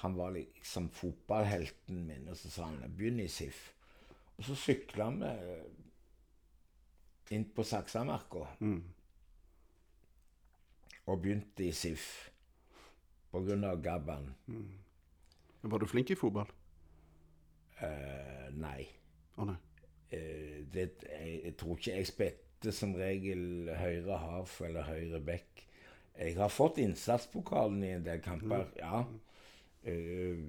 han 0.00 0.16
var 0.16 0.32
liksom 0.34 0.88
fotballhelten 0.92 2.04
min, 2.08 2.28
og 2.28 2.36
så 2.36 2.50
sa 2.50 2.68
han 2.68 2.92
'begynn 2.96 3.20
i 3.20 3.28
SIF'. 3.28 3.70
Og 4.36 4.44
så 4.44 4.54
sykla 4.58 5.10
vi 5.14 5.32
inn 7.32 7.46
på 7.54 7.64
Saksamarka 7.64 8.44
og 11.04 11.20
begynte 11.20 11.64
i 11.64 11.72
SIF 11.72 12.30
av 13.34 13.80
Gabban. 13.82 14.28
Var 15.64 15.78
du 15.78 15.86
flink 15.86 16.10
i 16.10 16.16
fotball? 16.18 16.50
Uh, 17.80 18.48
nei. 18.54 18.84
Å 19.36 19.46
nei. 19.48 19.56
Uh, 20.12 20.60
det, 20.70 20.84
jeg, 21.08 21.40
jeg 21.48 21.54
tror 21.58 21.78
ikke 21.78 21.96
jeg 21.96 22.10
spilte 22.10 22.74
som 22.74 22.94
regel 22.96 23.72
høyre 23.74 24.20
half 24.22 24.60
eller 24.64 24.86
høyre 24.86 25.20
back. 25.24 25.64
Jeg 26.14 26.36
har 26.38 26.52
fått 26.52 26.78
innsatspokalen 26.84 27.82
i 27.82 27.94
en 27.96 28.06
del 28.06 28.22
kamper, 28.22 28.68
ja. 28.78 29.02
Uh, 29.84 30.44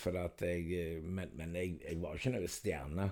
for 0.00 0.16
at 0.16 0.40
jeg, 0.40 1.02
men 1.04 1.34
men 1.36 1.54
jeg, 1.58 1.76
jeg 1.84 2.00
var 2.00 2.16
ikke 2.16 2.32
noen 2.34 2.50
stjerne. 2.50 3.10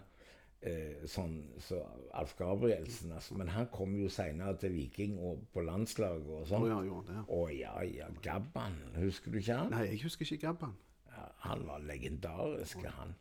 Eh, 0.69 1.03
sånn 1.11 1.37
så 1.63 1.81
Alf 2.19 2.35
Gabrielsen, 2.39 3.13
altså. 3.17 3.37
Men 3.39 3.51
han 3.55 3.69
kom 3.75 3.97
jo 3.99 4.11
seinere 4.13 4.57
til 4.63 4.77
Viking 4.77 5.19
og 5.19 5.45
på 5.55 5.65
landslaget 5.67 6.29
og 6.29 6.47
Å 6.47 6.61
oh, 6.61 6.69
ja, 6.69 6.79
ja, 6.87 7.25
oh, 7.27 7.51
ja, 7.53 7.75
ja, 7.89 8.09
Gabban. 8.25 8.79
Husker 8.99 9.35
du 9.35 9.41
ikke 9.43 9.59
han? 9.59 9.75
Nei, 9.75 9.85
jeg 9.93 10.03
husker 10.07 10.29
ikke 10.29 10.47
Gabban. 10.49 10.77
Ja, 11.13 11.29
han 11.49 11.67
var 11.69 11.85
legendarisk, 11.87 12.85
han. 12.99 13.17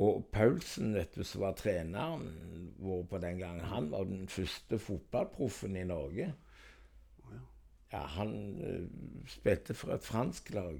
Og 0.00 0.24
Paulsen, 0.32 0.94
vet 0.96 1.16
du, 1.16 1.24
som 1.28 1.42
var 1.44 1.58
treneren 1.58 2.30
vår 2.80 3.02
på 3.10 3.18
den 3.20 3.40
gangen, 3.42 3.66
han 3.68 3.90
var 3.92 4.06
den 4.08 4.28
første 4.32 4.78
fotballproffen 4.80 5.76
i 5.76 5.84
Norge. 5.84 6.30
Ja, 7.90 8.04
han 8.16 8.32
eh, 8.62 8.86
spilte 9.28 9.74
for 9.74 9.92
et 9.92 10.06
fransk 10.06 10.52
lag. 10.54 10.78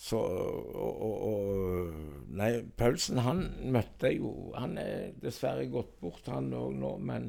Så 0.00 0.16
og, 0.16 1.02
og, 1.04 1.16
og 1.28 2.30
Nei, 2.40 2.50
Paulsen, 2.78 3.20
han 3.20 3.42
møtte 3.74 4.08
jeg 4.08 4.22
jo 4.22 4.30
Han 4.56 4.78
er 4.80 5.10
dessverre 5.20 5.66
gått 5.68 5.98
bort, 6.00 6.30
han 6.32 6.48
òg 6.56 6.72
nå, 6.80 6.94
men 7.04 7.28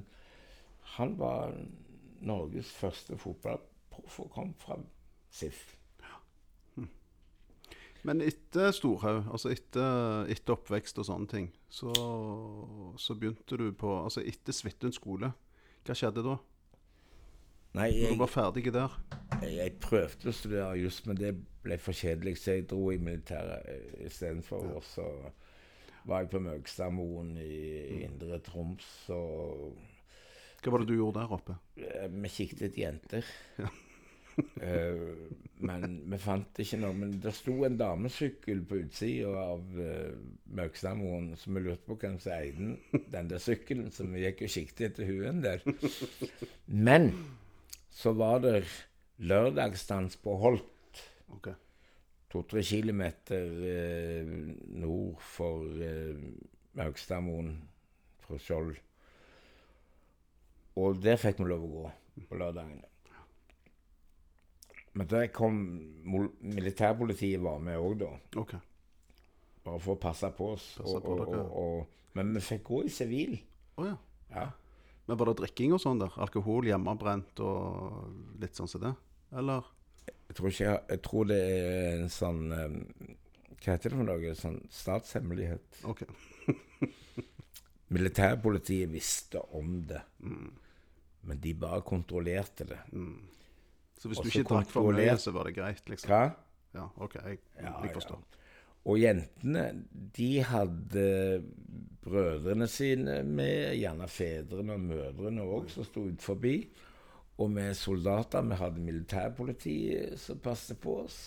han 0.95 1.17
var 1.19 1.57
Norges 2.23 2.71
første 2.71 3.17
fotballproff 3.19 4.19
og 4.23 4.33
kom 4.35 4.55
fra 4.61 4.77
SIF. 5.33 5.71
Men 8.07 8.21
etter 8.25 8.71
Storhaug, 8.73 9.27
altså 9.29 9.51
etter, 9.53 10.25
etter 10.33 10.55
oppvekst 10.55 10.97
og 11.01 11.05
sånne 11.05 11.29
ting, 11.29 11.49
så, 11.69 11.91
så 12.97 13.15
begynte 13.17 13.59
du 13.59 13.67
på 13.77 13.93
Altså 13.99 14.23
etter 14.25 14.55
Svithun 14.57 14.95
skole. 14.95 15.29
Hva 15.85 15.97
skjedde 15.97 16.23
da? 16.25 16.39
Nei, 17.77 17.91
Når 18.01 18.15
du 18.15 18.23
var 18.23 18.31
ferdig 18.31 18.73
der? 18.73 18.97
Jeg, 19.43 19.53
jeg 19.59 19.75
prøvde 19.83 20.31
å 20.31 20.35
studere 20.35 20.79
juss, 20.81 20.99
men 21.05 21.19
det 21.19 21.35
ble 21.63 21.77
for 21.81 21.97
kjedelig, 21.97 22.37
så 22.41 22.57
jeg 22.57 22.67
dro 22.69 22.89
i 22.91 22.99
militæret 23.01 24.01
istedenfor. 24.05 24.65
Ja. 24.65 24.79
Og 24.79 24.83
så 24.87 25.07
var 26.09 26.23
jeg 26.23 26.31
på 26.33 26.41
Møgstadmoen 26.41 27.35
i, 27.37 27.53
i 27.97 28.01
Indre 28.07 28.39
Troms, 28.45 28.89
og 29.13 29.77
Hva 30.61 30.73
var 30.73 30.83
det 30.83 30.91
du 30.91 30.97
gjorde 30.97 31.21
der 31.21 31.37
oppe? 31.37 31.55
eh, 31.77 32.09
vi 32.11 32.35
kikket 32.39 32.77
jenter. 32.77 33.25
Eh, 34.63 35.27
men 35.59 35.95
vi 36.09 36.17
fant 36.17 36.59
ikke 36.63 36.77
noe. 36.79 36.95
Men 36.97 37.17
det 37.21 37.33
sto 37.35 37.51
en 37.67 37.75
damesykkel 37.77 38.61
på 38.65 38.77
utsida 38.85 39.31
av 39.43 39.65
uh, 39.75 40.13
Møgstadmoen, 40.55 41.33
så 41.37 41.51
vi 41.51 41.63
lurte 41.65 41.83
på 41.89 41.97
hvem 41.99 42.15
som 42.23 42.31
eide 42.37 42.55
den, 42.55 43.03
den 43.11 43.29
der 43.29 43.43
sykkelen, 43.43 43.91
så 43.93 44.07
vi 44.07 44.23
gikk 44.23 44.45
og 44.47 44.53
kikket 44.55 44.85
etter 44.87 45.09
henne 45.09 45.33
en 45.33 45.43
del. 45.43 45.65
Men 46.87 47.11
så 47.91 48.15
var 48.17 48.39
det 48.45 48.63
lørdagsdans 49.21 50.17
på 50.23 50.37
Holt. 50.41 50.70
Ok. 51.31 51.51
to-tre 52.31 52.63
kilometer 52.63 53.47
eh, 53.67 54.29
nord 54.79 55.19
for 55.19 55.65
eh, 55.83 56.15
Maugstadmoen, 56.79 57.57
fra 58.23 58.37
Skjold. 58.39 58.77
Og 60.79 61.01
der 61.03 61.19
fikk 61.19 61.41
vi 61.41 61.49
lov 61.49 61.65
å 61.67 61.71
gå 61.73 61.89
på 62.29 62.39
lørdagene. 62.39 62.87
Men 64.95 65.07
jeg 65.07 65.31
kom 65.35 65.57
Militærpolitiet 66.43 67.39
var 67.43 67.59
med 67.63 67.79
òg, 67.79 67.97
da. 68.01 68.11
Okay. 68.39 68.59
Bare 69.63 69.79
for 69.83 69.95
å 69.95 70.01
passe 70.01 70.31
på 70.35 70.53
oss. 70.55 70.71
Passe 70.79 71.03
på 71.03 71.13
og, 71.15 71.27
og, 71.27 71.51
og, 71.61 71.99
men 72.17 72.33
vi 72.35 72.43
fikk 72.43 72.65
gå 72.67 72.81
i 72.87 72.91
sivil. 72.91 73.37
Oh, 73.79 73.85
ja. 73.87 73.95
Ja. 74.31 74.47
Men 75.07 75.19
var 75.19 75.31
det 75.31 75.37
drikking 75.41 75.75
og 75.75 75.83
sånn 75.83 75.99
der? 76.01 76.15
Alkohol, 76.23 76.67
hjemmebrent 76.67 77.39
og 77.43 78.39
litt 78.41 78.55
sånn 78.57 78.71
som 78.71 78.83
det? 78.83 78.93
Eller? 79.35 79.67
Jeg 80.31 80.37
tror, 80.37 80.47
ikke, 80.47 80.63
jeg, 80.63 80.79
jeg 80.89 81.01
tror 81.03 81.25
det 81.27 81.37
er 81.43 81.97
en 81.99 82.11
sånn 82.11 82.43
eh, 82.55 82.75
Hva 83.57 83.73
heter 83.73 83.91
det 83.91 83.97
for 83.97 84.07
noe? 84.07 84.35
Sånn 84.39 84.61
statshemmelighet. 84.71 85.81
Okay. 85.91 86.87
Militærpolitiet 87.95 88.87
visste 88.93 89.41
om 89.59 89.81
det. 89.89 89.99
Men 91.27 91.41
de 91.43 91.51
bare 91.59 91.83
kontrollerte 91.83 92.69
det. 92.69 92.79
Så 93.99 94.07
hvis 94.07 94.21
Også 94.21 94.23
du 94.23 94.31
ikke 94.31 94.47
drakk 94.53 94.71
for 94.71 94.95
mye, 94.95 95.17
så 95.19 95.33
var 95.35 95.49
det 95.49 95.57
greit, 95.59 95.83
liksom? 95.91 96.13
Hva? 96.13 96.21
Ja, 96.79 96.87
OK. 97.03 97.19
Jeg, 97.19 97.41
Ja, 97.59 97.73
jeg 97.83 97.91
forstår. 97.97 98.23
Og 98.87 98.97
jentene, 98.97 99.65
de 100.15 100.29
hadde 100.47 101.03
brødrene 102.01 102.65
sine 102.71 103.19
med, 103.27 103.75
gjerne 103.77 104.07
fedrene 104.09 104.79
og 104.79 104.87
mødrene 104.87 105.43
òg, 105.43 105.67
som 105.69 105.85
sto 105.85 106.07
ut 106.07 106.23
forbi. 106.23 106.55
Og 107.41 107.53
vi 107.55 107.67
soldater, 107.77 108.43
vi 108.45 108.57
hadde 108.59 108.83
militærpoliti 108.85 109.75
som 110.19 110.39
passet 110.43 110.77
på 110.83 110.97
oss. 111.05 111.19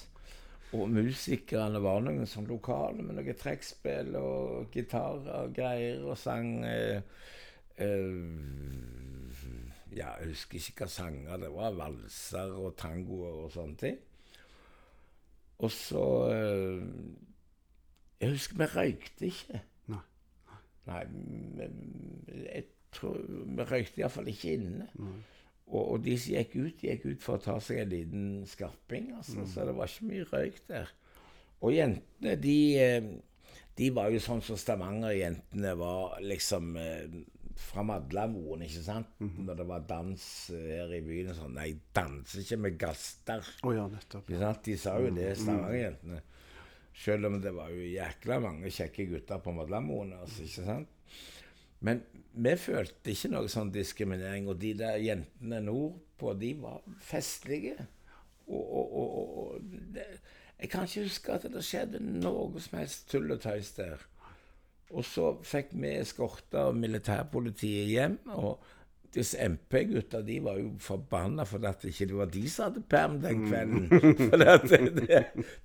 Og 0.75 0.89
musikerne 0.91 1.81
var 1.83 2.01
noen 2.03 2.27
sånn 2.27 2.49
lokale 2.51 3.03
med 3.07 3.15
noe 3.19 3.35
trekkspill 3.39 4.15
og 4.19 4.73
gitar 4.75 5.21
og 5.41 5.53
greier 5.57 6.03
og 6.05 6.17
sang 6.19 6.49
eh, 6.67 7.03
eh, 7.79 9.45
Ja, 9.95 10.09
jeg 10.19 10.33
husker 10.33 10.59
ikke 10.59 10.81
hva 10.85 10.89
sanger 10.91 11.39
det 11.45 11.53
var. 11.55 11.77
Valser 11.79 12.57
og 12.59 12.73
tangoer 12.81 13.45
og 13.45 13.53
sånne 13.55 13.79
ting. 13.79 14.01
Og 15.63 15.71
så 15.71 16.03
eh, 16.35 16.83
Jeg 18.25 18.33
husker 18.35 18.59
vi 18.65 18.71
røykte 18.75 19.29
ikke. 19.31 19.61
Nei. 19.95 20.03
Nei, 20.89 21.05
vi- 21.61 22.43
jeg 22.49 22.65
tror 22.95 23.21
Vi 23.29 23.63
røykte 23.71 24.03
iallfall 24.03 24.29
ikke 24.35 24.57
inne. 24.59 24.89
Og, 25.67 25.83
og 25.95 26.03
de 26.05 26.17
som 26.21 26.35
gikk 26.37 26.57
ut, 26.61 26.83
gikk 26.85 27.07
ut 27.09 27.23
for 27.25 27.39
å 27.39 27.43
ta 27.45 27.55
seg 27.65 27.81
en 27.85 27.93
liten 27.95 28.25
skarping. 28.49 29.13
Altså, 29.17 29.47
Så 29.49 29.65
det 29.65 29.75
var 29.79 29.89
ikke 29.89 30.09
mye 30.11 30.27
røyk 30.33 30.59
der. 30.69 30.91
Og 31.65 31.73
jentene, 31.73 32.35
de, 32.43 32.57
eh, 32.77 33.07
de 33.79 33.89
var 33.97 34.11
jo 34.13 34.21
sånn 34.21 34.43
som 34.45 34.59
Stavanger-jentene 34.61 35.73
var 35.81 36.19
liksom 36.21 36.75
eh, 36.77 37.07
fra 37.57 37.85
Madlamoen, 37.87 38.65
ikke 38.67 38.83
sant? 38.85 39.09
Når 39.47 39.57
det 39.63 39.67
var 39.71 39.85
dans 39.89 40.27
eh, 40.53 40.69
her 40.83 40.93
i 40.93 41.01
byen 41.07 41.31
og 41.33 41.39
sånn. 41.39 41.55
Nei, 41.57 41.71
danser 41.97 42.43
ikke 42.45 42.61
med 42.67 42.79
gaster. 42.79 43.51
Å 43.65 43.73
ja, 43.73 43.87
nettopp. 43.89 44.29
Ikke 44.29 44.43
sant? 44.45 44.63
De 44.69 44.77
sa 44.85 44.99
jo 45.01 45.15
det, 45.17 45.31
Stavanger-jentene. 45.41 46.21
Selv 46.95 47.27
om 47.27 47.41
det 47.43 47.51
var 47.57 47.73
jo 47.75 47.89
jækla 47.91 48.37
mange 48.45 48.71
kjekke 48.71 49.09
gutter 49.11 49.41
på 49.43 49.55
Madlamoen. 49.57 50.13
Altså, 50.21 50.45
ikke 50.45 50.67
sant? 50.69 50.91
Men 51.85 52.03
vi 52.35 52.55
følte 52.59 53.13
ikke 53.13 53.31
noe 53.35 53.51
sånn 53.53 53.73
diskriminering. 53.75 54.49
Og 54.51 54.59
de 54.63 54.73
der 54.79 55.01
jentene 55.03 55.61
nordpå, 55.65 56.35
de 56.41 56.55
var 56.63 56.81
festlige. 57.05 57.77
Og, 58.47 58.63
og, 58.63 58.97
og, 59.01 59.37
og 59.43 59.77
det, 59.95 60.09
Jeg 60.61 60.71
kan 60.71 60.89
ikke 60.89 61.07
huske 61.07 61.33
at 61.35 61.47
det 61.51 61.63
skjedde 61.65 62.01
noe 62.03 62.61
som 62.63 62.79
helst 62.79 63.09
tull 63.11 63.33
og 63.35 63.43
tøys 63.43 63.73
der. 63.77 64.03
Og 64.95 65.05
så 65.07 65.33
fikk 65.45 65.73
vi 65.75 65.97
eskorte 65.99 66.61
av 66.69 66.77
militærpolitiet 66.79 67.91
hjem. 67.91 68.19
og 68.37 68.63
disse 69.15 69.39
MP-gutta 69.39 70.21
de 70.27 70.41
var 70.43 70.59
jo 70.59 70.73
forbanna 70.83 71.45
for 71.47 71.63
at 71.69 71.85
det 71.85 71.93
ikke 71.93 72.17
var 72.19 72.31
de 72.33 72.43
som 72.51 72.67
hadde 72.67 72.83
perm 72.91 73.21
den 73.23 73.45
kvelden. 73.47 73.85
For 74.31 74.43
det, 74.43 74.81
det, 74.99 75.21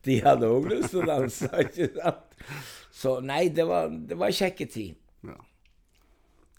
de 0.06 0.18
hadde 0.26 0.50
òg 0.54 0.70
lyst 0.70 0.94
til 0.94 1.02
å 1.02 1.08
danse, 1.10 1.50
ikke 1.64 1.88
sant? 1.96 2.38
Så 2.94 3.16
nei, 3.26 3.48
det 3.54 3.66
var, 3.70 3.90
det 3.90 4.18
var 4.20 4.30
en 4.30 4.38
kjekk 4.38 4.62
tid. 4.70 5.00
Ja. 5.26 5.38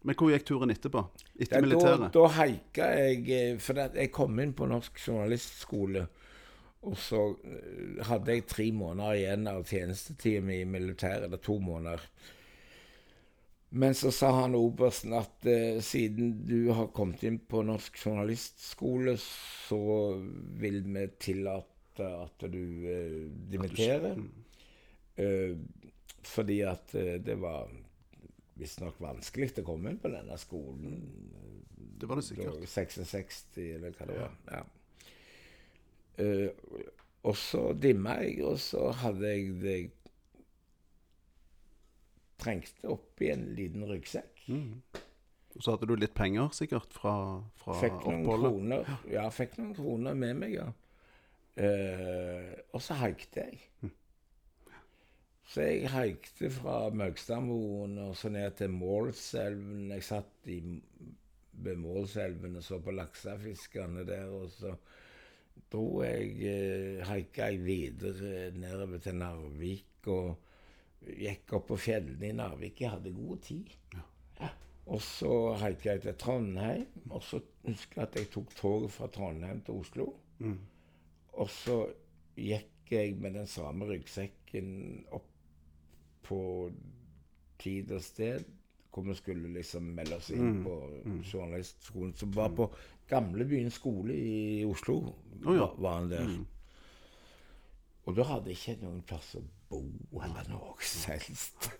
Men 0.03 0.17
hvor 0.17 0.33
gikk 0.33 0.47
turen 0.49 0.73
etterpå? 0.73 1.03
Etter 1.37 1.59
ja, 1.59 1.65
militæret? 1.65 2.09
da 2.15 2.25
haika 2.39 2.89
jeg 2.97 3.25
eh, 3.37 3.55
For 3.61 3.83
jeg 3.85 4.13
kom 4.15 4.39
inn 4.41 4.55
på 4.57 4.69
Norsk 4.71 4.97
journalistskole. 5.03 6.07
Og 6.89 6.97
så 6.97 7.21
eh, 7.45 8.01
hadde 8.09 8.37
jeg 8.37 8.47
tre 8.49 8.71
måneder 8.73 9.19
igjen 9.19 9.49
av 9.51 9.67
tjenestetida 9.69 10.45
mi 10.45 10.63
i 10.63 10.69
militæret. 10.69 11.27
Eller 11.29 11.43
to 11.45 11.59
måneder. 11.61 12.07
Men 13.71 13.95
så 13.95 14.11
sa 14.11 14.33
han 14.41 14.57
obersten 14.59 15.13
at 15.15 15.47
eh, 15.47 15.83
siden 15.85 16.33
du 16.49 16.73
har 16.75 16.89
kommet 16.97 17.23
inn 17.29 17.39
på 17.39 17.63
Norsk 17.63 18.01
journalistskole, 18.01 19.15
så 19.21 19.83
vil 20.59 20.81
vi 20.89 21.05
tillate 21.23 22.09
at 22.09 22.49
du 22.51 22.65
eh, 22.89 23.21
dimitterer. 23.53 24.19
Eh, 25.21 25.55
fordi 26.27 26.59
at 26.67 26.97
eh, 26.99 27.21
det 27.23 27.37
var 27.45 27.69
visstnok 28.61 29.01
vanskelig 29.03 29.51
å 29.63 29.67
komme 29.67 29.93
inn 29.93 30.01
på 30.03 30.13
denne 30.13 30.37
skolen. 30.41 31.01
Det 32.01 32.09
var 32.09 32.21
det 32.21 32.27
sikkert. 32.29 32.65
66, 32.69 33.43
eller 33.67 33.97
hva 33.97 34.09
det 34.09 34.19
var. 34.21 34.37
Ja. 34.51 34.63
Eh, 36.21 36.49
og 37.29 37.37
så 37.37 37.71
dimma 37.77 38.17
jeg, 38.23 38.41
og 38.49 38.61
så 38.63 38.91
hadde 39.03 39.29
jeg 39.29 39.57
det 39.61 39.77
jeg 39.77 39.91
trengte 42.41 42.89
oppi 42.89 43.29
en 43.35 43.51
liten 43.57 43.85
ryggsekk. 43.89 44.47
Og 45.51 45.65
så 45.65 45.75
hadde 45.75 45.89
du 45.91 45.97
litt 45.99 46.15
penger 46.17 46.53
sikkert 46.57 46.95
fra, 46.95 47.15
fra 47.61 47.77
Fikk 47.81 47.99
noen 48.05 48.23
oppholdet? 48.23 48.55
kroner 48.55 49.11
Ja, 49.13 49.27
fikk 49.35 49.59
noen 49.59 49.75
kroner 49.77 50.17
med 50.17 50.39
meg, 50.41 50.57
ja. 50.57 50.71
Uh, 51.61 52.55
og 52.73 52.81
så 52.81 52.97
haikte 53.03 53.43
jeg. 53.45 53.91
Så 55.51 55.65
jeg 55.67 55.91
haikte 55.91 56.47
fra 56.55 56.77
Møgstadmoen 56.95 57.97
og 58.05 58.13
så 58.19 58.31
ned 58.31 58.53
til 58.61 58.71
Målselven. 58.71 59.89
Jeg 59.91 60.05
satt 60.07 60.47
i, 60.47 60.61
ved 61.65 61.81
Målselven 61.81 62.55
og 62.61 62.63
så 62.63 62.79
på 62.79 62.95
laksefiskerne 62.95 64.05
der, 64.07 64.29
og 64.31 64.53
så 64.55 64.77
dro 65.73 66.05
jeg 66.05 66.37
eh, 66.47 67.01
haika 67.07 67.49
jeg 67.51 67.65
videre 67.65 68.51
nedover 68.55 69.03
til 69.03 69.19
Narvik 69.19 70.07
og 70.11 70.39
gikk 71.19 71.57
opp 71.59 71.67
på 71.73 71.79
fjellene 71.83 72.31
i 72.31 72.37
Narvik. 72.39 72.85
Jeg 72.85 72.95
hadde 72.95 73.15
god 73.17 73.43
tid. 73.49 73.73
Ja. 73.97 74.51
Og 74.91 75.03
så 75.03 75.33
haika 75.65 75.97
jeg 75.97 76.05
til 76.05 76.19
Trondheim, 76.19 76.87
og 77.11 77.25
så 77.27 77.43
husker 77.67 78.05
jeg 78.05 78.07
at 78.07 78.21
jeg 78.21 78.31
tok 78.37 78.55
toget 78.59 78.95
fra 78.95 79.11
Trondheim 79.11 79.65
til 79.67 79.83
Oslo. 79.83 80.07
Og 81.43 81.51
så 81.51 81.81
gikk 82.39 82.95
jeg 82.95 83.19
med 83.19 83.35
den 83.39 83.51
samme 83.51 83.91
ryggsekken 83.91 84.71
opp 85.11 85.30
på 86.27 86.41
tid 87.61 87.93
og 87.93 88.03
sted, 88.05 88.47
hvor 88.91 89.07
vi 89.07 89.15
skulle 89.15 89.53
liksom 89.55 89.93
melde 89.95 90.17
oss 90.19 90.31
inn 90.35 90.63
på 90.65 90.75
journalistskolen, 91.31 92.15
som 92.19 92.33
var 92.35 92.51
på 92.57 92.67
Gamlebyen 93.11 93.71
skole 93.71 94.15
i 94.15 94.65
Oslo. 94.65 95.15
Oh, 95.45 95.57
ja. 95.57 95.69
var, 95.77 95.99
han 95.99 96.11
der. 96.11 96.33
Og 98.07 98.17
da 98.17 98.27
hadde 98.27 98.53
jeg 98.53 98.59
ikke 98.59 98.85
noen 98.85 99.03
plass 99.07 99.35
å 99.39 99.43
bo 99.71 99.83
eller 100.25 100.51
noe 100.51 100.75
som 100.83 101.15
helst. 101.15 101.71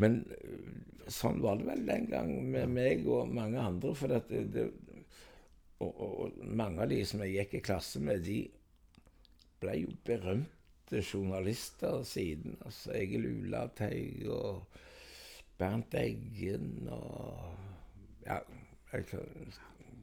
Men 0.00 0.22
øh, 0.38 1.10
sånn 1.10 1.42
var 1.42 1.58
det 1.60 1.68
vel 1.68 1.84
den 1.88 2.08
gang 2.10 2.32
med 2.52 2.72
meg 2.72 3.06
og 3.10 3.30
mange 3.34 3.60
andre. 3.60 3.94
For 3.98 4.14
at 4.16 4.30
det, 4.30 4.44
det, 4.54 4.66
og, 5.82 5.92
og, 5.92 6.42
mange 6.46 6.84
av 6.84 6.92
de 6.92 7.02
som 7.08 7.22
jeg 7.24 7.36
gikk 7.36 7.58
i 7.58 7.64
klasse 7.70 8.02
med, 8.02 8.22
de 8.26 8.40
ble 9.62 9.78
jo 9.82 9.94
berømte 10.92 11.02
journalister 11.02 12.02
siden. 12.02 12.56
Altså 12.64 12.92
Egil 12.94 13.26
Ulateig 13.26 14.28
og 14.30 14.66
Bernt 15.58 15.94
Eggen 15.94 16.88
og 16.90 17.54
Ja, 18.26 18.38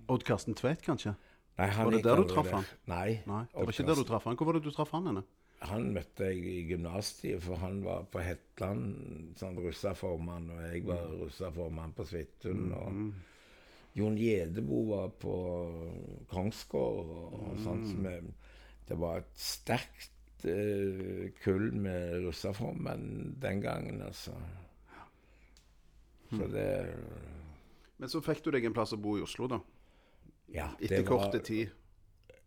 Odd 0.09 0.23
Karsten 0.25 0.55
Tveit, 0.55 0.81
kanskje? 0.81 1.13
Nei, 1.57 1.67
han 1.67 1.85
Var 1.85 1.91
det 1.91 2.03
der 2.03 2.15
du 2.15 2.27
traff 2.27 2.49
han? 2.51 2.65
Nei. 2.87 3.21
Nei, 3.25 3.43
det 3.45 3.53
var 3.53 3.71
ikke 3.71 3.87
der 3.87 3.95
du 3.95 4.03
traff 4.03 4.23
han. 4.25 4.35
Hvor 4.35 4.45
var 4.45 4.53
det 4.53 4.63
du 4.63 4.71
traff 4.71 4.91
han 4.91 5.07
henne? 5.07 5.23
Han 5.61 5.93
møtte 5.93 6.25
jeg 6.25 6.37
i 6.47 6.61
gymnastida, 6.69 7.39
for 7.39 7.59
han 7.59 7.81
var 7.83 8.05
på 8.11 8.19
Hetland, 8.23 9.35
sånn 9.37 9.59
russerformann, 9.59 10.49
og 10.55 10.61
jeg 10.71 10.85
var 10.87 11.03
russerformann 11.19 11.91
på 11.93 12.05
Svithun. 12.07 12.71
Og 12.73 13.99
Jon 13.99 14.15
Gjedebo 14.17 14.85
var 14.89 15.09
på 15.19 15.35
Kongsgård 16.31 17.11
og, 17.11 17.33
og 17.51 17.59
sånt. 17.65 17.91
Som 17.91 18.07
jeg, 18.07 18.31
det 18.87 18.99
var 18.99 19.19
et 19.19 19.35
sterkt 19.35 20.18
kull 21.43 21.71
med 21.75 22.19
russerformen 22.25 23.35
den 23.41 23.61
gangen, 23.61 24.01
altså. 24.05 24.35
Så 26.29 26.47
det 26.47 26.69
Men 27.97 28.09
så 28.09 28.21
fikk 28.21 28.43
du 28.45 28.51
deg 28.53 28.67
en 28.69 28.75
plass 28.75 28.93
å 28.95 29.01
bo 29.01 29.17
i 29.17 29.23
Oslo, 29.25 29.49
da. 29.51 29.59
Ja, 30.53 30.69
Etter 30.81 31.03
korte 31.05 31.41
tid, 31.45 31.73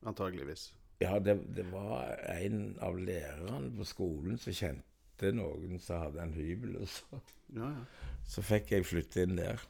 antageligvis. 0.07 0.70
Ja, 1.02 1.18
det, 1.18 1.37
det 1.57 1.66
var 1.72 2.14
en 2.31 2.78
av 2.83 2.96
lærerne 2.98 3.72
på 3.76 3.87
skolen 3.87 4.38
som 4.40 4.55
kjente 4.55 5.33
noen 5.35 5.78
som 5.83 6.07
hadde 6.07 6.22
en 6.22 6.35
hybel. 6.35 6.78
og 6.83 6.88
så... 6.90 7.20
Ja, 7.52 7.68
ja. 7.68 7.85
Så 8.26 8.42
fikk 8.46 8.70
jeg 8.72 8.87
flytte 8.87 9.26
inn 9.26 9.37
der. 9.37 9.61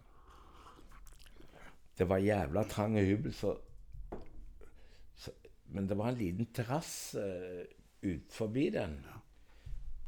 Det 1.98 2.06
var 2.08 2.22
jævla 2.22 2.64
trang 2.68 2.98
hybel, 3.00 3.32
så, 3.36 3.54
så 5.16 5.32
Men 5.72 5.88
det 5.88 5.96
var 5.98 6.12
en 6.12 6.20
liten 6.20 6.48
terrasse 6.52 7.24
ut 8.02 8.32
forbi 8.32 8.70
den. 8.70 8.98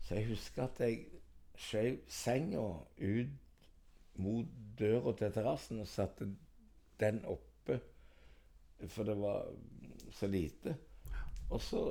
Så 0.03 0.19
jeg 0.19 0.29
husker 0.29 0.67
at 0.67 0.81
jeg 0.81 1.07
skjøv 1.55 1.99
senga 2.11 2.65
ut 2.99 3.61
mot 4.23 4.51
døra 4.79 5.15
til 5.19 5.33
terrassen 5.35 5.83
og 5.83 5.89
satte 5.91 6.29
den 7.01 7.23
oppe, 7.27 7.81
for 8.87 9.07
det 9.07 9.17
var 9.19 9.49
så 10.15 10.27
lite. 10.31 10.77
Og 11.51 11.63
så 11.63 11.85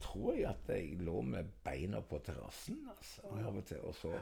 tror 0.00 0.34
jeg 0.34 0.50
at 0.50 0.68
jeg 0.74 0.98
lå 1.02 1.20
med 1.26 1.48
beina 1.64 2.00
på 2.00 2.20
terrassen 2.24 2.84
altså, 2.90 3.22
av 3.32 3.56
og 3.56 3.64
til, 3.66 3.80
og 3.82 3.94
så 3.94 4.12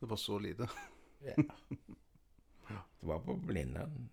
Det 0.00 0.08
var 0.08 0.16
så 0.16 0.38
lite. 0.38 0.68
ja. 1.28 1.34
Det 3.00 3.08
var 3.08 3.18
på 3.18 3.36
Blindern. 3.36 4.08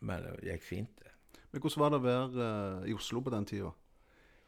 Men 0.00 0.22
det 0.22 0.52
gikk 0.52 0.62
fint, 0.62 0.98
det. 0.98 1.12
Men 1.50 1.60
hvordan 1.60 1.80
var 1.80 1.90
det 1.90 1.98
å 1.98 2.04
være 2.06 2.48
eh, 2.48 2.88
i 2.90 2.94
Oslo 2.94 3.22
på 3.24 3.30
den 3.30 3.46
tida? 3.46 3.70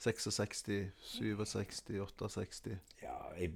66, 0.00 0.62
67, 0.96 2.00
68 2.00 2.78
Ja, 3.02 3.16
jeg 3.36 3.52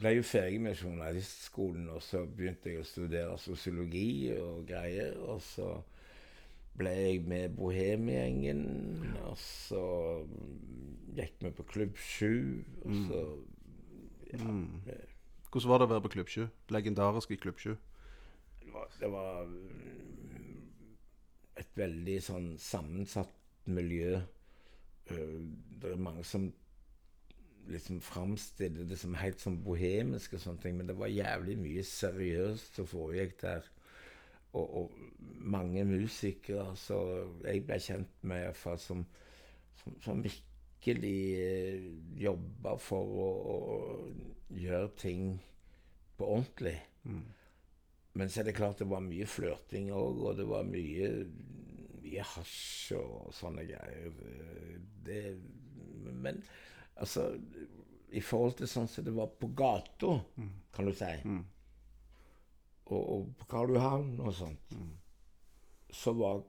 ble 0.00 0.14
jo 0.16 0.24
ferdig 0.26 0.60
med 0.60 0.74
journalistskolen, 0.74 1.88
og 1.94 2.02
så 2.02 2.24
begynte 2.26 2.72
jeg 2.72 2.82
å 2.82 2.88
studere 2.88 3.36
sosiologi 3.38 4.32
og 4.34 4.64
greier. 4.66 5.14
Og 5.22 5.38
så 5.44 5.68
ble 6.78 6.94
jeg 6.94 7.22
med 7.30 7.54
Bohemgjengen, 7.58 8.64
og 9.26 9.38
så 9.38 9.84
gikk 11.14 11.38
vi 11.46 11.54
på 11.54 11.66
Klubb 11.72 11.96
7, 11.98 12.26
og 12.84 12.98
så 13.06 13.22
ja, 14.32 14.50
Hvordan 15.48 15.70
var 15.70 15.80
det 15.80 15.86
å 15.86 15.92
være 15.94 16.04
på 16.04 16.12
Klubb 16.12 16.28
7? 16.28 16.42
Legendarisk 16.74 17.30
i 17.32 17.38
Klubb 17.40 17.62
7. 17.62 17.70
det 18.60 18.72
var, 18.74 18.90
det 19.00 19.10
var 19.10 19.46
mm, 19.46 20.58
et 21.62 21.70
veldig 21.78 22.18
sånn 22.22 22.50
sammensatt 22.60 23.32
miljø. 23.64 24.18
Eh, 25.10 25.40
Det 25.80 25.92
er 25.92 25.96
mange 25.96 26.24
som 26.24 26.48
liksom 27.68 28.00
framstiller 28.00 28.86
det 28.88 28.96
som 28.98 29.14
helt 29.14 29.40
sånn 29.42 29.60
bohemisk 29.62 30.34
og 30.34 30.40
sånne 30.42 30.62
ting, 30.62 30.76
men 30.78 30.88
det 30.88 30.96
var 30.98 31.12
jævlig 31.12 31.58
mye 31.60 31.84
seriøst 31.84 32.78
som 32.78 32.88
foregikk 32.88 33.36
der. 33.42 33.68
Og, 34.56 34.64
og 34.80 34.92
mange 35.54 35.84
musikere 35.84 36.72
så 36.80 36.98
jeg 37.44 37.64
ble 37.68 37.78
kjent 37.84 38.24
med, 38.24 38.40
i 38.40 38.46
hvert 38.48 38.56
fall 38.62 38.78
som, 38.80 39.04
som, 39.82 39.98
som 40.02 40.22
virkelig 40.24 41.18
eh, 41.44 41.90
jobba 42.24 42.76
for 42.80 43.12
å, 43.26 43.28
å 43.54 44.56
gjøre 44.56 44.90
ting 45.04 45.28
på 46.18 46.26
ordentlig. 46.38 46.78
Men 48.18 48.28
så 48.30 48.40
er 48.40 48.48
det 48.48 48.56
klart 48.58 48.80
det 48.82 48.88
var 48.90 49.04
mye 49.04 49.26
flørting 49.28 49.92
òg, 49.94 50.22
og 50.30 50.38
det 50.40 50.46
var 50.48 50.64
mye, 50.66 51.10
mye 52.08 52.24
hasj 52.24 52.96
og 52.98 53.32
sånne 53.36 53.64
greier. 53.68 54.12
Det, 55.04 55.22
men 56.24 56.42
altså 56.96 57.30
I 58.10 58.20
forhold 58.24 58.58
til 58.58 58.70
sånn 58.70 58.88
som 58.88 59.04
det 59.04 59.14
var 59.16 59.28
på 59.38 59.50
gata, 59.56 60.14
kan 60.74 60.88
du 60.88 60.94
si, 60.96 61.12
og, 62.88 63.02
og 63.02 63.26
på 63.36 63.48
Karl 63.50 63.74
Johan 63.76 64.14
og 64.24 64.32
sånt, 64.34 64.76
så 65.92 66.14
var 66.16 66.40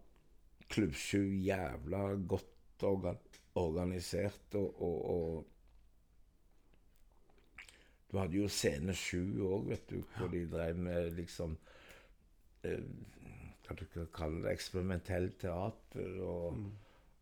Klubb 0.69 0.93
7 0.95 1.17
jævla 1.43 2.15
godt 2.30 2.84
organ, 2.86 3.17
organisert, 3.60 4.56
og, 4.56 4.82
og, 4.82 4.98
og 5.10 5.45
du 8.12 8.17
hadde 8.17 8.38
jo 8.38 8.48
Scene 8.50 8.93
7 8.95 9.17
òg, 9.45 9.67
vet 9.69 9.89
du, 9.89 10.00
hvor 10.15 10.30
de 10.32 10.43
drev 10.50 10.78
med 10.78 11.12
liksom 11.17 11.58
eh, 12.65 12.86
Hva 13.69 13.75
du 13.77 14.08
kalle 14.15 14.41
det 14.41 14.53
eksperimentelt 14.55 15.36
teater 15.43 16.15
og, 16.25 16.63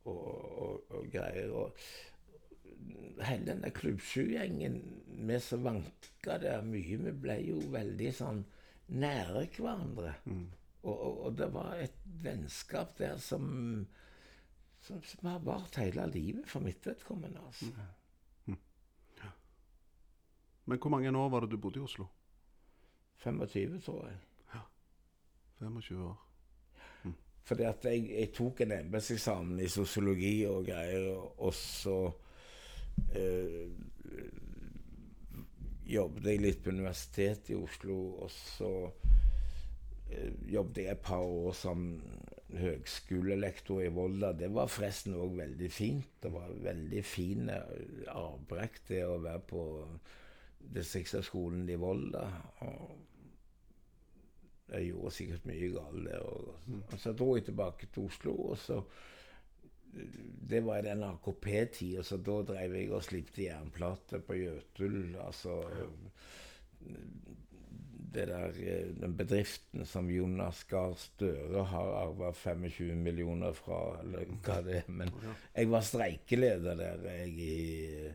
og, 0.07 0.21
og, 0.63 0.93
og 0.95 1.09
greier. 1.11 1.51
Og 1.51 3.25
hele 3.27 3.49
denne 3.49 3.67
der 3.67 3.75
Klubb 3.75 3.99
7-gjengen, 3.99 4.79
vi 5.27 5.39
som 5.43 5.67
vanka 5.67 6.37
der 6.39 6.63
mye, 6.63 7.01
vi 7.03 7.13
ble 7.25 7.35
jo 7.49 7.59
veldig 7.73 8.13
sånn 8.15 8.45
nære 8.95 9.43
hverandre. 9.57 10.13
Og, 10.87 10.95
og, 10.95 11.31
det 11.35 11.49
var 11.51 11.81
et 11.83 11.99
vennskap 12.23 12.95
der 13.01 13.19
som 13.19 13.85
som, 14.87 15.01
som 15.03 15.27
har 15.27 15.41
vart 15.43 15.75
hele 15.81 16.05
livet 16.13 16.47
for 16.47 16.63
mitt 16.63 16.85
vedkommende. 16.85 17.41
altså. 17.43 17.65
Men 20.67 20.79
hvor 20.79 20.89
mange 20.89 21.11
år 21.17 21.29
var 21.29 21.43
det 21.43 21.51
du 21.51 21.57
bodde 21.57 21.79
i 21.79 21.83
Oslo? 21.83 22.05
25, 23.17 23.81
tror 23.81 24.07
jeg. 24.07 24.17
25 25.59 26.03
år. 26.03 26.26
Fordi 27.47 27.63
at 27.63 27.85
jeg, 27.87 28.07
jeg 28.11 28.31
tok 28.35 28.61
en 28.65 28.73
embetseksamen 28.75 29.59
i 29.63 29.69
sosiologi 29.71 30.41
og 30.49 30.65
greier, 30.67 31.13
og, 31.15 31.53
så 31.55 32.11
øh, 33.15 33.69
jobbet 35.87 36.27
jeg 36.27 36.43
litt 36.43 36.63
på 36.63 36.73
Universitetet 36.75 37.53
i 37.53 37.59
Oslo, 37.59 37.97
og 38.25 38.33
så 38.33 38.71
eh, 40.11 40.33
jobbet 40.51 40.83
jeg 40.83 40.97
et 40.97 41.05
par 41.07 41.23
år 41.23 41.55
som 41.55 41.87
høgskolelektor 42.57 43.81
i 43.85 43.93
Volda. 43.95 44.33
Det 44.35 44.51
var 44.51 44.67
forresten 44.71 45.15
òg 45.15 45.39
veldig 45.39 45.71
fint. 45.71 46.13
Det 46.23 46.31
var 46.33 46.51
veldig 46.67 47.03
fin 47.07 47.49
eh, 47.53 48.07
avbrekk, 48.11 48.83
det 48.91 49.03
å 49.07 49.19
være 49.23 49.43
på 49.47 49.65
distriktshøgskolen 50.75 51.67
i 51.71 51.79
Volda. 51.79 52.27
Og 52.67 53.06
jeg 54.71 54.89
gjorde 54.89 55.13
sikkert 55.15 55.45
mye 55.47 55.69
galt 55.75 56.07
der. 56.07 56.25
Og 56.27 56.97
så 56.99 57.13
dro 57.15 57.35
jeg 57.37 57.47
tilbake 57.47 57.87
til 57.93 58.09
Oslo, 58.09 58.35
og 58.51 58.57
så 58.57 58.81
Det 60.49 60.59
var 60.65 60.77
i 60.77 60.85
den 60.85 61.03
AKP-tida, 61.03 62.03
så 62.03 62.17
da 62.21 62.41
drev 62.45 62.73
jeg 62.75 62.91
og 62.93 63.03
slipte 63.03 63.41
jernplater 63.41 64.19
på 64.21 64.35
Jøtul. 64.35 65.15
Altså 65.23 65.55
det 68.13 68.27
der, 68.27 68.51
Den 69.01 69.17
bedriften 69.17 69.85
som 69.85 70.09
Jonas 70.09 70.63
Gahr 70.63 70.93
Støre 70.99 71.63
har 71.63 71.93
arva 72.03 72.31
25 72.31 72.95
millioner 72.95 73.53
fra, 73.53 73.99
eller 74.03 74.25
hva 74.45 74.61
det 74.65 74.77
er. 74.81 74.91
Men 74.91 75.11
jeg 75.55 75.71
var 75.71 75.81
streikeleder 75.81 76.75
der, 76.75 77.09
jeg 77.09 77.29
i 77.29 78.09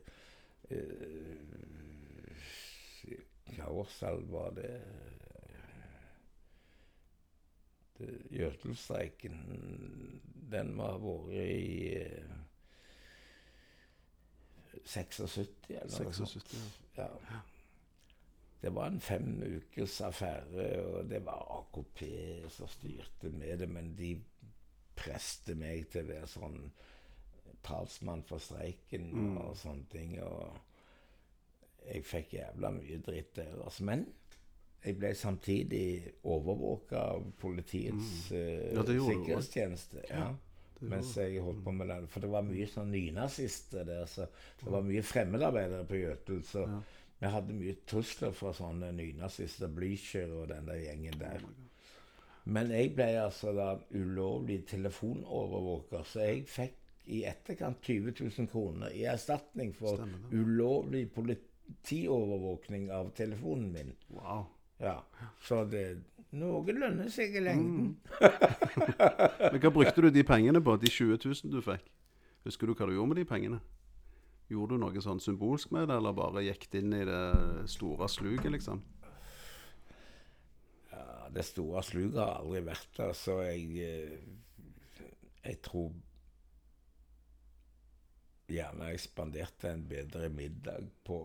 uh, 0.71 0.77
Hva 3.53 3.69
årstall 3.69 4.23
var 4.33 4.55
det 4.57 4.71
Jøtelstreiken, 8.33 9.41
den 10.53 10.75
må 10.77 10.91
ha 10.91 10.99
vært 11.01 11.33
i 11.37 11.95
eh, 12.01 12.38
76 14.83 15.71
eller 15.71 15.91
noe 15.93 16.15
76, 16.15 16.47
sånt. 16.53 16.79
Ja. 16.99 17.09
Det 18.62 18.71
var 18.75 18.93
en 18.93 19.01
fem 19.03 19.43
ukers 19.43 20.01
affære, 20.07 20.67
og 20.87 21.09
det 21.11 21.25
var 21.27 21.49
AKP 21.59 22.03
som 22.55 22.69
styrte 22.71 23.33
med 23.35 23.59
det, 23.59 23.69
men 23.69 23.91
de 23.99 24.12
preste 24.99 25.57
meg 25.59 25.88
til 25.91 26.05
å 26.05 26.12
være 26.12 26.29
sånn 26.31 26.61
talsmann 27.67 28.23
for 28.27 28.43
streiken 28.43 29.11
og 29.41 29.57
sånne 29.59 29.88
ting. 29.91 30.15
Og 30.23 31.88
jeg 31.88 32.07
fikk 32.07 32.37
jævla 32.38 32.71
mye 32.77 33.01
dritt 33.03 33.35
der. 33.38 33.57
Altså. 33.65 33.87
Men 33.88 34.07
jeg 34.83 34.97
ble 34.99 35.12
samtidig 35.14 35.85
overvåka 36.27 37.03
av 37.14 37.29
politiets 37.38 38.31
mm. 38.31 38.38
Ja, 38.38 38.73
gjorde 38.75 38.97
du 38.97 39.05
sikkerhetstjeneste. 39.07 40.03
Ja. 40.11 40.33
Mens 40.83 41.12
jeg 41.14 41.42
holdt 41.42 41.62
på 41.62 41.75
med 41.77 41.87
det. 41.92 42.01
For 42.11 42.25
det 42.25 42.31
var 42.33 42.42
mye 42.47 42.66
sånn 42.66 42.90
nynazister 42.90 43.87
der. 43.87 44.09
Så 44.11 44.27
det 44.62 44.73
var 44.75 44.83
mye 44.87 45.05
fremmedarbeidere 45.07 45.87
på 45.87 46.01
Jøtul. 46.01 46.40
Så 46.47 46.64
vi 47.23 47.31
hadde 47.31 47.55
mye 47.55 47.77
trusler 47.87 48.35
fra 48.35 48.51
sånne 48.57 48.90
nynazister, 48.97 49.71
Blücher 49.71 50.33
og 50.35 50.49
den 50.51 50.66
der 50.66 50.81
gjengen 50.83 51.21
der. 51.21 51.45
Men 52.51 52.73
jeg 52.75 52.97
ble 52.97 53.07
altså 53.23 53.53
da 53.55 53.77
ulovlig 53.95 54.64
telefonovervåker, 54.73 56.03
så 56.03 56.25
jeg 56.27 56.49
fikk 56.51 56.81
i 57.14 57.21
etterkant 57.31 57.79
20 57.87 58.16
000 58.18 58.49
kroner 58.51 58.90
i 58.95 59.05
erstatning 59.11 59.71
for 59.75 60.03
ulovlig 60.35 61.05
politiovervåkning 61.14 62.91
av 62.95 63.12
telefonen 63.14 63.70
min. 63.74 63.95
Wow. 64.11 64.49
Ja, 64.83 64.97
Så 65.43 65.62
det 65.70 65.85
noe 66.33 66.74
lønner 66.74 67.11
seg 67.12 67.37
i 67.37 67.43
lengden. 67.45 67.93
Men 69.53 69.61
hva 69.61 69.70
brukte 69.70 70.03
du 70.03 70.09
de 70.11 70.24
pengene 70.26 70.62
på? 70.64 70.74
De 70.80 70.91
20 70.91 71.20
000 71.28 71.53
du 71.53 71.61
fikk? 71.64 71.85
Husker 72.47 72.66
du 72.66 72.74
hva 72.74 72.89
du 72.89 72.97
gjorde 72.97 73.12
med 73.12 73.20
de 73.20 73.26
pengene? 73.28 73.61
Gjorde 74.51 74.74
du 74.74 74.83
noe 74.83 75.05
sånn 75.05 75.20
symbolsk 75.22 75.70
med 75.72 75.87
det, 75.89 75.99
eller 76.01 76.16
bare 76.16 76.43
gikk 76.45 76.66
det 76.72 76.83
inn 76.83 76.97
i 76.97 77.05
det 77.09 77.22
store 77.70 78.09
sluket, 78.11 78.51
liksom? 78.53 78.80
Ja, 80.91 81.28
det 81.33 81.45
store 81.47 81.85
sluket 81.87 82.18
har 82.18 82.41
aldri 82.41 82.64
vært 82.66 82.99
der, 82.99 83.14
så 83.16 83.39
jeg 83.47 83.68
eh, 83.87 85.05
Jeg 85.47 85.61
tror 85.64 85.93
gjerne 88.53 88.90
ekspanderte 88.92 89.70
en 89.72 89.84
bedre 89.88 90.28
middag 90.32 90.88
på 91.07 91.18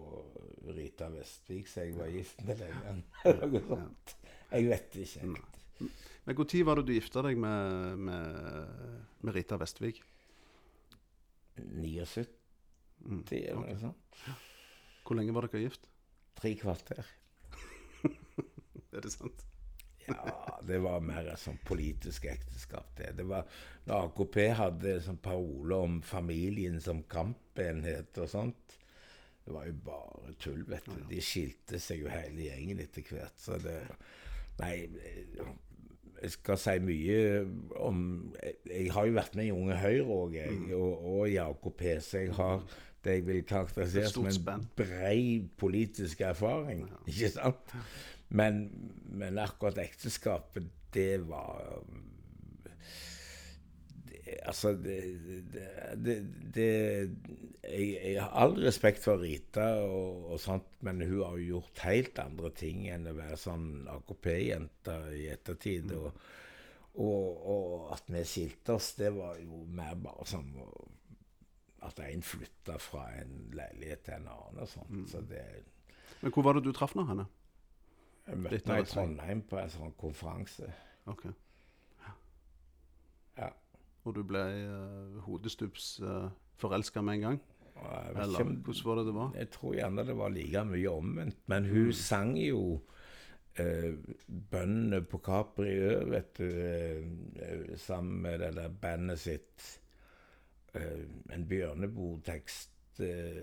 Rita 0.75 1.09
Vestvik, 1.13 1.69
så 1.69 1.86
jeg 1.86 1.95
var 1.97 2.11
gift 2.13 2.43
med 2.47 2.63
gangen. 2.63 3.03
Noe 3.41 3.63
sånt. 3.67 4.15
Jeg 4.51 4.69
vet 4.71 4.99
ikke 5.03 5.25
helt. 5.25 5.57
Men 6.28 6.36
når 6.39 6.65
var 6.67 6.80
det 6.80 6.88
du 6.88 6.93
gifta 6.95 7.23
deg 7.23 7.39
med, 7.39 7.99
med, 8.07 8.95
med 9.23 9.36
Rita 9.36 9.59
Vestvik? 9.61 10.01
79, 11.57 12.28
eller 13.32 13.61
noe 13.61 13.78
sånt. 13.82 14.19
Hvor 15.07 15.17
lenge 15.17 15.36
var 15.36 15.47
dere 15.47 15.63
gift? 15.63 15.88
Tre 16.38 16.53
kvarter. 16.59 17.05
Er 18.95 19.03
det 19.03 19.11
sant? 19.13 19.45
Ja, 20.08 20.60
det 20.68 20.80
var 20.84 21.03
mer 21.03 21.28
et 21.34 21.41
sånn 21.41 21.60
politisk 21.68 22.28
ekteskap. 22.32 22.89
Det. 22.97 23.14
det 23.18 23.26
var 23.28 23.47
Når 23.88 24.10
AKP 24.10 24.39
hadde 24.60 24.97
sånn 25.03 25.20
parole 25.24 25.82
om 25.88 26.01
familien 26.05 26.80
som 26.84 27.03
kampenhet 27.10 28.18
og 28.24 28.32
sånt 28.32 28.78
Det 29.45 29.53
var 29.55 29.68
jo 29.68 29.76
bare 29.86 30.34
tull, 30.43 30.64
vet 30.68 30.88
du. 30.88 30.99
De 31.12 31.22
skilte 31.24 31.80
seg 31.80 32.03
jo 32.03 32.12
hele 32.12 32.49
gjengen 32.49 32.84
etter 32.84 33.05
hvert. 33.12 33.38
Så 33.39 33.60
det 33.64 33.80
Nei, 34.58 34.88
jeg 36.18 36.34
skal 36.34 36.58
si 36.58 36.74
mye 36.82 37.20
om 37.86 37.99
Jeg 38.66 38.89
har 38.95 39.05
jo 39.05 39.16
vært 39.20 39.38
med 39.38 39.51
i 39.51 39.53
Unge 39.53 39.78
Høyre 39.78 40.08
òg, 40.18 40.36
jeg, 40.39 40.60
og, 40.74 41.08
og 41.14 41.24
i 41.30 41.38
AKP, 41.43 41.84
så 42.01 42.24
jeg 42.24 42.36
har 42.39 42.64
det 43.05 43.14
jeg 43.20 43.26
vil 43.28 43.43
karakterisere 43.47 44.10
som 44.10 44.26
en 44.28 44.66
bred 44.76 45.49
politisk 45.58 46.22
erfaring. 46.28 46.88
Ikke 47.08 47.30
sant? 47.32 47.76
Men, 48.30 48.67
men 49.07 49.39
akkurat 49.39 49.78
ekteskapet, 49.80 50.67
det 50.93 51.17
var 51.28 51.84
det, 54.07 54.39
Altså, 54.47 54.73
det, 54.73 54.97
det, 55.95 56.15
det, 56.55 56.71
jeg, 57.63 57.86
jeg 57.95 58.17
har 58.19 58.34
all 58.36 58.57
respekt 58.59 59.03
for 59.03 59.21
Rita, 59.23 59.69
og, 59.84 60.25
og 60.34 60.41
sånt, 60.43 60.67
men 60.84 61.01
hun 61.05 61.21
har 61.23 61.38
jo 61.38 61.53
gjort 61.53 61.86
helt 61.88 62.19
andre 62.23 62.51
ting 62.55 62.88
enn 62.91 63.07
å 63.07 63.15
være 63.15 63.39
sånn 63.39 63.69
AKP-jente 63.93 64.97
i 65.15 65.30
ettertid. 65.32 65.95
Og, 65.95 66.28
og, 66.97 67.47
og 67.53 67.89
at 67.95 68.11
vi 68.11 68.25
skilte 68.28 68.75
oss, 68.75 68.93
det 68.99 69.13
var 69.15 69.39
jo 69.39 69.63
mer 69.71 69.95
bare 70.03 70.28
som 70.28 70.51
at 71.88 71.99
en 72.03 72.23
flytta 72.25 72.78
fra 72.82 73.05
en 73.21 73.34
leilighet 73.55 74.03
til 74.07 74.17
en 74.17 74.30
annen 74.34 74.63
og 74.63 74.71
sånt. 74.71 75.03
Så 75.11 75.21
det 75.30 75.43
Men 76.21 76.34
hvor 76.34 76.43
var 76.43 76.57
det 76.57 76.65
du 76.65 76.73
traff 76.75 76.95
nå 76.97 77.05
henne? 77.07 77.28
Jeg 78.28 78.39
møtte 78.43 78.59
henne 78.59 78.82
i. 78.84 78.89
Trondheim 78.91 79.43
på 79.47 79.59
en 79.61 79.71
sånn 79.71 79.93
konferanse. 79.99 80.71
Ok. 81.07 81.28
Ja. 83.38 83.51
Og 84.03 84.15
du 84.15 84.23
ble 84.28 84.41
uh, 84.41 85.21
hodestups 85.28 85.97
uh, 86.03 86.28
forelska 86.59 87.03
med 87.05 87.19
en 87.19 87.25
gang? 87.28 87.39
Eller 88.15 88.39
ikke 88.39 88.53
hvordan 88.65 88.86
var 88.86 88.95
det 88.95 89.05
det 89.05 89.15
var? 89.15 89.34
Jeg 89.38 89.49
tror 89.53 89.73
gjerne 89.78 90.05
det 90.07 90.17
var 90.17 90.30
like 90.34 90.63
mye 90.65 90.89
omvendt. 90.91 91.41
Men 91.45 91.65
hun 91.65 91.91
sang 91.93 92.38
jo 92.39 92.61
uh, 93.59 94.15
bønnene 94.51 95.01
på 95.05 95.19
Capri 95.25 95.75
Ø, 95.78 95.99
vet 96.09 96.38
du, 96.38 96.47
eh, 96.47 97.03
eh, 97.41 97.78
sammen 97.78 98.21
med 98.21 98.39
det 98.39 98.55
der 98.55 98.69
bandet 98.69 99.19
sitt. 99.19 99.82
Eh, 100.73 101.05
en 101.34 101.47
Bjørneboe-tekst. 101.47 102.99
Eh, 102.99 103.41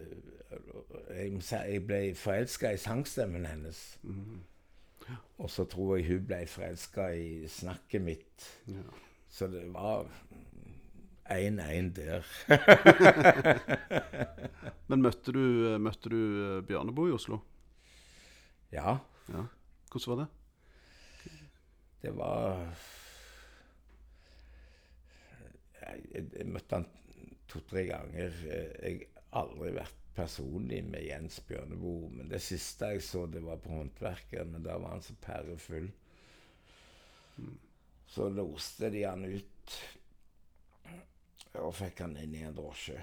jeg, 1.11 1.87
ble 1.87 2.15
forelska 2.15 2.73
i 2.75 2.77
sangstemmen 2.77 3.47
hennes. 3.47 3.99
Og 5.39 5.51
så 5.51 5.65
tror 5.69 5.97
jeg 5.97 6.07
hun 6.09 6.27
ble 6.29 6.45
forelska 6.49 7.09
i 7.19 7.49
snakket 7.51 8.05
mitt. 8.05 8.47
Ja. 8.71 8.85
Så 9.29 9.49
det 9.51 9.65
var 9.75 10.07
1-1 11.31 11.91
der. 11.97 12.29
Men 14.89 15.03
møtte 15.03 15.35
du, 15.35 15.43
møtte 15.83 16.13
du 16.13 16.21
uh, 16.21 16.63
Bjørneboe 16.67 17.11
i 17.11 17.17
Oslo? 17.17 17.41
Ja. 18.73 18.99
Ja. 19.33 19.47
Hvordan 19.91 20.13
var 20.13 20.23
det? 20.23 20.29
Det 22.05 22.13
var 22.17 22.63
jeg, 25.81 25.99
jeg 26.13 26.49
møtte 26.53 26.79
han 26.79 26.89
to-tre 27.49 27.87
ganger. 27.89 28.41
Jeg 28.45 29.07
har 29.33 29.45
aldri 29.45 29.73
vært 29.77 30.04
personlig 30.15 30.81
med 30.87 31.05
Jens 31.07 31.41
Bjørneboe. 31.49 32.11
Men 32.11 32.31
det 32.31 32.43
siste 32.43 32.93
jeg 32.95 33.03
så, 33.03 33.25
det 33.27 33.43
var 33.45 33.61
på 33.63 33.73
Håndverkeren, 33.75 34.53
men 34.53 34.67
da 34.67 34.79
var 34.79 34.97
han 34.97 35.03
så 35.03 35.17
pærefull. 35.21 35.91
Så 38.07 38.29
loste 38.31 38.91
de 38.95 39.03
han 39.05 39.25
ut 39.25 39.79
og 41.55 41.75
fikk 41.75 42.01
han 42.03 42.17
inn 42.19 42.35
i 42.35 42.45
en 42.47 42.57
drosje. 42.57 42.99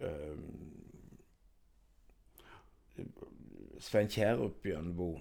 Um, 0.00 0.84
Svein 3.82 4.08
Kjærup 4.10 4.62
Bjørneboe 4.62 5.20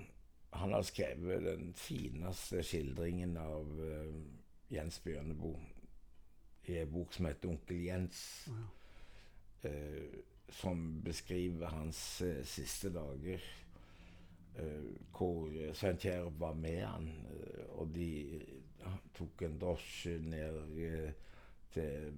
han 0.57 0.73
har 0.73 0.81
skrevet 0.81 1.43
den 1.43 1.73
fineste 1.77 2.63
skildringen 2.65 3.35
av 3.37 3.81
eh, 3.83 4.13
Jens 4.73 4.99
Bjørneboe 5.03 5.59
i 6.67 6.79
en 6.81 6.91
bok 6.91 7.13
som 7.13 7.27
heter 7.27 7.49
'Onkel 7.49 7.83
Jens'. 7.85 8.49
eh, 9.63 10.17
som 10.49 11.01
beskriver 11.05 11.67
hans 11.73 12.21
eh, 12.21 12.43
siste 12.45 12.89
dager. 12.95 13.43
eh, 14.57 14.87
hvor 15.13 15.49
Svein 15.73 15.97
Kjærup 15.97 16.39
var 16.39 16.53
med 16.53 16.81
han, 16.85 17.07
eh, 17.31 17.63
og 17.77 17.91
de 17.95 18.41
tok 19.17 19.41
en 19.41 19.59
drosje 19.59 20.17
ned 20.19 20.79
eh, 20.79 21.11
til 21.73 22.11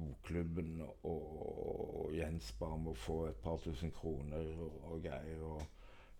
bokklubben, 0.00 0.80
og, 1.02 1.24
og 2.04 2.14
Jens 2.16 2.52
ba 2.58 2.72
om 2.74 2.88
å 2.90 2.98
få 2.98 3.26
et 3.28 3.40
par 3.44 3.60
tusen 3.62 3.92
kroner 3.94 4.48
og, 4.58 4.80
og 4.90 5.02
greier. 5.04 5.42
og 5.42 5.62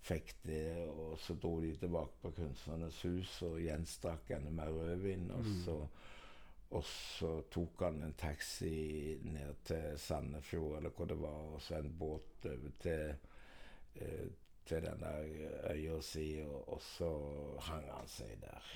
fikk 0.04 0.34
det, 0.44 0.84
og 0.92 1.14
så 1.18 1.34
dro 1.40 1.54
de 1.62 1.70
tilbake 1.80 2.18
på 2.22 2.30
Kunstnernes 2.36 2.98
hus, 3.06 3.30
og 3.46 3.60
Jens 3.64 3.96
drakk 4.02 4.34
enda 4.36 4.50
mer 4.52 4.72
rødvin. 4.76 5.30
Og, 5.32 5.46
så, 5.64 5.78
og 6.74 6.84
så 6.84 7.30
tok 7.54 7.84
han 7.86 8.00
en 8.02 8.16
taxi 8.18 9.18
ned 9.22 9.60
til 9.68 9.98
Sandefjord, 10.00 10.78
eller 10.78 10.90
hvor 10.90 11.06
det 11.10 11.18
var, 11.20 11.42
og 11.54 11.62
så 11.62 11.78
en 11.78 11.92
båt 11.98 12.48
over 12.50 12.72
til, 12.82 13.14
eh, 13.94 14.26
til 14.66 14.82
den 14.82 15.00
der 15.04 15.70
øya 15.70 16.00
si, 16.02 16.28
og, 16.42 16.68
og 16.74 16.82
så 16.82 17.10
hang 17.68 17.86
han 17.92 18.10
seg 18.10 18.36
der. 18.42 18.72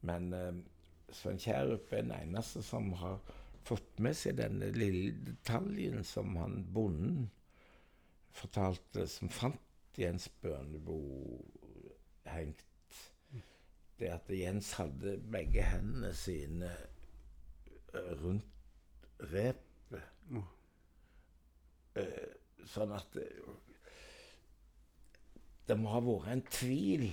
Men 0.00 0.32
eh, 0.32 0.62
Svein 1.12 1.38
Kjærup 1.42 1.92
er 1.92 2.02
den 2.06 2.14
eneste 2.16 2.62
som 2.62 2.92
har 3.02 3.18
fått 3.66 4.00
med 4.02 4.16
seg 4.18 4.38
denne 4.38 4.70
lille 4.74 5.12
detaljen 5.26 6.04
som 6.06 6.36
han 6.38 6.62
bonden 6.74 7.30
fortalte, 8.32 9.06
som 9.10 9.30
fant 9.30 9.98
Jens 9.98 10.28
Bjørneboe 10.40 11.42
hengt. 12.32 12.64
Det 14.02 14.08
at 14.10 14.30
Jens 14.34 14.72
hadde 14.80 15.12
begge 15.30 15.62
hendene 15.62 16.08
sine 16.18 16.70
eh, 17.94 18.08
rundt 18.18 18.48
repet. 19.30 20.08
Eh, 21.94 22.32
sånn 22.66 22.94
at 22.96 23.12
det, 23.14 23.28
det 25.68 25.76
må 25.78 25.92
ha 25.92 26.00
vært 26.02 26.32
en 26.32 26.42
tvil 26.50 27.04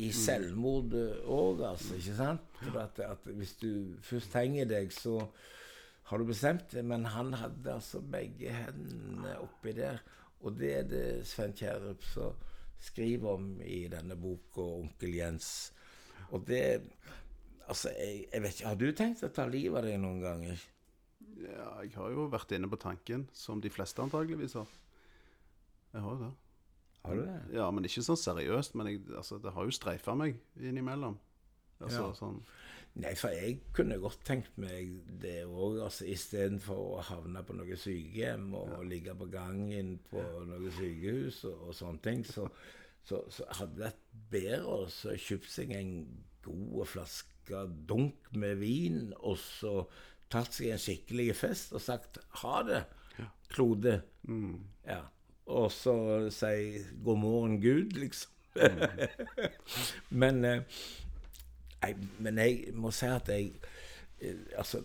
i 0.00 0.08
selvmordet 0.16 1.20
òg, 1.28 1.60
altså. 1.68 1.98
Ikke 1.98 2.16
sant? 2.16 2.62
At, 2.72 3.02
at 3.04 3.28
hvis 3.28 3.52
du 3.60 3.68
først 4.02 4.38
henger 4.40 4.70
deg, 4.72 4.88
så 4.94 5.18
har 6.08 6.18
du 6.18 6.30
bestemt 6.32 6.72
det. 6.72 6.86
Men 6.88 7.04
han 7.12 7.34
hadde 7.38 7.76
altså 7.76 8.00
begge 8.00 8.56
hendene 8.56 9.36
oppi 9.44 9.76
der. 9.76 10.00
Og 10.40 10.56
det 10.58 10.72
er 10.78 10.88
det 10.88 11.04
Svein 11.28 11.52
Kjærup 11.60 12.08
som 12.08 12.40
skriver 12.82 13.36
om 13.36 13.48
i 13.62 13.84
denne 13.92 14.16
boka, 14.18 14.60
'Onkel 14.62 15.14
Jens'. 15.18 15.72
Og 16.32 16.46
det 16.46 16.82
Altså, 17.68 17.92
jeg, 17.94 18.26
jeg 18.32 18.42
vet 18.42 18.54
ikke 18.56 18.68
Har 18.68 18.74
du 18.76 18.92
tenkt 18.92 19.22
å 19.22 19.28
ta 19.32 19.44
livet 19.46 19.78
av 19.78 19.84
deg 19.86 20.00
noen 20.02 20.20
ganger? 20.20 20.62
Ja, 21.42 21.68
jeg 21.86 21.92
har 21.94 22.10
jo 22.10 22.24
vært 22.28 22.50
inne 22.52 22.68
på 22.68 22.76
tanken, 22.76 23.28
som 23.32 23.60
de 23.62 23.70
fleste 23.70 24.02
antageligvis 24.02 24.56
har. 24.58 24.66
Jeg 25.94 26.02
har 26.02 26.10
jo 26.10 26.18
det. 26.24 26.32
Har 27.04 27.14
du 27.16 27.22
det? 27.26 27.38
Ja, 27.56 27.70
men 27.70 27.84
ikke 27.86 28.02
sånn 28.04 28.18
seriøst. 28.20 28.74
Men 28.78 28.90
jeg, 28.90 29.00
altså, 29.16 29.38
det 29.42 29.52
har 29.54 29.64
jo 29.64 29.74
streifa 29.74 30.14
meg 30.18 30.36
innimellom. 30.60 31.16
Altså, 31.80 32.08
Ja. 32.08 32.12
sånn, 32.18 32.42
Nei, 33.00 33.14
for 33.16 33.32
jeg 33.32 33.56
kunne 33.72 33.96
godt 34.00 34.20
tenkt 34.28 34.58
meg 34.60 34.90
det 35.22 35.46
òg. 35.46 35.78
Altså, 35.86 36.04
Istedenfor 36.12 36.80
å 36.98 37.04
havne 37.08 37.40
på 37.46 37.56
noe 37.56 37.78
sykehjem 37.80 38.50
og 38.58 38.82
ligge 38.88 39.14
på 39.16 39.30
gangen 39.32 39.94
på 40.10 40.20
noe 40.48 40.72
sykehus 40.76 41.40
og, 41.48 41.68
og 41.70 41.76
sånne 41.78 42.04
ting, 42.04 42.24
så, 42.28 42.44
så, 43.08 43.22
så 43.32 43.48
hadde 43.56 43.78
det 43.78 43.86
vært 43.86 44.02
bedre 44.34 44.76
å 44.76 44.90
så 44.92 45.16
kjøpt 45.16 45.52
seg 45.54 45.72
en 45.78 45.94
god 46.44 46.90
flaske 46.90 47.64
dunk 47.88 48.28
med 48.36 48.60
vin, 48.60 49.14
og 49.22 49.40
så 49.40 49.86
tatt 50.32 50.52
seg 50.56 50.74
en 50.74 50.80
skikkelig 50.80 51.30
fest 51.38 51.72
og 51.76 51.84
sagt 51.84 52.20
ha 52.42 52.60
det, 52.68 52.84
klode. 53.52 53.98
Ja. 54.88 55.02
Og 55.52 55.72
så 55.74 55.94
si 56.32 56.82
god 57.04 57.18
morgen, 57.24 57.58
Gud, 57.60 57.96
liksom. 57.96 58.30
Men 60.22 60.44
eh, 60.44 60.80
Nei, 61.82 61.94
men 62.22 62.38
jeg 62.38 62.72
må 62.78 62.90
si 62.94 63.06
at 63.10 63.28
jeg 63.28 63.52
eh, 64.20 64.34
Altså 64.58 64.84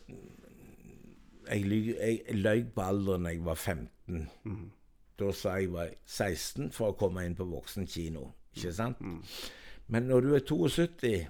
Jeg, 1.47 1.63
jeg 1.99 2.35
løy 2.35 2.63
på 2.75 2.81
alderen 2.83 3.23
da 3.27 3.31
jeg 3.35 3.43
var 3.45 3.55
15. 3.55 4.25
Da 5.19 5.31
sa 5.33 5.55
jeg 5.61 5.71
var 5.73 5.89
16 6.05 6.71
for 6.75 6.91
å 6.91 6.97
komme 6.99 7.23
inn 7.25 7.35
på 7.37 7.45
voksen 7.47 7.87
kino. 7.89 8.25
Ikke 8.55 8.73
sant? 8.75 8.99
Men 9.87 10.03
når 10.09 10.21
du 10.25 10.33
er 10.35 10.43
72, 10.43 11.27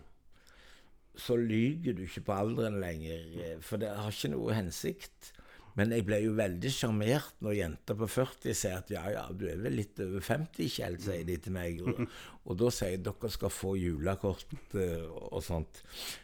så 1.18 1.36
lyver 1.38 1.94
du 1.98 2.02
ikke 2.08 2.22
på 2.26 2.34
alderen 2.34 2.80
lenger. 2.82 3.22
eh, 3.44 3.60
For 3.62 3.78
det 3.78 3.90
har 3.94 4.10
ikke 4.12 4.32
noe 4.34 4.54
hensikt. 4.58 5.32
Men 5.78 5.94
jeg 5.94 6.08
ble 6.08 6.18
jo 6.24 6.34
veldig 6.38 6.70
sjarmert 6.74 7.36
når 7.46 7.60
jenter 7.60 7.98
på 8.00 8.08
40 8.10 8.56
sier 8.58 8.80
at 8.80 8.90
ja, 8.90 9.04
ja, 9.14 9.26
du 9.30 9.46
er 9.50 9.60
vel 9.62 9.78
litt 9.78 10.00
over 10.02 10.24
50, 10.26 10.72
Kjell, 10.74 10.98
sier 11.04 11.28
de 11.28 11.36
til 11.44 11.54
meg. 11.54 11.84
Og, 11.86 12.02
og 12.50 12.58
da 12.64 12.72
sier 12.74 12.96
jeg 12.96 13.04
dere 13.06 13.30
skal 13.34 13.54
få 13.54 13.76
julekort 13.78 14.56
eh, 14.74 15.04
og 15.06 15.44
sånt. 15.46 15.84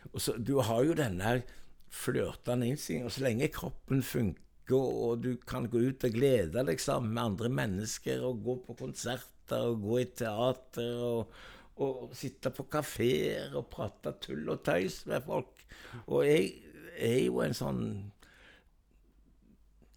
Og 0.10 0.18
så, 0.26 0.34
du 0.42 0.56
har 0.66 0.82
jo 0.88 0.98
denne 0.98 1.36
flørtende 1.94 2.72
innstillingen, 2.72 3.12
og 3.12 3.14
så 3.14 3.28
lenge 3.28 3.52
kroppen 3.54 4.02
funker, 4.02 4.42
og 4.74 5.22
du 5.22 5.36
kan 5.46 5.68
gå 5.70 5.84
ut 5.92 6.06
og 6.08 6.16
glede 6.16 6.64
deg 6.66 6.82
sammen 6.82 7.14
med 7.14 7.24
andre 7.28 7.52
mennesker, 7.62 8.24
og 8.26 8.42
gå 8.46 8.58
på 8.66 8.78
konserter, 8.80 9.68
og 9.70 9.84
gå 9.84 10.00
i 10.02 10.08
teater, 10.18 10.98
og, 11.06 11.38
og 11.84 12.18
sitte 12.18 12.50
på 12.54 12.66
kafeer 12.74 13.54
og 13.60 13.68
prate 13.70 14.16
tull 14.24 14.50
og 14.50 14.66
tøys 14.66 15.04
med 15.10 15.26
folk. 15.28 15.64
Og 16.08 16.26
jeg 16.26 16.50
er 16.98 17.20
jo 17.28 17.42
en 17.44 17.58
sånn 17.58 17.84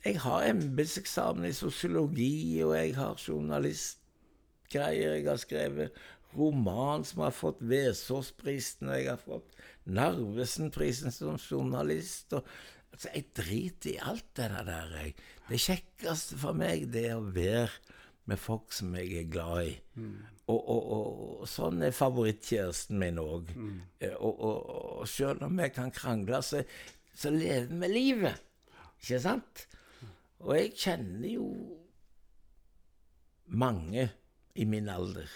jeg 0.07 0.21
har 0.23 0.47
embetseksamen 0.47 1.49
i 1.49 1.55
sosiologi, 1.57 2.63
og 2.63 2.77
jeg 2.77 2.95
har 2.95 3.19
journalistgreier. 3.19 5.17
Jeg 5.17 5.27
har 5.27 5.41
skrevet 5.43 6.05
roman 6.37 7.05
som 7.07 7.25
har 7.25 7.35
fått 7.35 7.63
Vesaasprisen, 7.67 8.91
og 8.91 9.01
jeg 9.01 9.11
har 9.11 9.23
fått 9.23 9.57
Narvesen-prisen 9.87 11.15
som 11.15 11.39
journalist. 11.41 12.37
Og, 12.39 12.47
altså, 12.93 13.11
jeg 13.15 13.29
driter 13.37 13.93
i 13.95 13.99
alt 14.13 14.31
det 14.39 14.49
der. 14.55 14.97
Jeg. 15.01 15.15
Det 15.49 15.63
kjekkeste 15.63 16.41
for 16.43 16.59
meg, 16.59 16.89
det 16.95 17.09
er 17.11 17.19
å 17.19 17.29
være 17.35 17.95
med 18.27 18.43
folk 18.43 18.75
som 18.75 18.95
jeg 18.99 19.21
er 19.21 19.31
glad 19.31 19.71
i. 19.71 19.77
Mm. 19.99 20.17
Og, 20.47 20.59
og, 20.59 20.83
og, 20.97 21.47
sånn 21.51 21.83
er 21.83 21.95
favorittkjæresten 21.95 22.99
min 23.03 23.19
òg. 23.23 23.51
Mm. 23.55 23.79
Og, 24.19 24.35
og, 24.35 25.07
selv 25.11 25.47
om 25.47 25.59
vi 25.59 25.71
kan 25.75 25.95
krangle, 25.95 26.43
så, 26.47 26.63
så 27.15 27.33
lever 27.35 27.75
vi 27.83 27.91
livet. 27.91 28.43
Ikke 29.03 29.23
sant? 29.23 29.67
Og 30.45 30.53
jeg 30.57 30.73
kjenner 30.77 31.29
jo 31.31 31.49
mange 33.47 34.09
i 34.57 34.67
min 34.69 34.89
alder 34.93 35.31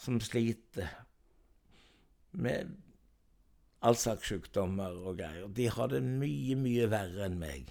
som 0.00 0.20
sliter 0.22 0.88
med 2.34 2.72
all 3.84 3.96
slags 4.00 4.28
sykdommer 4.30 4.96
og 5.04 5.18
greier. 5.20 5.48
De 5.48 5.68
har 5.70 5.90
det 5.92 6.02
mye, 6.04 6.56
mye 6.56 6.88
verre 6.90 7.26
enn 7.28 7.38
meg. 7.40 7.68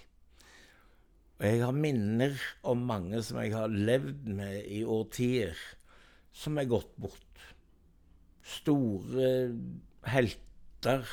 Og 1.40 1.46
jeg 1.48 1.62
har 1.64 1.74
minner 1.74 2.38
om 2.62 2.84
mange 2.86 3.20
som 3.26 3.40
jeg 3.42 3.54
har 3.56 3.72
levd 3.72 4.28
med 4.38 4.68
i 4.70 4.84
årtier, 4.86 5.58
som 6.34 6.58
er 6.58 6.70
gått 6.70 6.94
bort. 7.00 7.20
Store 8.44 9.32
helter 10.06 11.08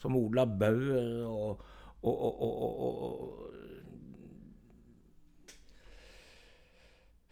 som 0.00 0.16
Ola 0.18 0.46
Bauer 0.48 1.24
og, 1.28 1.62
og, 2.02 2.26
og, 2.42 2.84
og 2.88 3.79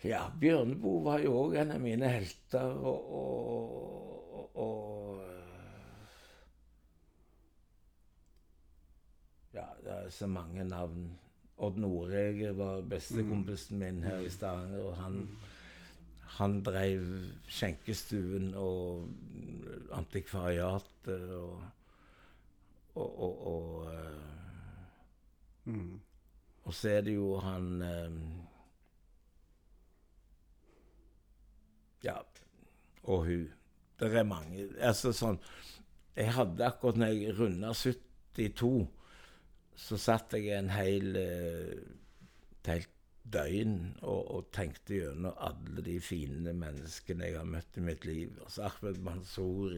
Ja, 0.04 0.28
Bjørneboe 0.40 1.02
var 1.04 1.22
jo 1.24 1.32
òg 1.40 1.56
en 1.58 1.72
av 1.74 1.80
mine 1.82 2.10
helter, 2.12 2.74
og, 2.86 3.14
og, 3.18 4.50
og, 4.54 5.24
Ja, 9.54 9.64
det 9.82 9.90
er 9.90 10.10
så 10.14 10.28
mange 10.30 10.64
navn. 10.64 11.08
Odd 11.58 11.80
Noreger 11.82 12.52
var 12.54 12.84
bestekompisen 12.86 13.80
min 13.80 14.04
her 14.04 14.20
i 14.22 14.28
Stavanger, 14.30 14.84
og 14.86 14.94
han, 15.00 15.16
han 16.36 16.60
drev 16.62 17.08
skjenkestuen 17.50 18.52
og 18.54 19.08
antikvariatet 19.98 21.32
og 21.34 21.64
og, 22.98 23.22
og, 23.22 23.46
og, 23.46 23.90
mm. 25.64 26.00
og 26.64 26.74
så 26.74 26.88
er 26.88 27.00
det 27.06 27.14
jo 27.14 27.36
han 27.38 27.82
Ja, 32.04 32.18
og 33.02 33.24
hun. 33.26 33.48
Det 33.98 34.12
er 34.14 34.26
mange. 34.26 34.68
Altså 34.78 35.10
sånn 35.16 35.40
Jeg 36.14 36.34
hadde 36.36 36.66
akkurat 36.66 36.98
når 36.98 37.14
jeg 37.14 37.34
runda 37.38 37.72
72, 37.74 38.86
så 39.78 39.98
satt 39.98 40.34
jeg 40.34 40.50
en 40.56 40.70
hel 40.74 41.18
eh, 41.18 41.74
et 42.58 42.70
helt 42.72 42.94
døgn 43.28 43.76
og, 44.02 44.22
og, 44.34 44.48
tenkte 44.54 44.96
gjennom 44.96 45.36
alle 45.44 45.84
de 45.84 45.98
fine 46.02 46.54
menneskene 46.56 47.28
jeg 47.28 47.38
har 47.38 47.46
møtt 47.48 47.78
i 47.78 47.84
mitt 47.84 48.06
liv. 48.08 48.32
Altså 48.42 48.66
Ahmed 48.68 48.98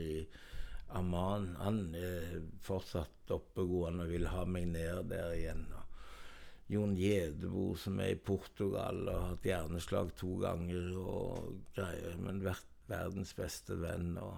i 0.01 0.15
Aman, 0.97 1.53
han 1.61 1.83
er 1.95 2.41
fortsatt 2.65 3.31
oppegående 3.35 4.07
og 4.07 4.15
vil 4.15 4.27
ha 4.31 4.45
meg 4.49 4.71
ned 4.73 5.11
der 5.13 5.35
igjen. 5.37 5.67
Jon 6.71 6.95
Gjedebo, 6.95 7.75
som 7.75 7.99
er 8.01 8.15
i 8.15 8.21
Portugal 8.23 9.03
og 9.09 9.15
har 9.17 9.29
hatt 9.33 9.49
hjerneslag 9.49 10.13
to 10.19 10.37
ganger 10.43 10.93
og 11.01 11.57
greier, 11.75 12.15
men 12.23 12.45
vært 12.45 12.69
verdens 12.91 13.33
beste 13.35 13.75
venn. 13.81 14.13
og, 14.19 14.37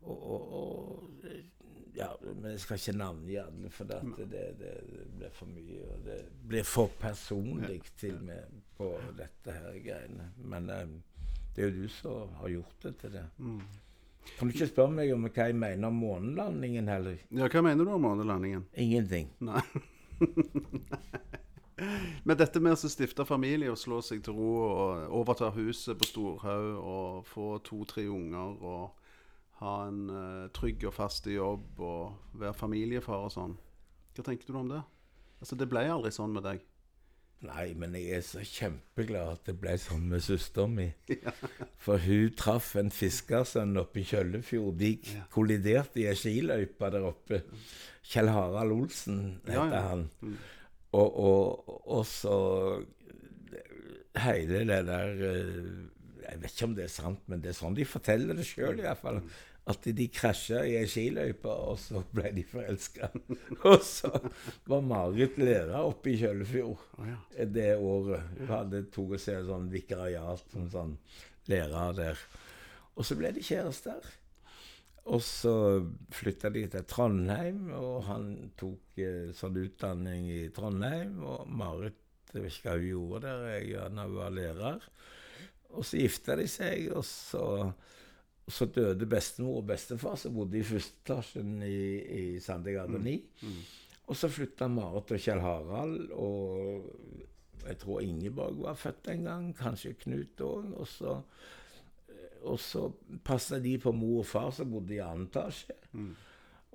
og, 0.00 0.22
og, 0.34 0.54
og 0.60 1.60
ja, 1.94 2.08
men 2.22 2.54
jeg 2.54 2.62
skal 2.62 2.80
ikke 2.80 2.96
navngi 2.96 3.36
alle, 3.42 3.70
for 3.74 3.90
det, 3.90 4.00
det, 4.30 4.46
det, 4.60 4.72
blir 5.18 5.34
for 5.34 5.50
mye. 5.50 5.82
Og 5.90 6.06
det 6.06 6.18
blir 6.48 6.66
for 6.66 6.92
personlig 7.00 7.80
til 8.00 8.16
meg 8.24 8.56
på 8.78 8.92
dette 9.18 9.54
her 9.56 9.78
greiene. 9.84 10.30
Men 10.40 10.70
um, 10.70 10.96
det 11.54 11.64
er 11.64 11.70
jo 11.70 11.84
du 11.84 11.92
som 11.92 12.34
har 12.40 12.52
gjort 12.54 12.86
det 12.86 12.96
til 13.02 13.16
det. 13.18 13.26
Mm. 13.38 13.62
Kan 14.38 14.48
du 14.48 14.54
ikke 14.54 14.68
spørre 14.70 14.94
meg 14.94 15.12
om 15.14 15.24
hva 15.26 15.46
jeg 15.48 15.56
mener 15.56 15.88
om 15.88 15.96
månelandingen 16.00 16.88
heller? 16.88 17.16
Ja, 17.32 17.48
Hva 17.50 17.64
mener 17.64 17.84
du 17.84 17.94
om 17.96 18.04
månelandingen? 18.04 18.68
Ingenting. 18.78 19.32
Nei. 19.44 19.64
Men 22.28 22.36
dette 22.36 22.60
med 22.60 22.76
å 22.76 22.90
stifte 22.92 23.24
familie 23.24 23.72
og 23.72 23.80
slå 23.80 24.02
seg 24.04 24.20
til 24.24 24.36
ro 24.36 24.50
og 24.66 25.14
overta 25.22 25.48
huset 25.54 25.98
på 25.98 26.08
Storhaug 26.08 26.72
og 26.76 27.28
få 27.28 27.46
to-tre 27.64 28.04
unger 28.10 28.56
og 28.60 28.90
ha 29.60 29.74
en 29.88 30.02
uh, 30.12 30.48
trygg 30.56 30.86
og 30.88 30.96
fast 30.96 31.28
jobb 31.28 31.80
og 31.84 32.36
være 32.40 32.56
familiefar 32.56 33.26
og 33.26 33.32
sånn. 33.34 33.54
Hva 34.16 34.26
tenker 34.26 34.48
du 34.48 34.58
om 34.60 34.72
det? 34.72 34.82
Altså, 35.40 35.56
Det 35.56 35.68
ble 35.68 35.86
aldri 35.88 36.12
sånn 36.12 36.36
med 36.36 36.44
deg? 36.48 36.64
Nei, 37.40 37.70
men 37.72 37.94
jeg 37.96 38.18
er 38.18 38.24
så 38.24 38.42
kjempeglad 38.44 39.38
at 39.38 39.46
det 39.48 39.54
ble 39.62 39.72
sånn 39.80 40.02
med 40.10 40.20
søsteren 40.24 40.74
min. 40.76 40.90
For 41.84 42.02
hun 42.04 42.34
traff 42.36 42.74
en 42.76 42.92
fiskersønn 42.92 43.80
oppe 43.80 44.02
i 44.02 44.08
Kjøllefjord. 44.10 44.76
De 44.76 44.90
kolliderte 45.32 46.02
i 46.02 46.08
ei 46.10 46.18
skiløype 46.20 46.90
der 46.92 47.06
oppe. 47.08 47.40
Kjell 48.06 48.30
Harald 48.32 48.74
Olsen 48.74 49.20
heter 49.44 49.58
ja, 49.58 49.66
ja. 49.74 49.82
han. 49.90 50.08
Mm. 50.22 50.38
Og, 50.98 51.20
og, 51.22 51.76
og, 51.86 52.06
så 52.08 52.34
hele 54.18 54.64
det 54.66 54.80
der 54.88 55.20
eh, 55.28 55.68
Jeg 56.24 56.40
vet 56.42 56.50
ikke 56.50 56.66
om 56.66 56.74
det 56.74 56.88
er 56.88 56.92
sant, 56.92 57.22
men 57.30 57.42
det 57.42 57.52
er 57.52 57.60
sånn 57.60 57.76
de 57.78 57.86
forteller 57.86 58.38
det 58.38 58.46
sjøl, 58.48 58.82
iallfall. 58.82 59.20
At 59.70 59.86
de 59.94 60.06
krasja 60.10 60.64
i 60.66 60.74
ei 60.80 60.88
skiløype, 60.88 61.50
og 61.50 61.76
så 61.78 62.00
ble 62.14 62.32
de 62.34 62.42
forelska. 62.48 63.10
og 63.68 63.82
så 63.86 64.10
var 64.70 64.82
Marit 64.82 65.36
lærer 65.38 65.76
oppe 65.78 66.14
i 66.14 66.16
Kjøllefjord 66.18 66.80
oh, 66.98 67.06
ja. 67.06 67.18
det 67.44 67.74
året. 67.76 68.32
Hun 68.38 68.50
hadde 68.50 68.84
tok 68.94 69.14
seg 69.20 69.44
sånn 69.46 69.68
vikariat 69.70 70.42
som 70.54 70.66
sånn 70.72 70.96
lærer 71.50 71.94
der. 71.98 72.24
Og 72.96 73.06
så 73.06 73.18
ble 73.18 73.30
de 73.36 73.44
kjærester. 73.44 74.10
Og 75.10 75.22
så 75.24 75.54
flytta 76.12 76.50
de 76.52 76.66
til 76.70 76.84
Trondheim, 76.88 77.70
og 77.72 78.04
han 78.06 78.28
tok 78.60 79.00
eh, 79.00 79.30
sånn 79.34 79.56
utdanning 79.62 80.28
i 80.28 80.42
Trondheim. 80.54 81.16
Og 81.24 81.48
Marit 81.48 81.98
jeg 82.30 82.44
vet 82.44 82.56
ikke 82.56 82.68
hva 82.68 82.76
hun 82.78 82.86
gjorde 82.86 83.20
der, 83.24 83.46
jeg, 83.58 83.78
han 83.82 84.14
var 84.14 84.34
lærer. 84.34 84.84
Og 85.70 85.86
så 85.86 85.98
gifta 85.98 86.36
de 86.38 86.46
seg, 86.50 86.90
og 86.94 87.04
så, 87.06 87.44
og 88.46 88.54
så 88.54 88.68
døde 88.70 89.08
bestemor 89.10 89.60
og 89.62 89.68
bestefar, 89.70 90.18
som 90.18 90.34
bodde 90.36 90.60
i 90.60 90.66
første 90.66 91.00
etasjen 91.02 91.56
i, 91.66 91.80
i 92.20 92.24
Sandegata 92.42 92.98
9. 92.98 93.16
Mm. 93.42 93.50
Mm. 93.50 93.98
Og 94.10 94.18
så 94.18 94.30
flytta 94.30 94.66
Marit 94.70 95.12
og 95.14 95.22
Kjell 95.22 95.42
Harald, 95.42 96.10
og 96.14 97.66
jeg 97.66 97.78
tror 97.82 98.00
Ingeborg 98.02 98.62
var 98.64 98.78
født 98.78 99.10
en 99.12 99.26
gang, 99.26 99.50
kanskje 99.56 99.94
Knut 100.04 100.42
òg. 100.42 100.70
Og 100.80 100.88
så 100.90 101.18
og 102.42 102.60
så 102.60 102.86
passa 103.24 103.58
de 103.60 103.76
på 103.80 103.92
mor 103.92 104.22
og 104.22 104.28
far 104.28 104.50
som 104.54 104.70
bodde 104.72 104.96
i 104.96 105.02
annen 105.04 105.28
etasje. 105.28 105.76
Mm. 105.92 106.12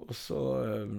Og 0.06 0.16
så 0.18 0.40
um, 0.84 0.98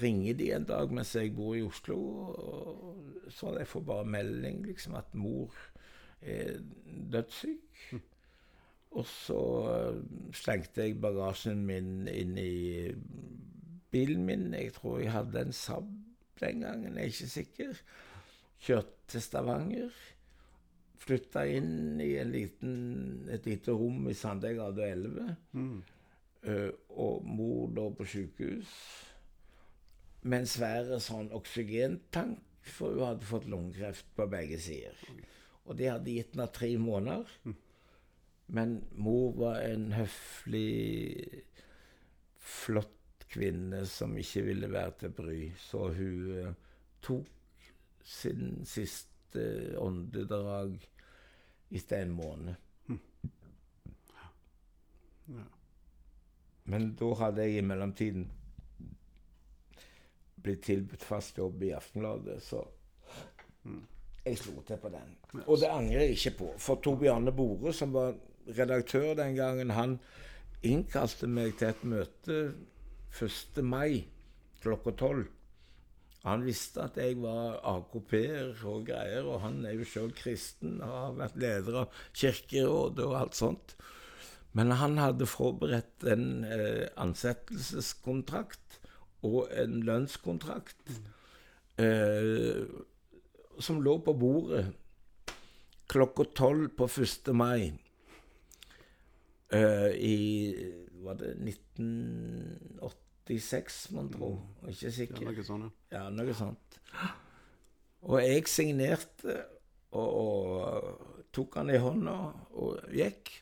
ringer 0.00 0.38
de 0.38 0.50
en 0.56 0.66
dag 0.68 0.92
mens 0.92 1.14
jeg 1.16 1.34
bor 1.36 1.54
i 1.56 1.62
Oslo, 1.64 1.98
og 1.98 3.30
så 3.32 3.54
jeg 3.58 3.70
får 3.70 3.86
bare 3.86 4.10
melding 4.16 4.64
liksom 4.66 4.96
at 4.98 5.14
mor 5.14 5.54
er 6.22 6.58
dødssyk. 7.12 7.84
Mm. 7.92 8.02
Og 8.94 9.06
så 9.10 9.42
uh, 9.66 10.02
slengte 10.34 10.86
jeg 10.86 11.00
bagasjen 11.02 11.64
min 11.66 12.08
inn 12.10 12.38
i 12.38 12.90
bilen 13.94 14.26
min. 14.26 14.52
Jeg 14.54 14.74
tror 14.76 15.00
jeg 15.02 15.14
hadde 15.14 15.46
en 15.46 15.54
Saab 15.54 15.88
den 16.40 16.64
gangen, 16.64 16.96
jeg 16.98 17.02
er 17.02 17.12
ikke 17.12 17.30
sikker. 17.30 17.80
Kjørte 18.64 19.08
til 19.08 19.22
Stavanger 19.22 19.90
flytta 21.04 21.44
inn 21.46 22.00
i 22.00 22.12
liten, 22.24 23.28
et 23.32 23.46
lite 23.46 23.74
rom 23.76 24.08
i 24.08 24.14
Sandegata 24.16 24.86
11. 24.88 25.34
Mm. 25.52 25.82
Uh, 26.44 26.70
og 27.00 27.24
mor 27.24 27.72
lå 27.76 27.90
på 27.96 28.06
sykehus. 28.08 28.72
med 30.24 30.40
en 30.40 30.48
svær 30.48 30.86
sånn 31.04 31.26
oksygentank, 31.36 32.40
for 32.64 32.96
hun 32.96 33.10
hadde 33.10 33.28
fått 33.28 33.48
lungekreft 33.52 34.06
på 34.16 34.24
begge 34.32 34.56
sider. 34.56 34.96
Og 35.68 35.76
det 35.76 35.90
hadde 35.90 36.14
gitt 36.14 36.32
henne 36.32 36.46
tre 36.48 36.70
måneder. 36.80 37.28
Men 38.56 38.78
mor 38.96 39.34
var 39.36 39.60
en 39.66 39.90
høflig, 39.92 41.42
flott 42.40 43.26
kvinne 43.34 43.82
som 43.88 44.16
ikke 44.16 44.46
ville 44.48 44.72
være 44.72 44.96
til 45.02 45.14
bry. 45.18 45.38
Så 45.60 45.90
hun 45.92 46.32
uh, 46.32 46.56
tok 47.04 47.68
sin 48.04 48.64
siste 48.68 49.44
åndedrag 49.80 50.78
etter 51.70 52.02
en 52.02 52.14
måned. 52.14 52.54
Men 56.64 56.94
da 56.98 57.10
hadde 57.20 57.44
jeg 57.44 57.60
i 57.60 57.66
mellomtiden 57.66 58.24
blitt 60.44 60.64
tilbudt 60.66 61.04
fast 61.04 61.38
jobb 61.40 61.62
i 61.64 61.72
Aftenbladet, 61.76 62.42
så 62.44 62.60
jeg 64.24 64.38
slo 64.40 64.62
til 64.64 64.80
på 64.80 64.90
den. 64.92 65.16
Og 65.44 65.58
det 65.60 65.70
angrer 65.72 66.04
jeg 66.04 66.16
ikke 66.18 66.36
på. 66.38 66.50
For 66.60 66.80
Torbjørne 66.84 67.32
Bore, 67.36 67.72
som 67.76 67.92
var 67.92 68.14
redaktør 68.48 69.14
den 69.16 69.36
gangen, 69.36 69.72
han 69.72 69.98
innkalte 70.64 71.28
meg 71.28 71.56
til 71.60 71.72
et 71.72 71.84
møte 71.88 72.38
1. 73.14 73.60
mai 73.64 74.04
klokka 74.64 74.94
tolv. 74.96 75.26
Han 76.24 76.44
visste 76.46 76.86
at 76.86 76.96
jeg 76.96 77.18
var 77.20 77.58
AKP-er 77.68 78.62
og 78.64 78.86
greier, 78.88 79.26
og 79.28 79.42
han 79.42 79.58
er 79.68 79.76
jo 79.76 79.88
sjøl 79.88 80.12
kristen 80.16 80.78
og 80.80 80.94
har 80.94 81.18
vært 81.18 81.36
leder 81.42 81.82
av 81.82 81.98
Kirkerådet 82.16 83.04
og 83.04 83.18
alt 83.18 83.36
sånt. 83.36 83.74
Men 84.56 84.72
han 84.78 84.96
hadde 85.02 85.28
forberedt 85.28 86.06
en 86.08 86.46
eh, 86.46 86.86
ansettelseskontrakt 87.02 88.78
og 89.26 89.50
en 89.52 89.80
lønnskontrakt 89.84 90.94
eh, 91.82 92.64
som 93.58 93.82
lå 93.84 93.98
på 94.06 94.14
bordet 94.18 94.64
klokka 95.90 96.24
tolv 96.36 96.70
på 96.78 96.88
1. 96.88 97.32
mai 97.36 97.72
eh, 99.52 99.90
i 99.92 100.16
Var 101.04 101.18
det 101.20 101.34
1986, 103.24 103.90
mon 103.96 104.10
tro? 104.12 104.30
Ikke 104.68 104.90
sikker. 104.92 105.22
Ja, 105.22 105.30
noe 105.32 105.44
sånt, 105.46 105.86
ja. 105.92 106.08
Noe 106.12 106.34
sånt. 106.36 106.78
Og 108.04 108.20
jeg 108.20 108.44
signerte 108.52 109.38
og, 109.96 110.08
og 110.20 111.24
tok 111.32 111.56
han 111.60 111.72
i 111.72 111.80
hånda 111.80 112.16
og 112.60 112.92
gikk. 112.92 113.32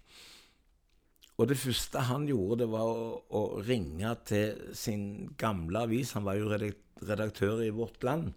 Og 1.41 1.49
det 1.51 1.59
første 1.59 2.05
han 2.07 2.29
gjorde, 2.29 2.61
det 2.63 2.69
var 2.71 2.87
å, 2.93 3.09
å 3.35 3.43
ringe 3.67 4.13
til 4.29 4.75
sin 4.77 5.33
gamle 5.41 5.87
avis. 5.89 6.13
Han 6.15 6.29
var 6.29 6.39
jo 6.39 6.53
redaktør 6.53 7.65
i 7.65 7.73
Vårt 7.75 8.05
Land. 8.07 8.31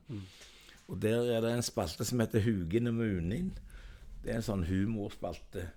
Og 0.90 0.98
der 1.02 1.30
er 1.36 1.44
det 1.44 1.52
en 1.54 1.66
spalte 1.66 2.06
som 2.06 2.22
heter 2.24 2.42
'Hugin 2.42 2.90
og 2.90 2.98
Munin. 2.98 3.52
Det 4.24 4.32
er 4.32 4.40
en 4.40 4.50
sånn 4.50 4.66
humorspalte. 4.66 5.68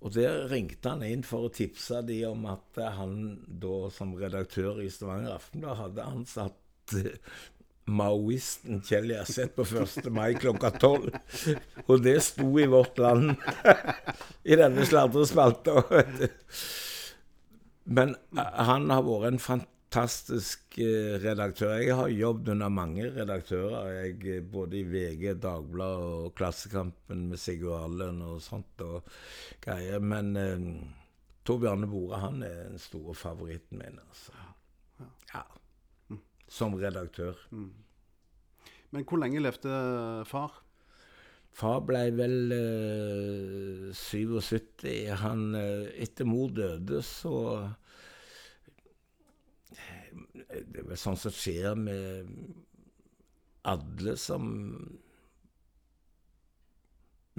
Og 0.00 0.14
der 0.16 0.46
ringte 0.48 0.94
han 0.94 1.04
inn 1.04 1.22
for 1.26 1.46
å 1.46 1.52
tipse 1.52 2.00
de 2.08 2.22
om 2.28 2.46
at 2.48 2.80
han 2.96 3.40
da 3.60 3.90
som 3.92 4.14
redaktør 4.16 4.80
i 4.80 4.88
Stavanger 4.92 5.34
Aftenblad 5.36 5.80
hadde 5.82 6.06
ansatt 6.08 6.94
eh, 6.96 7.18
maoisten 7.90 8.80
Kjell 8.86 9.10
Gjerseth 9.12 9.56
på 9.56 9.66
1. 9.66 10.08
mai 10.14 10.32
klokka 10.38 10.70
tolv. 10.80 11.10
Og 11.86 12.00
det 12.04 12.16
sto 12.24 12.48
i 12.62 12.68
Vårt 12.70 13.00
Land 13.02 13.34
i 14.50 14.56
denne 14.56 14.86
sladrespalta. 14.88 15.84
Men 17.84 18.16
eh, 18.38 18.64
han 18.70 18.88
har 18.94 19.04
vært 19.04 19.34
en 19.34 19.44
fantastisk 19.50 19.76
eh, 19.96 21.18
redaktør. 21.22 21.74
Jeg 21.80 21.96
har 21.96 22.08
jobbet 22.08 22.52
under 22.54 22.68
mange 22.68 23.10
redaktører, 23.14 23.88
jeg, 23.92 24.16
eh, 24.36 24.42
både 24.42 24.78
i 24.78 24.84
VG, 24.86 25.34
Dagbladet 25.42 26.06
og 26.24 26.34
Klassekampen 26.38 27.28
med 27.28 27.38
Sigurd 27.38 27.82
Allen 27.88 28.22
og 28.22 28.40
sånt 28.42 28.80
og 28.86 29.02
greier. 29.60 29.98
Men 29.98 30.36
eh, 30.36 30.58
Tor 31.44 31.58
Bjarne 31.58 31.88
Bore 31.90 32.20
han 32.22 32.42
er 32.42 32.68
den 32.70 32.78
store 32.78 33.14
favoritten 33.14 33.78
min. 33.78 33.98
altså. 34.08 34.32
Ja. 35.34 35.44
Som 36.48 36.74
redaktør. 36.74 37.34
Men 38.90 39.04
hvor 39.04 39.18
lenge 39.22 39.40
levde 39.42 40.24
far? 40.26 40.62
Far 41.50 41.80
ble 41.82 42.04
vel 42.14 42.52
eh, 42.54 43.90
77. 43.94 44.86
Han, 45.24 45.54
eh, 45.58 45.88
etter 46.06 46.28
mor 46.28 46.50
døde, 46.54 47.02
så 47.02 47.34
Det 50.50 50.82
er 50.82 50.88
vel 50.88 50.98
sånn 50.98 51.18
som 51.20 51.34
skjer 51.34 51.76
med 51.78 52.30
alle 53.70 54.16
som 54.18 54.48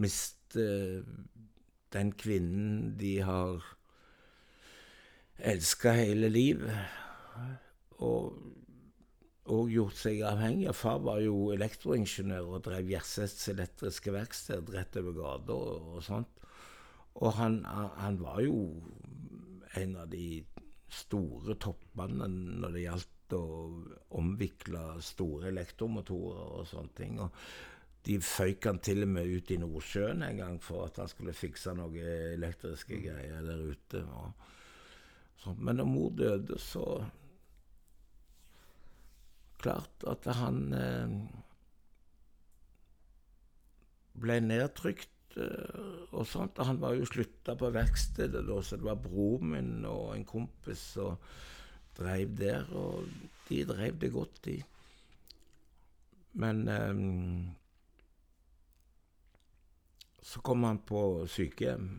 mister 0.01 1.03
den 1.91 2.13
kvinnen 2.15 2.95
de 3.01 3.17
har 3.27 3.65
elska 5.51 5.95
hele 5.97 6.29
livet. 6.31 6.71
Og 7.99 8.37
og 9.51 9.71
gjort 9.71 9.97
seg 9.97 10.21
avhengig. 10.23 10.69
Far 10.77 11.01
var 11.03 11.21
jo 11.23 11.49
elektroingeniør 11.55 12.55
og 12.55 12.63
drev 12.67 12.91
Gjerseths 12.91 13.49
elektriske 13.51 14.13
verksted 14.13 14.69
rett 14.71 14.97
over 15.01 15.17
gata 15.17 15.57
og, 15.57 15.89
og 15.97 16.05
sånt. 16.05 16.45
Og 17.19 17.33
han, 17.35 17.59
han 17.65 18.19
var 18.21 18.39
jo 18.45 18.55
en 19.79 19.97
av 19.99 20.11
de 20.11 20.43
store 20.91 21.55
toppene 21.61 22.27
når 22.27 22.75
det 22.75 22.85
gjaldt 22.85 23.35
å 23.37 23.43
omvikle 24.19 24.81
store 25.05 25.51
elektromotorer 25.51 26.57
og 26.59 26.67
sånne 26.67 26.97
ting. 26.97 27.19
Og 27.23 27.31
de 28.07 28.17
føyk 28.25 28.65
han 28.67 28.81
til 28.83 29.05
og 29.05 29.11
med 29.13 29.29
ut 29.29 29.53
i 29.53 29.59
Nordsjøen 29.61 30.25
en 30.25 30.41
gang 30.41 30.57
for 30.63 30.87
at 30.87 30.97
han 31.01 31.11
skulle 31.11 31.37
fikse 31.37 31.73
noen 31.77 31.99
elektriske 32.33 32.97
greier 33.03 33.45
der 33.45 33.61
ute. 33.71 34.03
Og 34.03 35.43
sånt. 35.43 35.61
Men 35.61 35.81
da 35.81 35.87
mor 35.87 36.11
døde, 36.17 36.57
så 36.59 36.85
klart 39.61 40.05
at 40.09 40.25
han 40.39 40.61
eh, 40.73 41.15
ble 44.21 44.39
nedtrykt 44.43 45.11
og 45.37 46.27
sånt. 46.27 46.59
Han 46.65 46.81
var 46.81 46.97
jo 46.97 47.07
slutta 47.07 47.55
på 47.59 47.71
verkstedet 47.73 48.43
da, 48.47 48.59
så 48.63 48.79
det 48.79 48.87
var 48.87 48.99
broren 49.01 49.53
min 49.55 49.71
og 49.89 50.13
en 50.15 50.27
kompis 50.27 50.83
som 50.97 51.17
dreiv 51.97 52.35
der. 52.39 52.67
Og 52.75 53.07
de 53.47 53.63
dreiv 53.67 53.99
det 54.01 54.11
godt, 54.13 54.43
de. 54.45 54.57
Men 56.41 56.63
um, 56.67 57.49
så 60.21 60.39
kom 60.45 60.63
han 60.63 60.79
på 60.87 61.27
sykehjem, 61.27 61.89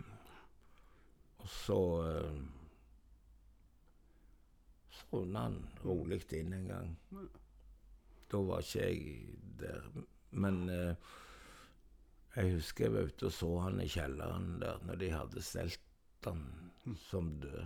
og 1.43 1.49
så 1.49 1.81
så 4.93 5.05
sovna 5.11 5.41
han 5.47 5.59
rolig 5.85 6.23
inn 6.39 6.53
en 6.57 6.69
gang. 6.69 6.93
Da 8.31 8.41
var 8.41 8.65
ikke 8.65 8.87
jeg 8.87 9.37
der. 9.61 9.89
Men 10.31 10.69
eh, 10.73 10.97
jeg 12.37 12.55
husker 12.57 12.87
jeg 12.87 12.95
var 12.95 13.11
ute 13.11 13.29
og 13.29 13.35
så 13.37 13.51
han 13.67 13.81
i 13.83 13.91
kjelleren 13.93 14.49
der 14.63 14.83
når 14.89 15.01
de 15.03 15.13
hadde 15.13 15.45
stelt 15.45 15.81
han 16.25 16.43
som 17.11 17.33
død. 17.43 17.63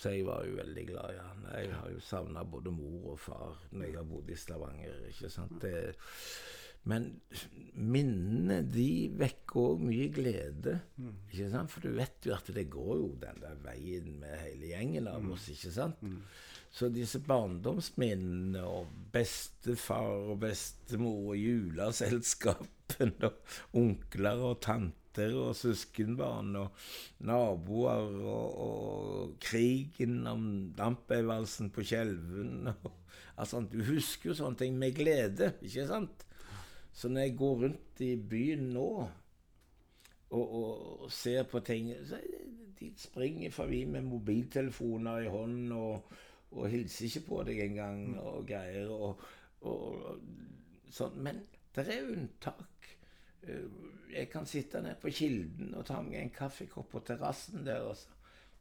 Så 0.00 0.14
jeg 0.14 0.24
var 0.24 0.46
jo 0.48 0.56
veldig 0.56 0.86
glad 0.88 1.12
i 1.12 1.20
han. 1.20 1.42
Jeg 1.52 1.74
har 1.76 1.90
jo 1.92 2.00
savna 2.00 2.44
både 2.48 2.72
mor 2.72 3.12
og 3.12 3.20
far 3.20 3.58
når 3.74 3.84
jeg 3.84 3.98
har 3.98 4.08
bodd 4.08 4.30
i 4.32 4.38
Stavanger. 4.38 5.02
ikke 5.10 5.28
sant? 5.32 5.58
Det, 5.60 5.74
men 6.88 7.10
minnene 7.74 8.62
de 8.64 9.10
vekker 9.20 9.60
òg 9.60 9.82
mye 9.84 10.06
glede. 10.14 10.78
ikke 11.28 11.50
sant? 11.52 11.72
For 11.74 11.84
du 11.84 11.92
vet 11.98 12.24
jo 12.24 12.32
at 12.32 12.48
det 12.56 12.70
går 12.72 12.94
jo 13.02 13.10
den 13.20 13.42
der 13.42 13.60
veien 13.66 14.14
med 14.22 14.38
hele 14.40 14.72
gjengen 14.72 15.10
av 15.10 15.28
oss. 15.34 15.50
ikke 15.52 15.74
sant? 15.74 16.00
Så 16.70 16.88
disse 16.94 17.18
barndomsminnene 17.26 18.62
og 18.62 18.90
bestefar 19.12 20.30
og 20.30 20.38
bestemor 20.44 21.32
og 21.32 21.40
juleselskapene 21.40 23.26
og 23.28 23.80
onkler 23.80 24.44
og 24.52 24.60
tanter 24.62 25.34
og 25.34 25.56
søskenbarn 25.58 26.54
og 26.60 26.70
naboer 27.26 28.14
og, 28.22 28.60
og 28.66 29.34
krigen 29.42 30.22
om 30.30 30.44
dampeivalsen 30.78 31.72
på 31.74 31.82
Skjelven 31.90 32.70
og 32.70 32.92
alt 33.40 33.50
sånt. 33.50 33.74
Du 33.74 33.82
husker 33.90 34.30
jo 34.30 34.38
sånne 34.38 34.62
ting 34.62 34.78
med 34.78 34.94
glede, 34.94 35.54
ikke 35.66 35.88
sant? 35.90 36.26
Så 36.94 37.10
når 37.10 37.26
jeg 37.26 37.36
går 37.40 37.60
rundt 37.64 38.02
i 38.06 38.14
byen 38.30 38.70
nå 38.76 38.88
og, 40.30 40.46
og 40.46 41.10
ser 41.14 41.46
på 41.50 41.62
ting 41.66 41.90
så 42.06 42.18
De 42.80 42.88
springer 42.96 43.52
forbi 43.52 43.84
med 43.84 44.06
mobiltelefoner 44.08 45.26
i 45.26 45.30
hånden 45.30 45.72
og, 45.76 46.14
og 46.52 46.68
hilser 46.72 47.06
ikke 47.06 47.26
på 47.28 47.42
deg 47.46 47.60
engang 47.64 48.18
og 48.18 48.46
greier. 48.48 48.90
Og, 48.90 49.20
og, 49.68 50.20
sånn. 50.90 51.18
Men 51.22 51.42
det 51.76 51.86
er 51.94 52.08
unntak. 52.10 52.90
Eh, 53.46 53.66
Jeg 54.10 54.26
kan 54.32 54.46
sitte 54.50 54.80
nede 54.82 54.98
på 54.98 55.12
Kilden 55.14 55.74
og 55.78 55.84
ta 55.86 56.00
meg 56.02 56.16
en 56.18 56.32
kaffekopp 56.34 56.88
på 56.90 57.02
terrassen 57.06 57.62
der, 57.66 57.84
og 57.86 57.94
så 57.96 58.10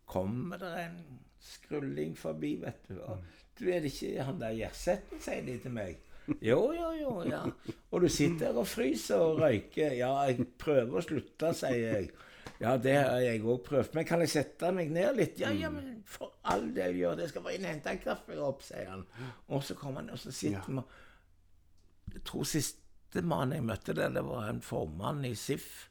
kommer 0.06 0.62
det 0.62 0.70
en 0.84 1.00
skrulling 1.42 2.14
forbi, 2.18 2.56
vet 2.62 2.86
du. 2.90 3.00
Og, 3.02 3.24
du 3.58 3.66
er 3.74 3.82
det 3.82 3.90
ikke 3.92 4.24
han 4.28 4.38
der 4.40 4.54
Gjersetten, 4.56 5.20
sier 5.20 5.42
de 5.48 5.58
til 5.64 5.74
meg. 5.74 5.98
Jo, 6.46 6.60
jo, 6.78 6.92
jo, 6.94 7.14
ja. 7.26 7.42
Og 7.90 8.04
du 8.06 8.08
sitter 8.14 8.54
og 8.54 8.68
fryser 8.70 9.18
og 9.18 9.40
røyker. 9.42 9.96
Ja, 9.98 10.12
jeg 10.30 10.46
prøver 10.62 11.00
å 11.00 11.02
slutte, 11.02 11.50
sier 11.58 11.96
jeg. 11.96 12.12
Ja, 12.60 12.74
det 12.76 12.96
har 12.98 13.22
jeg 13.24 13.44
òg 13.48 13.62
prøvd. 13.64 13.94
Men 13.96 14.08
kan 14.08 14.20
jeg 14.24 14.34
sette 14.34 14.72
meg 14.76 14.92
ned 14.92 15.16
litt? 15.16 15.38
Ja, 15.40 15.52
ja, 15.56 15.70
men 15.72 16.02
for 16.08 16.34
all 16.52 16.68
del 16.76 16.98
gjør 17.00 17.16
det. 17.16 17.28
Jeg 17.28 17.34
skal 17.34 17.46
bare 17.46 17.56
inn 17.56 17.68
og 17.68 17.72
hente 17.72 17.94
en 17.94 18.02
kaffekopp, 18.04 18.66
sier 18.68 18.90
han. 18.92 19.06
Og 19.48 19.64
så 19.64 19.78
kommer 19.80 20.04
han, 20.04 20.12
og 20.12 20.20
så 20.20 20.34
sitter 20.36 20.68
vi 20.68 20.82
og 20.82 20.98
Jeg 22.16 22.24
tror 22.28 22.48
siste 22.50 23.24
mann 23.24 23.54
jeg 23.56 23.64
møtte 23.64 23.96
der, 23.96 24.12
det 24.12 24.26
var 24.26 24.50
en 24.50 24.62
formann 24.66 25.24
i 25.30 25.36
SIF. 25.38 25.88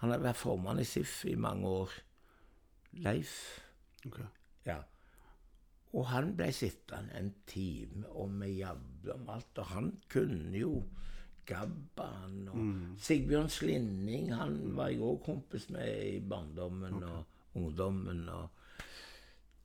Han 0.00 0.10
har 0.10 0.22
vært 0.24 0.40
formann 0.40 0.80
i 0.80 0.88
SIF 0.88 1.20
i 1.30 1.36
mange 1.38 1.68
år. 1.68 1.94
Leif. 3.04 3.36
Ok. 4.08 4.18
Ja. 4.66 4.80
Og 5.94 6.06
han 6.10 6.32
ble 6.38 6.48
sittende 6.54 7.14
en 7.18 7.30
time, 7.50 8.08
og 8.10 8.32
vi 8.40 8.56
jabla 8.58 9.14
om 9.14 9.30
alt. 9.36 9.58
Og 9.62 9.70
han 9.74 9.92
kunne 10.10 10.56
jo 10.58 10.74
Gabban 11.50 12.48
og 12.52 12.56
Sigbjørn 13.02 13.50
Slinning. 13.52 14.30
Han 14.38 14.76
var 14.78 14.88
jeg 14.92 15.02
òg 15.02 15.18
kompis 15.26 15.66
med 15.74 15.90
i 16.06 16.20
barndommen 16.22 17.02
og 17.02 17.24
ungdommen. 17.58 18.28
og 18.28 18.48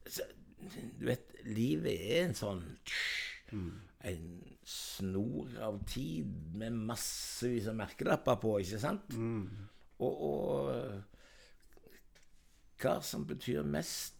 så, 0.09 0.25
Du 0.99 1.05
vet, 1.05 1.35
livet 1.45 1.93
er 1.95 2.25
en 2.25 2.35
sånn 2.37 2.63
En 4.05 4.25
snor 4.65 5.53
av 5.61 5.79
tid 5.89 6.25
med 6.57 6.73
massevis 6.89 7.67
av 7.69 7.75
merkelapper 7.79 8.35
på, 8.41 8.57
ikke 8.61 8.79
sant? 8.81 9.13
Og, 9.97 10.13
og 10.29 11.01
hva 12.81 12.97
som 13.01 13.25
betyr 13.29 13.63
mest 13.63 14.13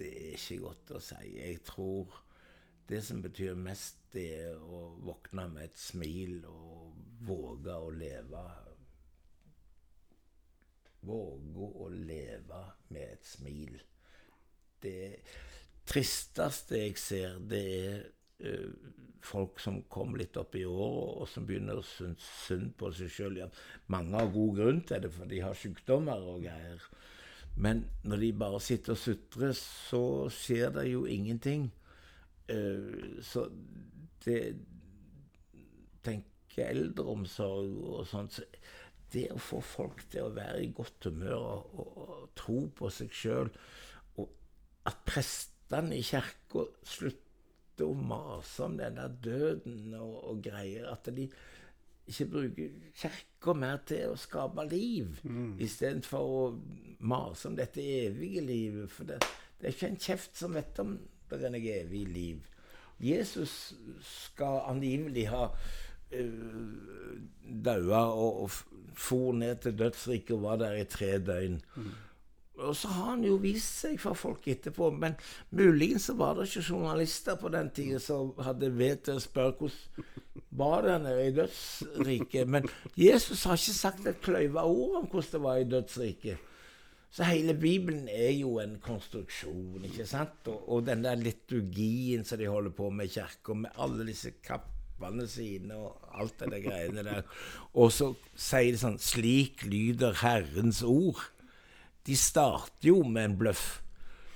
det 0.00 0.08
er 0.16 0.32
ikke 0.38 0.62
godt 0.64 0.90
å 0.96 1.00
si. 1.04 1.34
Jeg 1.36 1.60
tror 1.68 2.08
det 2.90 3.02
som 3.06 3.22
betyr 3.22 3.54
mest, 3.54 4.00
det 4.12 4.26
er 4.42 4.58
å 4.58 4.82
våkne 5.06 5.46
med 5.52 5.68
et 5.68 5.78
smil 5.78 6.40
og 6.50 6.96
våge 7.26 7.76
å 7.76 7.90
leve. 7.94 8.42
Våge 11.06 11.68
å 11.84 11.88
leve 11.94 12.64
med 12.90 13.14
et 13.14 13.28
smil. 13.30 13.78
Det 14.82 15.22
tristeste 15.88 16.82
jeg 16.82 16.98
ser, 16.98 17.38
det 17.46 17.62
er 17.78 18.02
eh, 18.42 18.68
folk 19.22 19.60
som 19.62 19.82
kommer 19.92 20.22
litt 20.22 20.36
opp 20.40 20.56
i 20.58 20.64
året, 20.66 21.22
og 21.22 21.28
som 21.30 21.46
begynner 21.46 21.80
å 21.80 21.86
synes 21.86 22.26
synd 22.46 22.72
på 22.80 22.90
seg 22.96 23.12
sjøl. 23.12 23.42
Ja, 23.42 23.50
mange 23.92 24.18
har 24.18 24.32
god 24.34 24.56
grunn 24.58 24.82
til 24.88 25.04
det, 25.04 25.12
for 25.14 25.30
de 25.30 25.42
har 25.44 25.58
sykdommer 25.58 26.26
og 26.32 26.42
greier. 26.46 26.86
Men 27.60 27.84
når 28.06 28.24
de 28.24 28.32
bare 28.40 28.60
sitter 28.62 28.94
og 28.94 29.02
sutrer, 29.02 29.52
så 29.58 30.02
skjer 30.32 30.74
det 30.78 30.90
jo 30.90 31.04
ingenting. 31.10 31.68
Eh, 32.50 33.22
så 33.22 33.46
det 34.24 34.40
Tenker 36.00 36.70
eldreomsorg 36.70 37.74
og 37.92 38.06
sånt 38.08 38.38
så 38.38 38.46
Det 39.12 39.26
å 39.34 39.40
få 39.42 39.60
folk 39.64 40.04
til 40.10 40.28
å 40.28 40.34
være 40.34 40.62
i 40.64 40.72
godt 40.74 41.08
humør 41.10 41.36
og, 41.36 41.78
og, 41.82 41.96
og 42.04 42.26
tro 42.38 42.60
på 42.78 42.90
seg 42.94 43.10
sjøl, 43.10 43.48
og 44.22 44.28
at 44.86 45.00
prestene 45.02 45.96
i 45.98 46.04
kirka 46.06 46.62
slutter 46.86 47.88
å 47.88 47.96
mase 47.96 48.68
om 48.68 48.76
den 48.78 49.00
der 49.00 49.16
døden 49.24 49.96
og, 49.98 50.14
og 50.30 50.44
greier, 50.46 50.86
at 50.92 51.10
de 51.16 51.26
ikke 52.06 52.28
bruker 52.30 52.70
kirka 53.02 53.54
mer 53.58 53.82
til 53.86 54.12
å 54.12 54.18
skape 54.18 54.66
liv, 54.70 55.20
mm. 55.24 55.56
istedenfor 55.62 56.32
å 56.38 56.40
mase 57.10 57.50
om 57.50 57.58
dette 57.58 57.82
evige 57.82 58.42
livet. 58.46 58.90
For 58.94 59.10
det, 59.10 59.20
det 59.58 59.68
er 59.68 59.76
ikke 59.76 59.90
en 59.90 60.02
kjeft 60.06 60.38
som 60.38 60.54
vet 60.54 60.80
om 60.82 60.96
det 61.38 61.48
er 61.48 61.54
noe 61.54 61.76
evig 61.80 62.04
liv. 62.08 62.50
Jesus 63.00 63.72
skal 64.04 64.64
angivelig 64.68 65.28
ha 65.32 65.46
uh, 65.48 67.16
daua 67.64 68.04
og, 68.12 68.44
og 68.44 68.50
for 69.00 69.32
ned 69.32 69.62
til 69.64 69.78
dødsriket 69.78 70.36
og 70.36 70.42
var 70.42 70.60
der 70.60 70.78
i 70.80 70.86
tre 70.90 71.18
døgn. 71.18 71.60
Mm. 71.76 71.90
Og 72.60 72.76
så 72.76 72.88
har 72.88 73.14
han 73.14 73.22
jo 73.24 73.38
vist 73.40 73.78
seg 73.80 73.96
for 74.00 74.18
folk 74.18 74.48
etterpå. 74.52 74.90
Men 74.92 75.16
muligens 75.56 76.10
så 76.10 76.16
var 76.18 76.36
det 76.36 76.48
ikke 76.50 76.66
journalister 76.74 77.38
på 77.40 77.48
den 77.52 77.70
tida 77.76 78.00
som 78.02 78.34
hadde 78.44 78.72
vett 78.76 79.06
til 79.08 79.16
å 79.16 79.24
spørre 79.24 79.56
hvordan 79.56 80.08
var 80.60 80.84
det 80.84 80.98
nede 81.06 81.26
i 81.28 81.34
dødsriket. 81.38 82.48
Men 82.50 82.68
Jesus 82.98 83.46
har 83.48 83.56
ikke 83.56 83.78
sagt 83.78 84.06
et 84.10 84.20
kløyva 84.24 84.66
ord 84.68 85.02
om 85.02 85.08
hvordan 85.08 85.32
det 85.32 85.42
var 85.46 85.60
i 85.60 85.68
dødsriket. 85.70 86.49
Så 87.10 87.26
hele 87.26 87.56
Bibelen 87.58 88.06
er 88.08 88.30
jo 88.38 88.60
en 88.62 88.76
konstruksjon, 88.82 89.82
ikke 89.88 90.06
sant? 90.06 90.46
Og, 90.46 90.68
og 90.70 90.84
den 90.86 91.02
der 91.02 91.18
liturgien 91.18 92.22
som 92.26 92.38
de 92.38 92.46
holder 92.46 92.74
på 92.76 92.90
med 92.94 93.10
i 93.10 93.14
kirka, 93.16 93.56
med 93.58 93.74
alle 93.82 94.06
disse 94.06 94.30
kappene 94.46 95.26
sine 95.28 95.74
og 95.74 95.98
alt 96.14 96.38
det 96.38 96.52
der 96.54 96.64
greiene 96.68 97.04
der. 97.06 97.26
Og 97.74 97.90
så 97.94 98.12
sier 98.38 98.70
de 98.70 98.78
sånn 98.78 99.00
Slik 99.02 99.66
lyder 99.66 100.20
Herrens 100.22 100.84
ord. 100.86 101.24
De 102.06 102.14
starter 102.16 102.92
jo 102.92 103.02
med 103.02 103.32
en 103.32 103.38
bløff. 103.42 103.66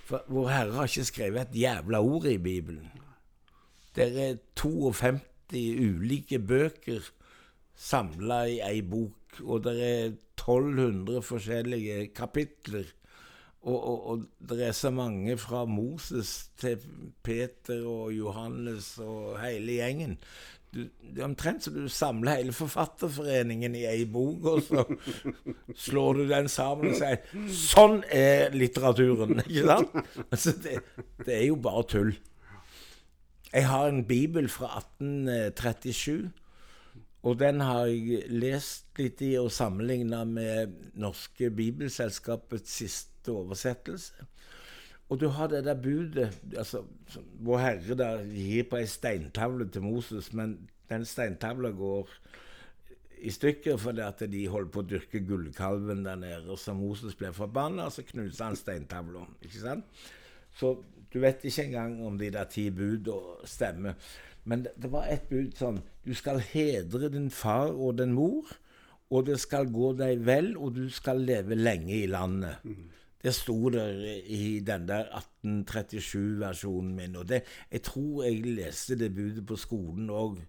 For 0.05 0.27
Vår 0.29 0.51
Herre 0.51 0.79
har 0.81 0.91
ikke 0.91 1.09
skrevet 1.09 1.47
et 1.47 1.61
jævla 1.63 2.03
ord 2.03 2.27
i 2.29 2.41
Bibelen. 2.43 2.91
Det 3.95 4.11
er 4.19 4.41
52 4.59 5.23
ulike 5.55 6.41
bøker 6.43 7.07
samla 7.75 8.45
i 8.51 8.59
ei 8.63 8.83
bok, 8.87 9.24
og 9.43 9.65
det 9.67 9.75
er 9.83 10.13
1200 10.39 11.23
forskjellige 11.25 12.09
kapitler. 12.17 12.87
Og, 13.65 13.77
og, 13.77 14.09
og 14.11 14.49
det 14.51 14.67
er 14.67 14.75
så 14.77 14.91
mange 14.93 15.39
fra 15.41 15.65
Moses 15.65 16.51
til 16.61 16.83
Peter 17.25 17.87
og 17.89 18.13
Johannes 18.13 18.99
og 19.01 19.39
hele 19.41 19.79
gjengen. 19.79 20.19
Du, 20.75 20.83
det 20.83 21.23
er 21.23 21.29
omtrent 21.29 21.65
så 21.65 21.71
du 21.71 21.87
samler 21.89 22.41
hele 22.41 22.53
Forfatterforeningen 22.53 23.77
i 23.79 23.85
ei 23.87 24.05
bok, 24.11 24.45
og 24.51 24.63
så 24.67 24.85
slår 25.87 26.19
du 26.19 26.25
den 26.29 26.49
sammen 26.51 26.91
og 26.91 26.99
sier 26.99 27.23
'Sånn 27.47 28.03
er 28.11 28.51
litteraturen'. 28.53 29.45
Ikke 29.49 29.67
sant? 29.71 29.95
Altså, 30.31 30.53
det, 30.65 30.81
det 31.25 31.37
er 31.37 31.47
jo 31.47 31.57
bare 31.57 31.87
tull. 31.89 32.17
Jeg 33.55 33.69
har 33.71 33.87
en 33.89 34.05
bibel 34.05 34.49
fra 34.51 34.83
1837. 34.99 36.33
Og 37.25 37.39
den 37.41 37.63
har 37.65 37.89
jeg 37.89 38.27
lest 38.29 39.01
litt 39.01 39.23
i 39.25 39.33
og 39.41 39.49
sammenligna 39.53 40.25
med 40.29 40.75
Norske 41.01 41.49
Bibelselskapets 41.51 42.79
siste 42.83 43.33
oversettelse. 43.33 44.27
Og 45.09 45.21
du 45.21 45.29
har 45.33 45.49
det 45.53 45.65
der 45.65 45.77
budet 45.81 46.31
altså, 46.57 46.83
Vår 47.45 47.61
Herre 47.61 47.97
der 47.97 48.25
gir 48.29 48.69
på 48.69 48.81
ei 48.81 48.89
steintavle 48.89 49.69
til 49.73 49.85
Moses, 49.85 50.33
men 50.33 50.57
den 50.91 51.05
steintavla 51.09 51.71
går 51.77 52.13
i 53.25 53.33
stykker 53.33 53.77
fordi 53.81 54.05
at 54.05 54.21
de 54.33 54.45
holder 54.49 54.73
på 54.73 54.83
å 54.83 54.89
dyrke 54.89 55.23
gullkalven 55.25 56.05
der 56.05 56.21
nede. 56.21 56.49
Og 56.53 56.61
så 56.61 56.75
Moses 56.77 57.17
ble 57.17 57.33
forbanna, 57.37 57.89
så 57.91 58.05
knuser 58.05 58.51
han 58.51 58.59
steintavla. 58.59 59.25
Ikke 59.45 59.63
sant? 59.63 60.05
Så 60.55 60.77
du 61.13 61.21
vet 61.23 61.45
ikke 61.45 61.69
engang 61.69 61.99
om 62.05 62.19
de 62.19 62.31
der 62.35 62.49
ti 62.51 62.69
buda 62.75 63.17
stemmer. 63.49 63.97
Men 64.45 64.65
det, 64.65 64.75
det 64.83 64.91
var 64.93 65.09
et 65.09 65.25
bud 65.31 65.55
sånn 65.57 65.81
Du 66.05 66.13
skal 66.17 66.43
hedre 66.45 67.09
din 67.13 67.31
far 67.33 67.73
og 67.73 67.99
din 67.99 68.13
mor, 68.13 68.51
og 69.11 69.27
det 69.29 69.39
skal 69.41 69.71
gå 69.73 69.93
deg 69.97 70.21
vel, 70.27 70.53
og 70.57 70.75
du 70.77 70.89
skal 70.93 71.23
leve 71.25 71.57
lenge 71.57 71.95
i 72.03 72.07
landet. 72.11 72.61
Mm. 72.65 72.91
Det 73.25 73.33
sto 73.33 73.57
der 73.73 74.03
i 74.29 74.61
den 74.61 74.85
der 74.89 75.09
1837-versjonen 75.45 76.93
min. 76.97 77.17
Og 77.17 77.29
det, 77.29 77.41
jeg 77.73 77.83
tror 77.87 78.25
jeg 78.27 78.45
leste 78.45 78.99
det 79.01 79.15
budet 79.17 79.47
på 79.49 79.57
skolen 79.57 80.11
òg. 80.13 80.43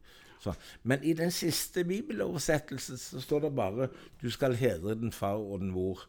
Men 0.84 1.04
i 1.04 1.14
den 1.18 1.32
siste 1.32 1.86
bibeloversettelsen 1.88 3.00
så 3.00 3.22
står 3.22 3.48
det 3.48 3.56
bare 3.56 3.88
'Du 4.22 4.30
skal 4.30 4.56
hedre 4.56 4.96
din 4.96 5.12
far 5.12 5.39
og 5.39 5.60
din 5.60 5.72
mor'. 5.72 6.04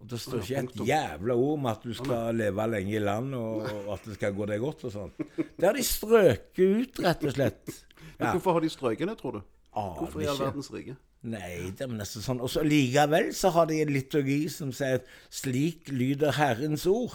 Og 0.00 0.08
Det 0.08 0.20
står 0.20 0.40
ikke 0.40 0.60
et 0.64 0.82
jævla 0.88 1.34
ord 1.36 1.58
om 1.58 1.66
at 1.68 1.82
du 1.84 1.92
skal 1.94 2.38
leve 2.40 2.66
lenge 2.72 2.94
i 2.96 3.02
land, 3.04 3.34
og, 3.36 3.66
og 3.68 3.92
at 3.98 4.06
det 4.08 4.16
skal 4.16 4.32
gå 4.36 4.48
deg 4.48 4.62
godt 4.62 4.86
og 4.88 4.94
sånn. 4.94 5.12
Det 5.36 5.66
har 5.66 5.76
de 5.76 5.84
strøket 5.84 6.62
ut, 6.64 7.00
rett 7.06 7.24
og 7.28 7.38
slett. 7.38 7.64
Ja. 8.20 8.34
Hvorfor 8.34 8.52
har 8.52 8.60
de 8.60 8.68
strøket 8.68 9.08
det, 9.08 9.14
tror 9.16 9.32
du? 9.32 9.44
Aner 9.80 9.94
Hvorfor 9.96 10.20
i 10.20 10.26
all 10.28 10.36
verdens 10.36 10.66
rike? 10.74 10.92
Nei, 11.32 11.70
det 11.72 11.86
er 11.86 11.92
nesten 11.94 12.20
sånn. 12.20 12.42
Og 12.44 12.50
så 12.52 12.60
likevel 12.60 13.30
så 13.32 13.48
har 13.54 13.70
de 13.70 13.78
en 13.80 13.92
liturgi 13.94 14.42
som 14.52 14.74
sier 14.76 14.98
at 14.98 15.08
slik 15.32 15.88
lyder 15.88 16.34
Herrens 16.36 16.84
ord. 16.90 17.14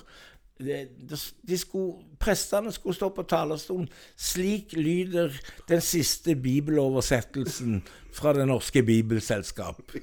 De, 0.58 0.80
de, 0.98 1.20
de 1.46 1.60
skulle, 1.62 2.08
prestene 2.18 2.74
skulle 2.74 2.98
stå 2.98 3.12
på 3.14 3.28
talerstolen. 3.30 3.86
Slik 4.18 4.74
lyder 4.74 5.30
den 5.70 5.86
siste 5.86 6.34
bibeloversettelsen 6.42 7.84
fra 8.18 8.34
Det 8.34 8.50
norske 8.50 8.82
bibelselskap. 8.88 9.84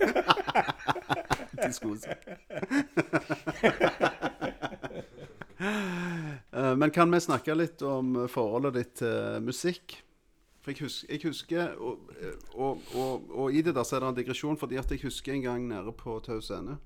De 1.39 1.39
si. 1.72 2.10
Eh, 5.60 6.74
Men 6.76 6.88
kan 6.90 7.10
vi 7.12 7.18
snakke 7.20 7.52
litt 7.52 7.82
om 7.84 8.14
forholdet 8.32 8.76
ditt 8.78 8.94
til 9.02 9.42
musikk? 9.44 9.98
For 10.64 10.72
jeg 10.72 10.86
husker, 10.86 11.10
jeg 11.12 11.20
husker 11.26 11.74
og, 11.76 12.08
og, 12.54 12.80
og, 12.96 13.28
og 13.28 13.52
i 13.52 13.60
det 13.64 13.74
der 13.76 13.84
så 13.84 13.98
er 13.98 14.06
det 14.06 14.08
en 14.08 14.16
digresjon, 14.16 14.56
fordi 14.56 14.78
at 14.80 14.88
jeg 14.88 15.02
husker 15.04 15.36
en 15.36 15.44
gang 15.44 15.66
nede 15.68 15.92
på 15.92 16.16
Tau 16.24 16.40
Scene 16.40 16.78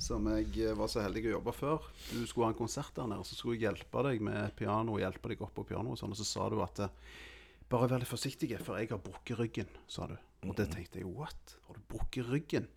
som 0.00 0.26
jeg 0.32 0.50
eh, 0.64 0.74
var 0.76 0.90
så 0.90 1.04
heldig 1.04 1.28
å 1.28 1.36
jobbe 1.36 1.54
før. 1.54 1.86
Du 2.10 2.24
skulle 2.26 2.48
ha 2.48 2.54
en 2.54 2.58
konsert 2.58 2.94
der 2.96 3.08
nede, 3.10 3.26
så 3.26 3.36
skulle 3.38 3.56
jeg 3.58 3.68
hjelpe 3.68 4.04
deg 4.08 4.22
med 4.24 4.54
piano, 4.58 4.98
hjelpe 5.00 5.30
deg 5.30 5.44
opp 5.44 5.54
på 5.56 5.66
piano 5.68 5.94
og 5.94 6.00
sånn. 6.00 6.14
Og 6.14 6.20
så 6.20 6.26
sa 6.28 6.48
du 6.52 6.58
at 6.64 6.82
eh, 6.84 6.94
bare 7.70 7.88
vær 7.90 8.02
litt 8.02 8.10
forsiktig, 8.10 8.50
for 8.62 8.80
jeg 8.80 8.90
har 8.92 9.02
brukket 9.02 9.40
ryggen, 9.40 9.70
sa 9.90 10.08
du. 10.10 10.16
Og 10.44 10.56
det 10.58 10.68
tenkte 10.74 11.00
jeg, 11.00 11.08
what? 11.08 11.56
Har 11.68 11.78
du 11.78 11.86
brukket 11.94 12.28
ryggen? 12.30 12.68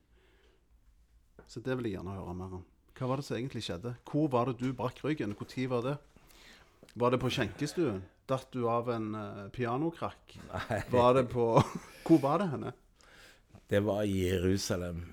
Så 1.47 1.63
det 1.63 1.77
vil 1.77 1.89
jeg 1.89 1.97
gjerne 1.97 2.17
høre 2.17 2.35
mer 2.35 2.59
om. 2.59 2.65
Hva 2.97 3.09
var 3.11 3.21
det 3.21 3.27
som 3.27 3.37
egentlig 3.37 3.63
skjedde? 3.67 3.93
Hvor 4.09 4.29
var 4.33 4.49
det 4.49 4.57
du 4.59 4.71
brakk 4.75 5.03
ryggen? 5.05 5.35
Når 5.37 5.67
var 5.69 5.83
det? 5.85 5.97
Var 6.97 7.13
det 7.13 7.19
på 7.21 7.29
skjenkestuen? 7.29 8.01
Datt 8.27 8.49
du 8.51 8.65
av 8.67 8.89
en 8.91 9.13
uh, 9.15 9.47
pianokrakk? 9.55 10.37
Nei. 10.49 10.79
Var 10.91 11.13
det 11.19 11.27
på 11.31 11.45
Hvor 12.07 12.19
var 12.23 12.41
det 12.41 12.49
henne? 12.51 12.73
Det 13.69 13.79
var 13.83 14.03
i 14.03 14.17
Jerusalem. 14.27 15.05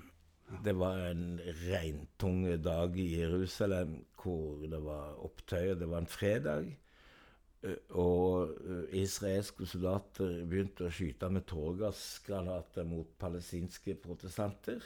Det 0.63 0.73
var 0.77 0.97
en 1.11 1.39
regntung 1.65 2.45
dag 2.63 2.97
i 2.99 3.07
Jerusalem 3.19 3.97
hvor 4.19 4.65
det 4.69 4.79
var 4.83 5.19
opptøyer. 5.25 5.75
Det 5.75 5.89
var 5.89 6.03
en 6.03 6.09
fredag. 6.09 6.69
Eh, 7.63 7.77
Og 7.99 8.55
eh, 8.55 9.01
israelske 9.03 9.67
soldater 9.69 10.41
begynte 10.49 10.87
å 10.87 10.93
skyte 10.93 11.29
med 11.29 11.45
tåregassgranater 11.51 12.87
mot 12.87 13.11
palestinske 13.21 13.97
protestanter. 14.03 14.81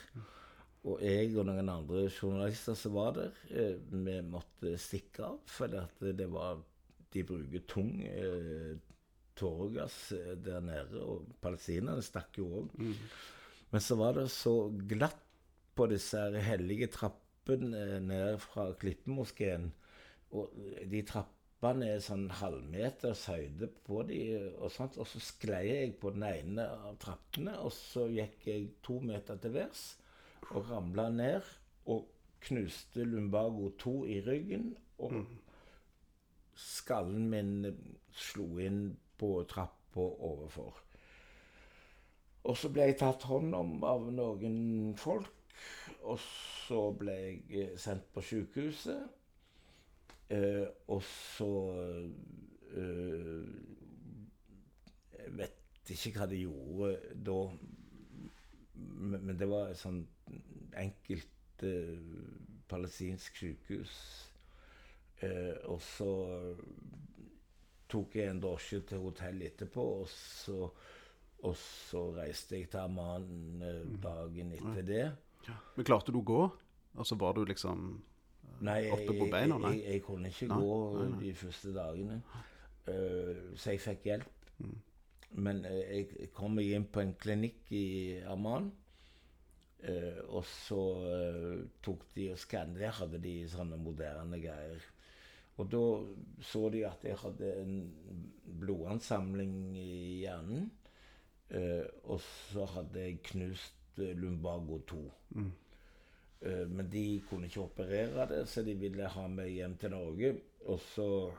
Og 0.87 1.01
jeg 1.03 1.33
og 1.35 1.47
noen 1.49 1.69
andre 1.71 2.05
journalister 2.07 2.77
som 2.79 2.93
var 2.95 3.15
der, 3.17 3.39
eh, 3.51 3.75
vi 3.91 4.19
måtte 4.23 4.77
stikke 4.79 5.25
av. 5.25 5.39
For 5.45 5.67
det 5.67 6.29
var 6.31 6.61
De 7.09 7.23
bruker 7.25 7.63
tung 7.65 8.03
eh, 8.05 8.77
tåregass 9.33 10.11
eh, 10.13 10.35
der 10.37 10.59
nede, 10.61 11.01
og 11.01 11.25
palestinerne 11.41 12.03
stakk 12.05 12.37
jo 12.37 12.45
òg. 12.59 12.75
Men 13.71 13.81
så 13.81 13.97
var 13.97 14.13
det 14.13 14.27
så 14.29 14.69
glatt 14.69 15.23
på 15.73 15.87
disse 15.89 16.21
hellige 16.45 16.91
trappene 16.93 17.97
ned 18.05 18.37
fra 18.43 18.67
Klippemoskeen. 18.77 19.71
Og 20.37 20.53
de 20.85 21.01
trappene 21.01 21.95
er 21.95 22.05
sånn 22.05 22.27
halvmeters 22.29 23.25
høyde 23.31 23.71
på 23.87 24.03
de, 24.05 24.21
og 24.59 24.69
sånt. 24.69 24.99
Og 25.01 25.09
så 25.09 25.23
sklei 25.31 25.63
jeg 25.65 25.97
på 25.97 26.13
den 26.13 26.27
ene 26.29 26.67
av 26.77 26.93
trappene, 27.01 27.57
og 27.57 27.73
så 27.73 28.05
gikk 28.05 28.45
jeg 28.51 28.69
to 28.85 28.99
meter 29.01 29.41
til 29.41 29.57
værs 29.57 29.87
og 30.49 30.69
ramla 30.69 31.09
ned. 31.13 31.41
Og 31.85 32.07
knuste 32.41 33.03
lumbago 33.03 33.69
2 33.79 33.95
i 34.05 34.19
ryggen. 34.25 34.75
Og 34.99 35.25
skallen 36.55 37.29
min 37.31 37.51
slo 38.11 38.57
inn 38.59 38.97
på 39.19 39.33
trappa 39.49 40.05
overfor. 40.29 40.83
Og 42.43 42.57
så 42.57 42.71
ble 42.71 42.87
jeg 42.87 42.99
tatt 43.01 43.27
hånd 43.29 43.53
om 43.55 43.83
av 43.83 44.07
noen 44.15 44.95
folk. 44.97 45.35
Og 46.07 46.19
så 46.23 46.83
ble 46.95 47.15
jeg 47.51 47.79
sendt 47.79 48.07
på 48.13 48.23
sykehuset. 48.23 49.01
Eh, 50.29 50.65
og 50.93 51.01
så 51.03 51.49
eh, 52.77 53.47
Jeg 55.17 55.31
vet 55.39 55.91
ikke 55.95 56.19
hva 56.19 56.27
de 56.29 56.43
gjorde 56.43 56.91
da. 57.25 57.39
Men, 58.79 59.35
det 59.39 59.47
var 59.49 59.71
et 59.71 59.79
sånn 59.79 60.01
enkelt 60.77 61.65
eh, 61.67 61.97
palestinsk 62.69 63.39
sykehus. 63.41 63.95
Eh, 65.25 65.55
og 65.67 65.81
så 65.83 66.11
tok 67.89 68.15
jeg 68.19 68.31
en 68.31 68.41
drosje 68.43 68.81
til 68.87 69.01
hotellet 69.03 69.53
etterpå, 69.53 69.85
og 70.03 70.09
så, 70.11 70.69
og 71.41 71.55
så 71.59 72.03
reiste 72.19 72.59
jeg 72.59 72.69
til 72.71 72.83
Amman 72.83 73.63
eh, 73.65 73.81
dagen 74.03 74.53
etter 74.57 74.85
det. 74.85 75.07
Men 75.75 75.87
klarte 75.87 76.13
du 76.13 76.21
å 76.21 76.27
gå? 76.27 76.43
Altså 76.99 77.17
var 77.19 77.37
du 77.37 77.45
liksom 77.47 77.91
Nei, 78.65 78.81
jeg, 78.83 78.91
Oppe 78.91 79.13
på 79.15 79.27
beina, 79.31 79.55
nei? 79.61 79.77
Jeg, 79.77 79.83
jeg, 79.85 79.93
jeg 79.93 80.03
kunne 80.03 80.29
ikke 80.33 80.47
Nei, 80.49 80.57
gå 80.59 80.77
nei, 80.97 81.03
nei. 81.07 81.19
de 81.21 81.29
første 81.39 81.71
dagene. 81.71 82.17
Uh, 82.89 83.43
så 83.55 83.75
jeg 83.75 83.81
fikk 83.83 84.07
hjelp. 84.09 84.47
Mm. 84.59 84.73
Men 85.31 85.65
eh, 85.65 85.81
jeg 86.19 86.31
kom 86.33 86.55
meg 86.57 86.71
inn 86.73 86.87
på 86.89 87.01
en 87.03 87.13
klinikk 87.21 87.71
i 87.71 88.19
Amman. 88.25 88.71
eh, 89.83 90.19
og 90.27 90.43
så 90.45 90.79
eh, 91.07 91.59
tok 91.81 92.01
de 92.15 92.31
og 92.33 92.39
skannet. 92.41 92.79
Der 92.81 92.91
hadde 92.91 93.19
de 93.23 93.35
sånne 93.49 93.77
moderne 93.79 94.39
greier. 94.41 94.81
Og 95.59 95.69
da 95.71 95.83
så 96.41 96.69
de 96.71 96.85
at 96.87 97.03
jeg 97.03 97.17
hadde 97.19 97.53
en 97.61 97.93
blodansamling 98.59 99.77
i 99.77 100.21
hjernen. 100.25 100.71
eh, 101.49 101.85
og 102.03 102.19
så 102.21 102.65
hadde 102.65 102.99
jeg 103.01 103.21
knust 103.23 103.97
lumbago 103.97 104.79
2. 104.87 104.99
Eh, 106.41 106.67
Men 106.67 106.89
de 106.89 107.21
kunne 107.29 107.45
ikke 107.47 107.61
operere 107.61 108.27
det, 108.29 108.47
så 108.47 108.61
de 108.63 108.73
ville 108.75 109.07
ha 109.07 109.27
meg 109.27 109.49
hjem 109.51 109.77
til 109.77 109.89
Norge. 109.91 110.33
Og 110.65 110.79
så 110.79 111.31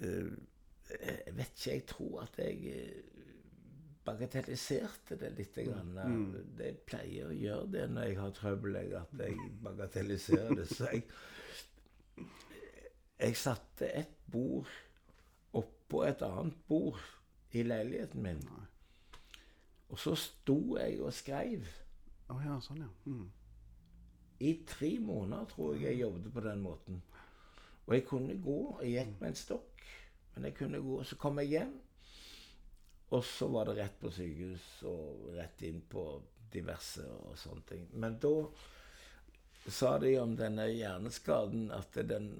eh, 0.00 0.30
Jeg 0.90 1.36
vet 1.36 1.52
ikke, 1.54 1.72
jeg 1.72 1.86
tror 1.86 2.22
at 2.24 2.38
jeg 2.38 2.74
eh, 2.74 3.20
bagatelliserte 4.04 5.18
det 5.20 5.32
litt. 5.38 5.58
Grann. 5.66 5.96
Jeg 6.58 6.78
pleier 6.88 7.30
å 7.30 7.36
gjøre 7.36 7.70
det 7.74 7.86
når 7.92 8.08
jeg 8.08 8.18
har 8.20 8.36
trøbbel, 8.36 8.78
at 8.98 9.14
jeg 9.18 9.50
bagatelliserer 9.64 10.54
det. 10.58 10.68
Så 10.70 10.90
jeg, 10.90 11.04
jeg 13.20 13.36
satte 13.38 13.90
et 14.02 14.16
bord 14.30 14.70
oppå 15.56 16.04
et 16.06 16.22
annet 16.22 16.56
bord 16.68 17.00
i 17.52 17.64
leiligheten 17.66 18.22
min. 18.22 18.42
Og 19.90 19.98
så 19.98 20.14
sto 20.18 20.78
jeg 20.78 21.00
og 21.02 21.12
skrev. 21.14 21.66
Oh, 22.30 22.38
ja, 22.44 22.56
sånn, 22.62 22.84
ja. 22.84 22.90
Mm. 23.10 23.26
I 24.40 24.52
tre 24.68 24.94
måneder 25.02 25.48
tror 25.50 25.74
jeg 25.74 25.90
jeg 25.90 26.04
jobbet 26.04 26.32
på 26.32 26.44
den 26.46 26.62
måten. 26.64 27.00
Og 27.86 27.96
jeg 27.96 28.04
kunne 28.06 28.36
gå. 28.40 28.60
Jeg 28.84 28.92
gikk 28.94 29.16
med 29.20 29.32
en 29.32 29.40
stokk, 29.40 29.69
men 30.40 30.48
jeg 30.48 30.56
kunne 30.56 30.80
gå. 30.80 31.02
Så 31.04 31.16
kom 31.20 31.38
jeg 31.42 31.52
hjem, 31.52 31.72
og 33.12 33.24
så 33.28 33.48
var 33.52 33.68
det 33.68 33.76
rett 33.76 33.98
på 34.00 34.12
sykehus 34.14 34.68
og 34.88 35.34
rett 35.36 35.64
inn 35.68 35.82
på 35.90 36.04
diverse 36.50 37.04
og 37.04 37.36
sånne 37.38 37.66
ting. 37.68 37.82
Men 37.92 38.16
da 38.22 38.32
sa 39.68 39.98
de 40.00 40.14
om 40.22 40.32
denne 40.38 40.64
hjerneskaden 40.72 41.68
at 41.76 41.98
den 42.08 42.32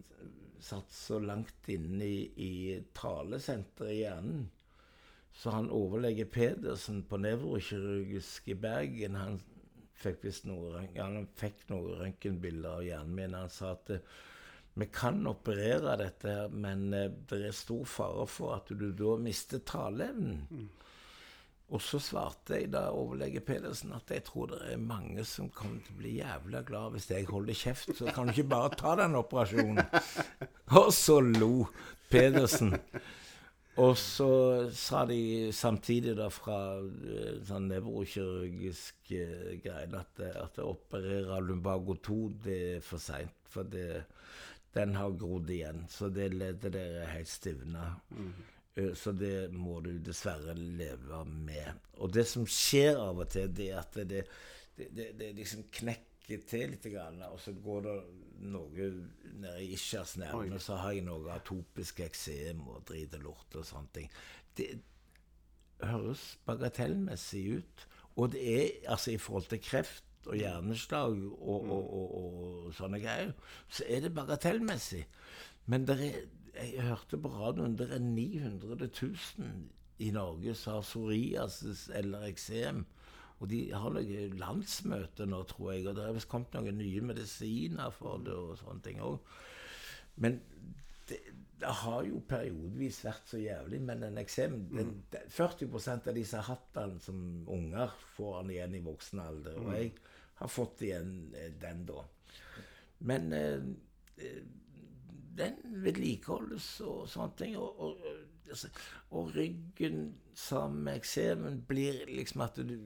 satt 0.64 0.88
så 0.92 1.18
langt 1.20 1.68
inne 1.68 2.08
i, 2.08 2.24
i 2.40 2.54
talesenteret 2.96 3.92
i 3.92 4.00
hjernen. 4.00 4.48
Så 5.36 5.52
han 5.52 5.70
overlege 5.72 6.24
Pedersen 6.24 7.04
på 7.08 7.20
nevrokirurgisk 7.20 8.48
i 8.50 8.56
Bergen, 8.58 9.20
han 9.20 9.38
fikk 10.00 10.24
noe, 10.48 10.86
han 10.96 11.28
noen 11.68 12.00
røntgenbilder 12.00 12.80
av 12.80 12.84
hjernen 12.88 13.14
min. 13.16 13.36
Han 13.36 13.52
sa 13.52 13.74
at 13.76 13.92
vi 14.74 14.86
kan 14.94 15.26
operere 15.26 15.96
dette, 16.00 16.28
her, 16.30 16.52
men 16.52 16.92
eh, 16.94 17.10
det 17.30 17.40
er 17.48 17.56
stor 17.56 17.82
fare 17.88 18.26
for 18.30 18.54
at 18.58 18.70
du 18.70 18.90
da 18.96 19.16
mister 19.20 19.62
taleevnen. 19.66 20.68
Og 21.70 21.82
så 21.82 22.00
svarte 22.02 22.56
jeg 22.58 22.72
da 22.72 22.88
overlege 22.90 23.42
Pedersen 23.46 23.92
at 23.94 24.10
jeg 24.10 24.24
tror 24.26 24.50
det 24.50 24.60
er 24.72 24.80
mange 24.82 25.22
som 25.28 25.50
kommer 25.54 25.78
til 25.84 25.94
å 25.94 26.00
bli 26.00 26.16
jævla 26.16 26.64
glad 26.66 26.96
hvis 26.96 27.06
jeg 27.12 27.28
holder 27.30 27.58
kjeft, 27.60 27.92
så 27.98 28.10
kan 28.10 28.26
du 28.26 28.34
ikke 28.34 28.50
bare 28.50 28.74
ta 28.78 28.96
den 28.98 29.14
operasjonen. 29.20 29.84
Og 30.80 30.90
så 30.94 31.20
lo 31.22 31.68
Pedersen. 32.10 32.74
Og 33.78 33.94
så 33.96 34.32
sa 34.74 35.04
de 35.06 35.52
samtidig 35.54 36.16
da 36.18 36.26
fra 36.32 36.58
eh, 36.82 37.38
sånn 37.46 37.70
nevrokirurgisk 37.70 39.12
eh, 39.14 39.52
greie 39.62 39.86
at, 39.94 40.24
at 40.26 40.58
å 40.58 40.72
opererer 40.74 41.46
lumbago 41.46 41.94
2 42.02 42.18
det 42.44 42.58
er 42.74 42.82
for 42.84 43.02
seint. 43.02 43.36
For 43.50 43.66
det, 43.66 44.02
den 44.76 44.94
har 44.94 45.16
grodd 45.18 45.50
igjen. 45.50 45.84
Så 45.90 46.08
det 46.14 46.30
leddet 46.34 46.74
der 46.76 47.02
er 47.02 47.14
helt 47.16 47.30
stivna. 47.30 47.94
Mm. 48.10 48.32
Så 48.96 49.12
det 49.12 49.50
må 49.52 49.80
du 49.84 49.90
dessverre 49.98 50.54
leve 50.54 51.24
med. 51.26 51.80
Og 51.98 52.12
det 52.14 52.24
som 52.30 52.46
skjer 52.46 53.00
av 53.00 53.18
og 53.24 53.28
til, 53.32 53.50
det 53.52 53.70
er 53.72 53.80
at 53.82 53.98
det, 54.08 54.24
det, 54.78 54.88
det, 54.96 55.08
det 55.18 55.32
liksom 55.36 55.66
knekker 55.74 56.44
til 56.46 56.70
litt, 56.70 56.86
og 57.26 57.40
så 57.42 57.52
går 57.58 57.80
det 57.88 57.96
noe 58.46 58.90
nede 59.40 59.64
i 59.64 59.72
ischiasnerven, 59.74 60.54
og 60.54 60.62
så 60.62 60.78
har 60.78 60.94
jeg 60.94 61.04
noe 61.08 61.34
atopisk 61.34 62.00
eksem 62.06 62.62
og 62.70 62.84
drit 62.88 63.16
og 63.18 63.26
lort 63.26 63.58
og 63.58 63.66
sånne 63.66 63.90
ting. 63.96 64.12
Det 64.56 64.70
høres 65.82 66.38
bagatellmessig 66.46 67.44
ut. 67.58 67.86
Og 68.20 68.32
det 68.34 68.44
er 68.52 68.92
altså 68.92 69.14
i 69.14 69.20
forhold 69.20 69.48
til 69.50 69.62
kreft 69.64 70.04
og 70.26 70.36
hjerneslag 70.36 71.16
og, 71.30 71.70
og, 71.70 71.94
og, 72.00 72.14
og 72.20 72.74
sånne 72.76 73.00
greier, 73.02 73.32
så 73.72 73.86
er 73.88 74.04
det 74.04 74.14
bagatellmessig. 74.16 75.04
Men 75.70 75.86
er, 75.88 76.04
jeg 76.60 76.86
hørte 76.86 77.20
på 77.20 77.32
radioen 77.32 77.76
det 77.78 77.88
er 77.94 78.02
900 78.04 78.90
000 78.90 79.52
i 80.00 80.10
Norge 80.14 80.54
som 80.56 80.78
har 80.78 80.86
psoriasis 80.86 81.88
eller 81.96 82.28
eksem. 82.28 82.84
Og 83.40 83.48
de 83.48 83.60
har 83.72 83.92
noe 83.94 84.24
landsmøte 84.36 85.24
nå, 85.28 85.42
tror 85.48 85.72
jeg, 85.72 85.86
og 85.88 85.96
det 85.96 86.06
er 86.06 86.26
kommet 86.28 86.56
noen 86.56 86.76
nye 86.76 87.04
medisiner 87.04 87.92
for 87.94 88.20
det 88.24 88.36
og 88.36 88.58
sånne 88.60 88.84
ting 88.84 89.00
òg. 89.04 89.16
Men 90.20 90.36
det, 91.08 91.20
det 91.60 91.72
har 91.82 92.04
jo 92.04 92.20
periodevis 92.28 93.00
vært 93.04 93.32
så 93.32 93.40
jævlig. 93.40 93.80
Men 93.88 94.04
en 94.04 94.20
eksem 94.20 94.58
den, 94.72 94.92
den, 95.12 95.32
40% 95.32 96.10
av 96.12 96.16
de 96.16 96.24
som 96.28 96.42
har 96.42 96.50
hatt 96.54 96.68
den 96.76 96.98
som 97.04 97.22
unger, 97.48 97.96
får 98.16 98.42
den 98.42 98.54
igjen 98.56 98.76
i 98.76 98.84
voksen 98.84 99.24
alder. 99.24 99.56
Og 99.60 99.72
jeg 99.76 99.94
har 100.40 100.48
fått 100.48 100.82
igjen 100.82 101.34
eh, 101.36 101.52
den 101.60 101.84
da. 101.88 102.04
Men 102.98 103.32
eh, 103.32 103.60
eh, 104.16 104.42
den 105.36 105.60
vedlikeholdes 105.84 106.68
og 106.84 107.06
sånne 107.12 107.36
ting. 107.36 107.56
Og, 107.60 107.80
og, 107.80 108.04
altså, 108.48 108.70
og 109.16 109.32
ryggen 109.36 110.14
sammen 110.34 110.86
med 110.88 111.00
eksemen 111.00 111.60
blir 111.68 112.02
liksom 112.08 112.44
at 112.46 112.60
du 112.60 112.76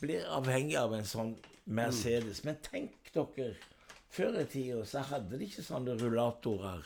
blir 0.00 0.26
avhengig 0.36 0.76
av 0.80 0.92
en 0.96 1.08
sånn 1.08 1.34
Mercedes. 1.64 2.42
Men 2.44 2.60
tenk 2.64 3.12
dere, 3.14 3.54
før 4.12 4.42
i 4.42 4.46
tida 4.52 4.84
så 4.88 5.04
hadde 5.08 5.40
de 5.40 5.48
ikke 5.48 5.64
sånne 5.64 5.96
rullatorer. 6.00 6.84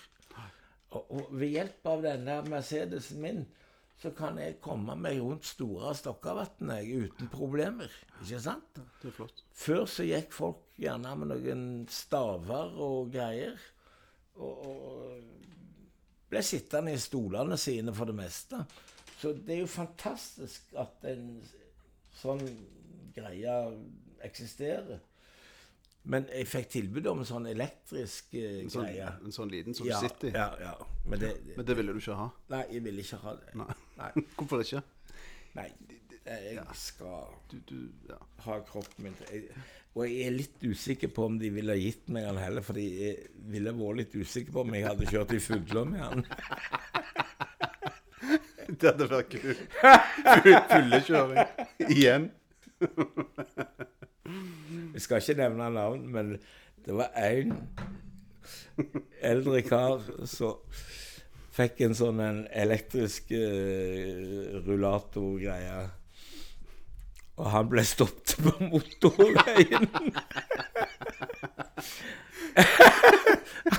Og, 0.88 1.02
og 1.02 1.32
ved 1.34 1.50
hjelp 1.52 1.88
av 1.90 2.04
denne 2.06 2.38
Mercedesen 2.48 3.20
min 3.20 3.42
så 3.98 4.12
kan 4.14 4.36
jeg 4.38 4.60
komme 4.62 4.94
meg 4.94 5.18
rundt 5.18 5.44
store 5.48 5.90
Stokkavatn 5.98 6.70
uten 6.70 7.30
problemer. 7.32 7.90
Ikke 8.22 8.38
sant? 8.44 8.78
Det 9.02 9.10
er 9.10 9.16
flott. 9.16 9.42
Før 9.58 9.86
så 9.90 10.06
gikk 10.06 10.30
folk 10.36 10.60
gjerne 10.78 11.16
med 11.18 11.32
noen 11.32 11.64
staver 11.90 12.76
og 12.78 13.10
greier. 13.14 13.58
Og, 14.38 14.68
og 14.70 16.30
ble 16.30 16.42
sittende 16.46 16.94
i 16.94 17.00
stolene 17.02 17.58
sine 17.58 17.90
for 17.96 18.06
det 18.06 18.14
meste. 18.20 18.60
Så 19.18 19.32
det 19.34 19.56
er 19.56 19.64
jo 19.64 19.70
fantastisk 19.72 20.70
at 20.78 21.02
en 21.10 21.24
sånn 22.20 22.44
greie 23.16 23.56
eksisterer. 24.22 25.00
Men 26.08 26.28
jeg 26.30 26.46
fikk 26.48 26.68
tilbud 26.72 27.06
om 27.10 27.18
en 27.24 27.26
sånn 27.28 27.48
elektrisk 27.50 28.30
eh, 28.38 28.60
En 28.62 28.70
sånn, 28.72 28.86
greie. 28.86 29.08
en 29.26 29.34
sånn 29.34 29.50
liten 29.52 29.74
som 29.76 29.88
Ja, 29.90 29.98
du 29.98 30.06
sitter 30.06 30.30
i. 30.30 30.32
ja, 30.38 30.46
ja. 30.62 30.70
Men 31.04 31.20
det, 31.20 31.32
Men 31.56 31.66
det 31.68 31.74
ville 31.76 31.92
du 31.92 31.98
ikke 32.00 32.16
ha? 32.16 32.28
Nei, 32.54 32.62
jeg 32.76 32.84
ville 32.86 33.02
ikke 33.02 33.18
ha 33.26 33.34
det. 33.42 33.50
Nei. 33.58 33.74
Nei. 33.98 34.10
Hvorfor 34.38 34.62
ikke? 34.64 34.82
Nei, 35.58 35.68
jeg 36.28 36.64
skal 36.76 37.28
Du, 37.50 37.56
du, 37.70 37.76
ja. 38.10 38.18
ha 38.44 38.58
kroppen 38.68 39.06
min 39.08 39.14
til 39.18 39.46
Og 39.96 40.04
jeg 40.06 40.26
er 40.28 40.34
litt 40.36 40.58
usikker 40.68 41.08
på 41.16 41.24
om 41.30 41.38
de 41.40 41.48
ville 41.50 41.72
ha 41.74 41.80
gitt 41.80 42.10
meg 42.14 42.26
den 42.28 42.38
heller, 42.38 42.62
fordi 42.62 42.84
jeg 43.00 43.14
ville 43.50 43.72
vært 43.74 43.96
litt 44.02 44.14
usikker 44.20 44.52
på 44.54 44.62
om 44.66 44.74
jeg 44.76 44.84
hadde 44.86 45.08
kjørt 45.10 45.32
i 45.34 45.40
fugler 45.42 45.88
med 45.88 46.04
den. 46.04 46.22
Det 48.68 48.84
hadde 48.92 49.06
vært 49.10 49.32
kult. 49.32 49.62
Full- 50.44 50.66
Fullekjøring. 50.68 51.46
Igjen. 51.88 52.26
Jeg 54.92 55.00
skal 55.02 55.22
ikke 55.24 55.38
nevne 55.40 55.70
navn, 55.74 56.04
men 56.12 56.34
det 56.84 56.94
var 56.98 57.08
én 57.18 57.54
eldre 59.24 59.62
kar 59.66 60.04
som 60.28 60.60
fikk 61.58 61.82
en 61.86 61.96
sånn 61.98 62.22
en 62.22 62.40
elektrisk 62.54 63.32
uh, 63.34 64.58
rullatorgreie. 64.66 65.82
Og 67.38 67.50
han 67.52 67.68
ble 67.70 67.84
stoppet 67.86 68.38
på 68.42 68.54
motorveien. 68.72 69.86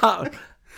han 0.04 0.30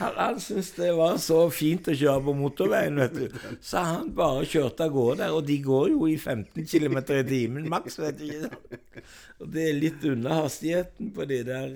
han, 0.01 0.13
han 0.17 0.39
syntes 0.41 0.71
det 0.77 0.91
var 0.97 1.17
så 1.21 1.43
fint 1.53 1.89
å 1.91 1.93
kjøre 1.93 2.23
på 2.25 2.33
motorveien, 2.39 2.97
vet 3.03 3.15
du. 3.17 3.39
Så 3.61 3.83
han 3.85 4.09
bare 4.17 4.47
kjørte 4.49 4.87
av 4.87 4.95
gårde 4.95 5.19
der. 5.21 5.35
Og 5.35 5.45
de 5.45 5.57
går 5.61 5.89
jo 5.93 6.07
i 6.09 6.17
15 6.17 6.65
km 6.65 6.97
i 7.03 7.23
timen 7.27 7.69
maks, 7.69 7.99
vet 8.01 8.17
du. 8.17 8.25
ikke. 8.29 9.03
Og 9.41 9.51
det 9.53 9.67
er 9.67 9.77
litt 9.77 10.05
under 10.09 10.41
hastigheten 10.41 11.11
på 11.15 11.27
de 11.29 11.41
der 11.47 11.75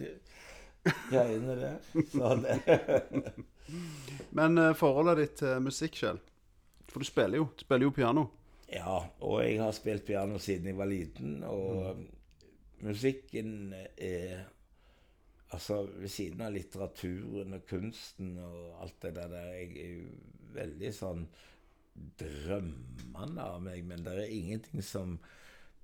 greiene 1.12 1.60
der. 1.62 1.78
Så 2.14 2.34
det 2.42 2.58
Men 4.36 4.58
eh, 4.58 4.74
forholdet 4.78 5.22
ditt 5.22 5.38
til 5.42 5.62
musikk, 5.66 6.00
Kjell? 6.02 6.20
For 6.92 7.02
du 7.02 7.08
spiller 7.08 7.42
jo. 7.42 7.48
Du 7.56 7.66
spiller 7.66 7.88
jo 7.88 7.94
piano. 7.96 8.26
Ja, 8.72 8.98
og 9.22 9.40
jeg 9.46 9.60
har 9.62 9.74
spilt 9.78 10.06
piano 10.08 10.40
siden 10.42 10.72
jeg 10.72 10.78
var 10.78 10.90
liten, 10.90 11.40
og 11.48 12.04
musikken 12.86 13.74
er 13.98 14.46
Altså, 15.54 15.86
ved 16.02 16.10
siden 16.10 16.42
av 16.42 16.52
litteraturen 16.52 17.54
og 17.56 17.68
kunsten 17.70 18.32
og 18.42 18.80
alt 18.82 18.96
det 19.06 19.12
der 19.16 19.36
jeg 19.54 19.68
er 19.78 19.92
jo 19.94 20.08
veldig 20.56 20.90
sånn 20.98 21.22
drømmende 22.20 23.46
av 23.46 23.62
meg, 23.64 23.86
men 23.88 24.04
det 24.04 24.16
er 24.20 24.34
ingenting 24.36 24.84
som 24.84 25.14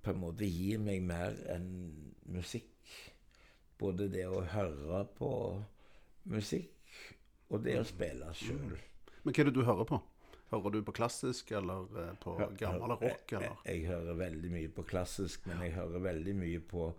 på 0.02 0.12
en 0.12 0.20
måte 0.24 0.50
gir 0.50 0.82
meg 0.82 1.06
mer 1.06 1.38
enn 1.54 1.70
musikk. 2.34 2.90
Både 3.80 4.10
det 4.12 4.26
å 4.28 4.42
høre 4.52 5.06
på 5.16 5.32
musikk 6.34 6.81
og 7.52 7.64
det 7.66 7.78
å 7.82 7.86
spille 7.88 8.32
sjøl. 8.38 8.80
Men 9.22 9.36
hva 9.36 9.44
er 9.44 9.50
det 9.50 9.56
du 9.58 9.64
hører 9.68 9.88
på? 9.90 10.00
Hører 10.52 10.74
du 10.76 10.82
på 10.84 10.96
klassisk, 10.96 11.52
eller 11.56 11.86
eh, 12.02 12.16
på 12.20 12.34
gammel 12.60 12.96
rock, 12.98 13.36
eller? 13.38 13.60
Jeg, 13.64 13.78
jeg 13.78 13.86
hører 13.92 14.18
veldig 14.20 14.52
mye 14.52 14.72
på 14.76 14.84
klassisk, 14.88 15.46
men 15.48 15.62
jeg 15.64 15.76
hører 15.78 16.04
veldig 16.10 16.34
mye 16.36 16.64
på 16.74 16.90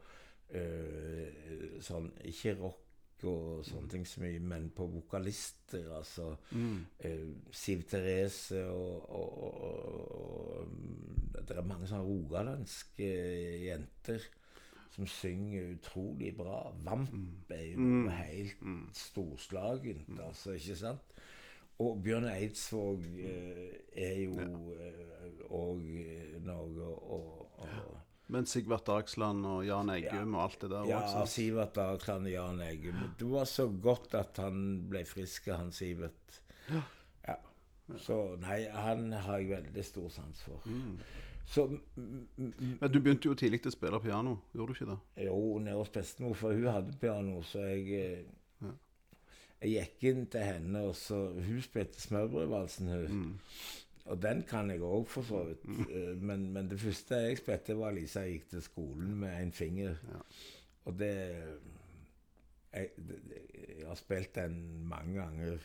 øh, 0.61 1.77
sånn 1.85 2.09
Ikke 2.31 2.55
rock 2.63 3.27
og 3.29 3.61
sånne 3.67 3.91
ting 3.93 4.07
så 4.09 4.23
mye, 4.25 4.41
men 4.41 4.71
på 4.75 4.87
vokalister. 4.91 5.85
Altså 5.95 6.33
øh, 6.57 7.29
Siv 7.55 7.85
Therese 7.91 8.65
og, 8.67 9.11
og, 9.15 9.43
og, 9.69 10.17
og 10.17 11.37
Det 11.37 11.59
er 11.59 11.69
mange 11.69 11.91
sånne 11.91 12.09
rogalandske 12.09 13.11
jenter 13.69 14.27
som 14.93 15.07
synger 15.09 15.73
utrolig 15.75 16.35
bra. 16.37 16.67
Vamp 16.85 17.53
er 17.55 17.73
jo 17.73 18.09
helt 18.13 18.67
storslagent, 18.97 20.13
altså, 20.21 20.57
ikke 20.59 20.77
sant? 20.77 21.17
Og 21.83 21.99
Bjørn 22.05 22.29
Eidsvåg 22.29 23.07
eh, 23.25 23.79
er 23.99 24.19
jo 24.27 24.37
òg 25.53 25.87
noe 26.45 26.89
å 27.17 27.21
Men 28.33 28.47
Sigvart 28.49 28.87
Dagsland 28.89 29.45
og 29.49 29.65
Jan 29.67 29.91
Eggum 29.93 30.37
og 30.37 30.45
alt 30.47 30.63
det 30.63 30.71
der 30.73 30.89
Ja, 30.89 31.01
også. 31.03 31.25
Sivert 31.29 31.75
Dagsland 31.77 32.29
og 32.31 32.33
Jan 32.33 32.63
Eggum. 32.65 33.03
Det 33.19 33.29
var 33.29 33.49
så 33.51 33.67
godt 33.69 34.15
at 34.17 34.39
han 34.41 34.63
ble 34.89 35.03
frisk, 35.09 35.51
han 35.53 35.73
Sivert. 35.75 36.39
Ja. 36.71 36.85
Så 38.01 38.37
nei, 38.41 38.63
han 38.73 39.11
har 39.13 39.43
jeg 39.43 39.51
veldig 39.51 39.85
stor 39.85 40.09
sans 40.15 40.45
for. 40.47 40.65
Mm, 40.65 40.97
mm, 41.57 42.53
Men 42.81 42.93
du 42.93 42.99
begynte 43.01 43.29
jo 43.29 43.35
tidlig 43.39 43.61
å 43.67 43.73
spille 43.75 44.01
piano, 44.01 44.37
gjorde 44.55 44.73
du 44.73 44.79
ikke 44.79 44.91
det? 44.93 44.99
Jo, 45.27 45.37
nede 45.59 45.77
hos 45.79 45.93
bestemor, 45.95 46.35
for 46.39 46.57
hun 46.57 46.69
hadde 46.73 46.97
piano, 47.01 47.43
så 47.47 47.65
jeg 47.69 48.25
ja. 48.63 48.73
Jeg 49.63 49.73
gikk 49.77 50.09
inn 50.11 50.25
til 50.27 50.43
henne, 50.43 50.81
og 50.89 50.97
så 50.99 51.21
Hun 51.37 51.61
spilte 51.63 52.01
Smørbrødvalsen, 52.03 52.89
hun. 52.89 53.29
Og 54.11 54.19
den 54.19 54.41
kan 54.49 54.71
jeg 54.73 54.81
òg, 54.83 55.05
for 55.07 55.23
så 55.23 55.45
vidt. 55.47 55.63
Eh, 55.91 56.17
Men, 56.19 56.49
men 56.53 56.67
det 56.71 56.81
første 56.83 57.21
jeg 57.29 57.39
spilte, 57.39 57.77
var 57.79 57.95
Lisa 57.95 58.25
gikk 58.27 58.49
til 58.51 58.63
skolen 58.65 59.13
med 59.21 59.37
en 59.43 59.53
finger. 59.55 59.95
Og 60.85 60.97
det 60.99 61.13
jeg, 62.73 62.89
jeg 63.79 63.87
har 63.87 63.99
spilt 64.01 64.35
den 64.35 64.55
mange 64.89 65.19
ganger 65.21 65.59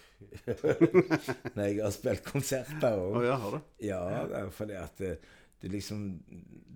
når 1.55 1.63
jeg 1.63 1.77
har 1.81 1.93
spilt 1.95 2.23
konserter 2.27 2.97
òg. 2.99 3.15
Oh, 3.15 3.25
ja, 3.25 3.37
har 3.39 3.55
du? 3.55 3.59
Ja, 3.87 4.41
fordi 4.53 4.75
at 4.77 5.01
det 5.61 5.71
liksom, 5.71 6.23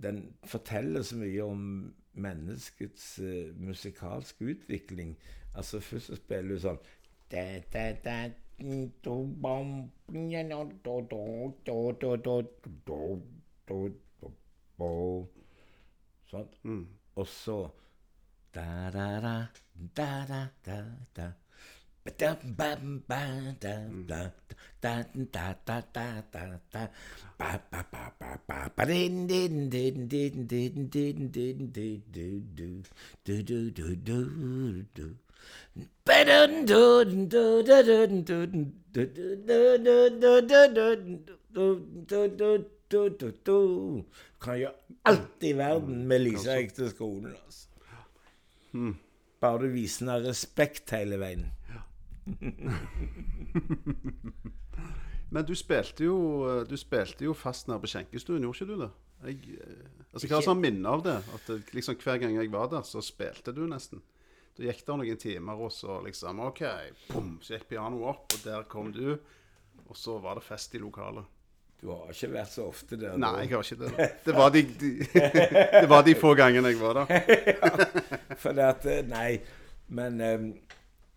den 0.02 0.24
forteller 0.44 1.04
så 1.06 1.20
mye 1.22 1.44
om 1.44 1.66
menneskets 2.14 3.20
uh, 3.20 3.52
musikalske 3.56 4.46
utvikling. 4.56 5.16
Altså 5.56 5.80
Først 5.80 6.12
så 6.12 6.16
spiller 6.16 6.56
du 6.56 6.64
sånn 6.64 6.82
Sånn. 16.32 16.50
Mm. 16.64 16.84
Og 17.20 17.28
så 17.28 17.58
da, 18.56 18.66
da, 18.94 19.08
da, 19.24 19.36
da, 19.96 20.42
da, 20.66 20.78
da. 21.16 21.32
Kan 44.42 44.58
gjøre 44.58 44.74
alt 45.06 45.44
i 45.46 45.54
verden 45.58 46.06
med 46.10 46.20
Lisa 46.26 46.58
gikk 46.60 46.76
til 46.76 46.90
skolen, 46.92 47.32
altså. 47.46 47.68
Bare 49.42 49.58
du 49.64 49.74
viser 49.74 50.06
henne 50.06 50.20
respekt 50.28 50.94
hele 50.94 51.18
veien. 51.22 51.50
Men 55.32 55.46
du 55.48 55.54
spilte 55.56 56.04
jo, 56.04 56.18
du 56.68 56.76
spilte 56.80 57.24
jo 57.24 57.34
fast 57.38 57.70
nede 57.70 57.80
på 57.84 57.88
skjenkestuen, 57.92 58.44
gjorde 58.44 58.58
ikke 58.60 58.72
du 58.74 58.82
det? 58.84 58.92
Jeg, 59.22 59.38
eh, 59.62 59.90
altså, 60.12 60.26
jeg 60.26 60.34
har 60.36 60.46
sånn 60.46 60.62
minne 60.62 60.90
av 60.92 61.04
det. 61.06 61.18
At 61.38 61.52
liksom 61.76 62.00
Hver 62.02 62.18
gang 62.22 62.34
jeg 62.36 62.52
var 62.54 62.72
der, 62.72 62.84
så 62.88 63.04
spilte 63.06 63.54
du 63.56 63.64
nesten. 63.70 64.02
Da 64.58 64.66
gikk 64.68 64.82
det 64.88 64.98
noen 65.00 65.20
timer, 65.22 65.62
og 65.64 65.72
så 65.72 66.02
liksom 66.04 66.42
OK, 66.44 66.64
boom, 67.12 67.38
så 67.44 67.56
gikk 67.56 67.70
pianoet 67.70 68.10
opp, 68.12 68.26
og 68.36 68.42
der 68.44 68.66
kom 68.72 68.92
du. 68.96 69.14
Og 69.88 69.96
så 69.98 70.18
var 70.24 70.40
det 70.40 70.44
fest 70.46 70.76
i 70.76 70.82
lokalet. 70.82 71.26
Du 71.82 71.90
har 71.90 72.12
ikke 72.14 72.30
vært 72.36 72.52
så 72.54 72.68
ofte 72.70 72.98
der? 73.00 73.16
Nei, 73.18 73.32
jeg 73.42 73.56
har 73.56 73.64
ikke 73.66 73.88
det. 73.88 74.10
Det 74.26 74.36
var 74.38 74.52
de, 74.54 74.62
de, 74.84 74.92
det 75.82 75.88
var 75.90 76.04
de 76.06 76.14
få 76.20 76.36
gangene 76.38 76.74
jeg 76.74 76.78
var 76.82 77.00
der. 77.00 77.08
For 78.42 78.54
det 78.58 78.68
at 78.68 78.86
eh, 78.92 79.02
Nei. 79.10 79.32
Men 79.98 80.22
eh, 80.22 80.46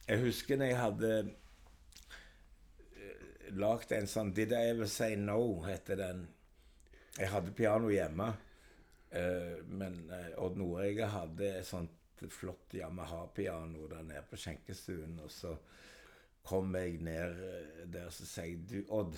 jeg 0.09 0.21
husker 0.25 0.57
når 0.61 0.67
jeg 0.71 0.79
hadde 0.81 1.11
eh, 2.97 3.51
lagd 3.59 3.93
en 3.97 4.09
sånn 4.11 4.33
Did 4.37 4.53
I 4.53 4.63
Ever 4.73 4.89
Say 4.91 5.17
No, 5.21 5.39
heter 5.67 5.97
den. 6.01 6.25
Jeg 7.19 7.31
hadde 7.33 7.55
piano 7.57 7.91
hjemme. 7.93 8.33
eh, 9.15 9.61
men 9.71 10.01
eh, 10.11 10.33
Odd 10.43 10.57
Nordegge 10.61 11.07
hadde 11.13 11.53
et 11.61 11.69
sånt 11.69 11.91
flott 12.31 12.73
Yamaha-piano 12.75 13.87
der 13.91 14.03
nede 14.07 14.25
på 14.31 14.37
skjenkestuen. 14.41 15.19
Og 15.25 15.31
så 15.33 15.55
kom 16.45 16.75
jeg 16.77 16.99
ned 17.05 17.39
der 17.93 18.07
og 18.09 18.13
så 18.17 18.27
sa 18.29 18.45
jeg 18.49 18.65
du, 18.69 18.79
Odd, 18.93 19.17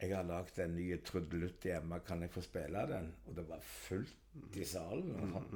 jeg 0.00 0.14
har 0.14 0.26
lagd 0.26 0.58
en 0.62 0.76
ny 0.78 0.92
trudelutt 1.02 1.64
hjemme, 1.66 1.98
kan 2.06 2.22
jeg 2.22 2.30
få 2.30 2.40
spille 2.44 2.84
den? 2.90 3.08
Og 3.26 3.34
det 3.36 3.44
var 3.48 3.62
fullt 3.66 4.54
i 4.54 4.64
salen. 4.64 5.14
og 5.18 5.32
sånt. 5.32 5.54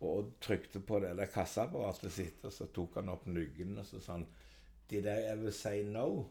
Og 0.00 0.34
trykte 0.40 0.80
på 0.80 1.00
det 1.02 1.16
der 1.18 1.30
kassaapparatet 1.32 2.12
sitt, 2.14 2.44
og 2.46 2.52
så 2.54 2.68
tok 2.74 3.00
han 3.00 3.10
opp 3.10 3.26
nuggen 3.26 3.78
og 3.80 3.86
så 3.86 4.00
sa 4.00 4.18
han 4.18 4.28
Did 4.88 5.06
I 5.10 5.16
ever 5.32 5.50
say 5.50 5.82
no? 5.84 6.28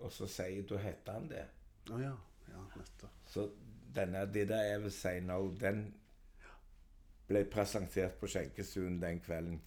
Og 0.00 0.12
så 0.12 0.26
sier 0.26 0.64
da 0.66 0.80
heter 0.80 1.12
han 1.12 1.28
det. 1.30 1.44
Å 1.92 2.00
ja. 2.00 2.14
ja, 2.48 2.64
nettopp. 2.76 3.20
Så 3.30 3.46
denne 3.94 4.24
Did 4.32 4.50
I 4.50 4.72
ever 4.74 4.90
say 4.90 5.20
no, 5.20 5.52
den 5.60 5.86
ble 7.26 7.44
presentert 7.50 8.18
på 8.20 8.28
skjenkestuen 8.30 9.00
den 9.02 9.20
kvelden. 9.22 9.60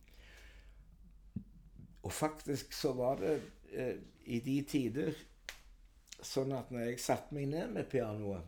Og 2.03 2.13
faktisk 2.13 2.73
så 2.73 2.93
var 2.95 3.19
det 3.19 3.33
eh, 3.71 3.95
i 4.31 4.39
de 4.43 4.61
tider 4.67 5.15
sånn 6.23 6.53
at 6.55 6.71
når 6.71 6.89
jeg 6.89 7.01
satte 7.03 7.35
meg 7.35 7.49
ned 7.51 7.73
med 7.75 7.89
pianoet, 7.91 8.43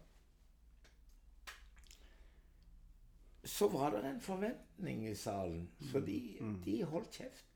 så 3.43 3.67
var 3.73 3.91
det 3.95 4.03
en 4.05 4.19
forventning 4.21 5.07
i 5.09 5.15
salen. 5.15 5.63
Så 5.91 5.99
de, 6.05 6.17
de 6.65 6.75
holdt 6.85 7.15
kjeft. 7.21 7.47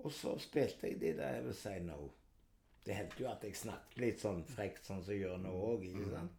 Og 0.00 0.12
så 0.12 0.36
spilte 0.40 0.86
jeg 0.88 1.00
de 1.00 1.10
der 1.18 1.40
Ever 1.40 1.52
Say 1.52 1.80
No. 1.84 2.06
Det 2.86 2.94
hendte 2.96 3.20
jo 3.20 3.28
at 3.28 3.42
jeg 3.44 3.56
snakket 3.58 3.98
litt 4.00 4.22
sånn 4.22 4.44
frekt, 4.48 4.86
sånn 4.86 5.02
som 5.04 5.12
jeg 5.12 5.26
gjør 5.26 5.42
nå 5.42 5.50
òg. 5.52 5.82
sant? 6.14 6.36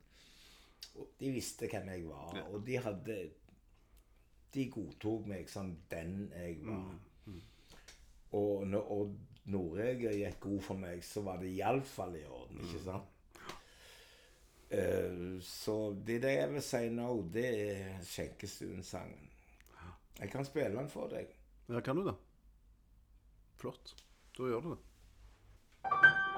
De 1.20 1.30
visste 1.32 1.68
hvem 1.70 1.92
jeg 1.94 2.08
var, 2.08 2.40
og 2.52 2.64
de 2.68 2.80
hadde 2.82 3.18
De 4.52 4.66
godtok 4.74 5.28
meg 5.32 5.48
som 5.50 5.70
den 5.92 6.32
jeg 6.36 6.58
var. 6.66 6.90
Og 8.36 8.66
når 8.68 8.90
Odd 8.96 9.14
Nordreger 9.52 10.12
gikk 10.18 10.40
god 10.44 10.60
for 10.66 10.82
meg, 10.82 11.04
så 11.04 11.22
var 11.24 11.40
det 11.42 11.54
iallfall 11.56 12.16
i 12.20 12.26
orden, 12.28 12.60
ikke 12.66 12.82
sant? 12.84 13.11
Eh, 14.72 15.40
så 15.44 15.76
det 15.94 16.22
det 16.24 16.36
jeg 16.38 16.54
vil 16.54 16.64
si 16.64 16.84
nå, 16.96 17.10
det 17.34 17.48
er 17.66 18.02
Skjenkestuen-sangen. 18.08 19.28
Jeg 20.22 20.32
kan 20.32 20.46
spille 20.46 20.76
den 20.78 20.90
for 20.90 21.12
deg. 21.12 21.32
Ja, 21.72 21.82
kan 21.84 21.98
du 21.98 22.06
det? 22.08 22.16
Flott. 23.62 23.96
Da 24.38 24.48
gjør 24.48 24.68
du 24.68 24.76
det. 24.76 26.30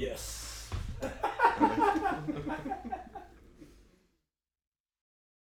Yes. 0.00 0.39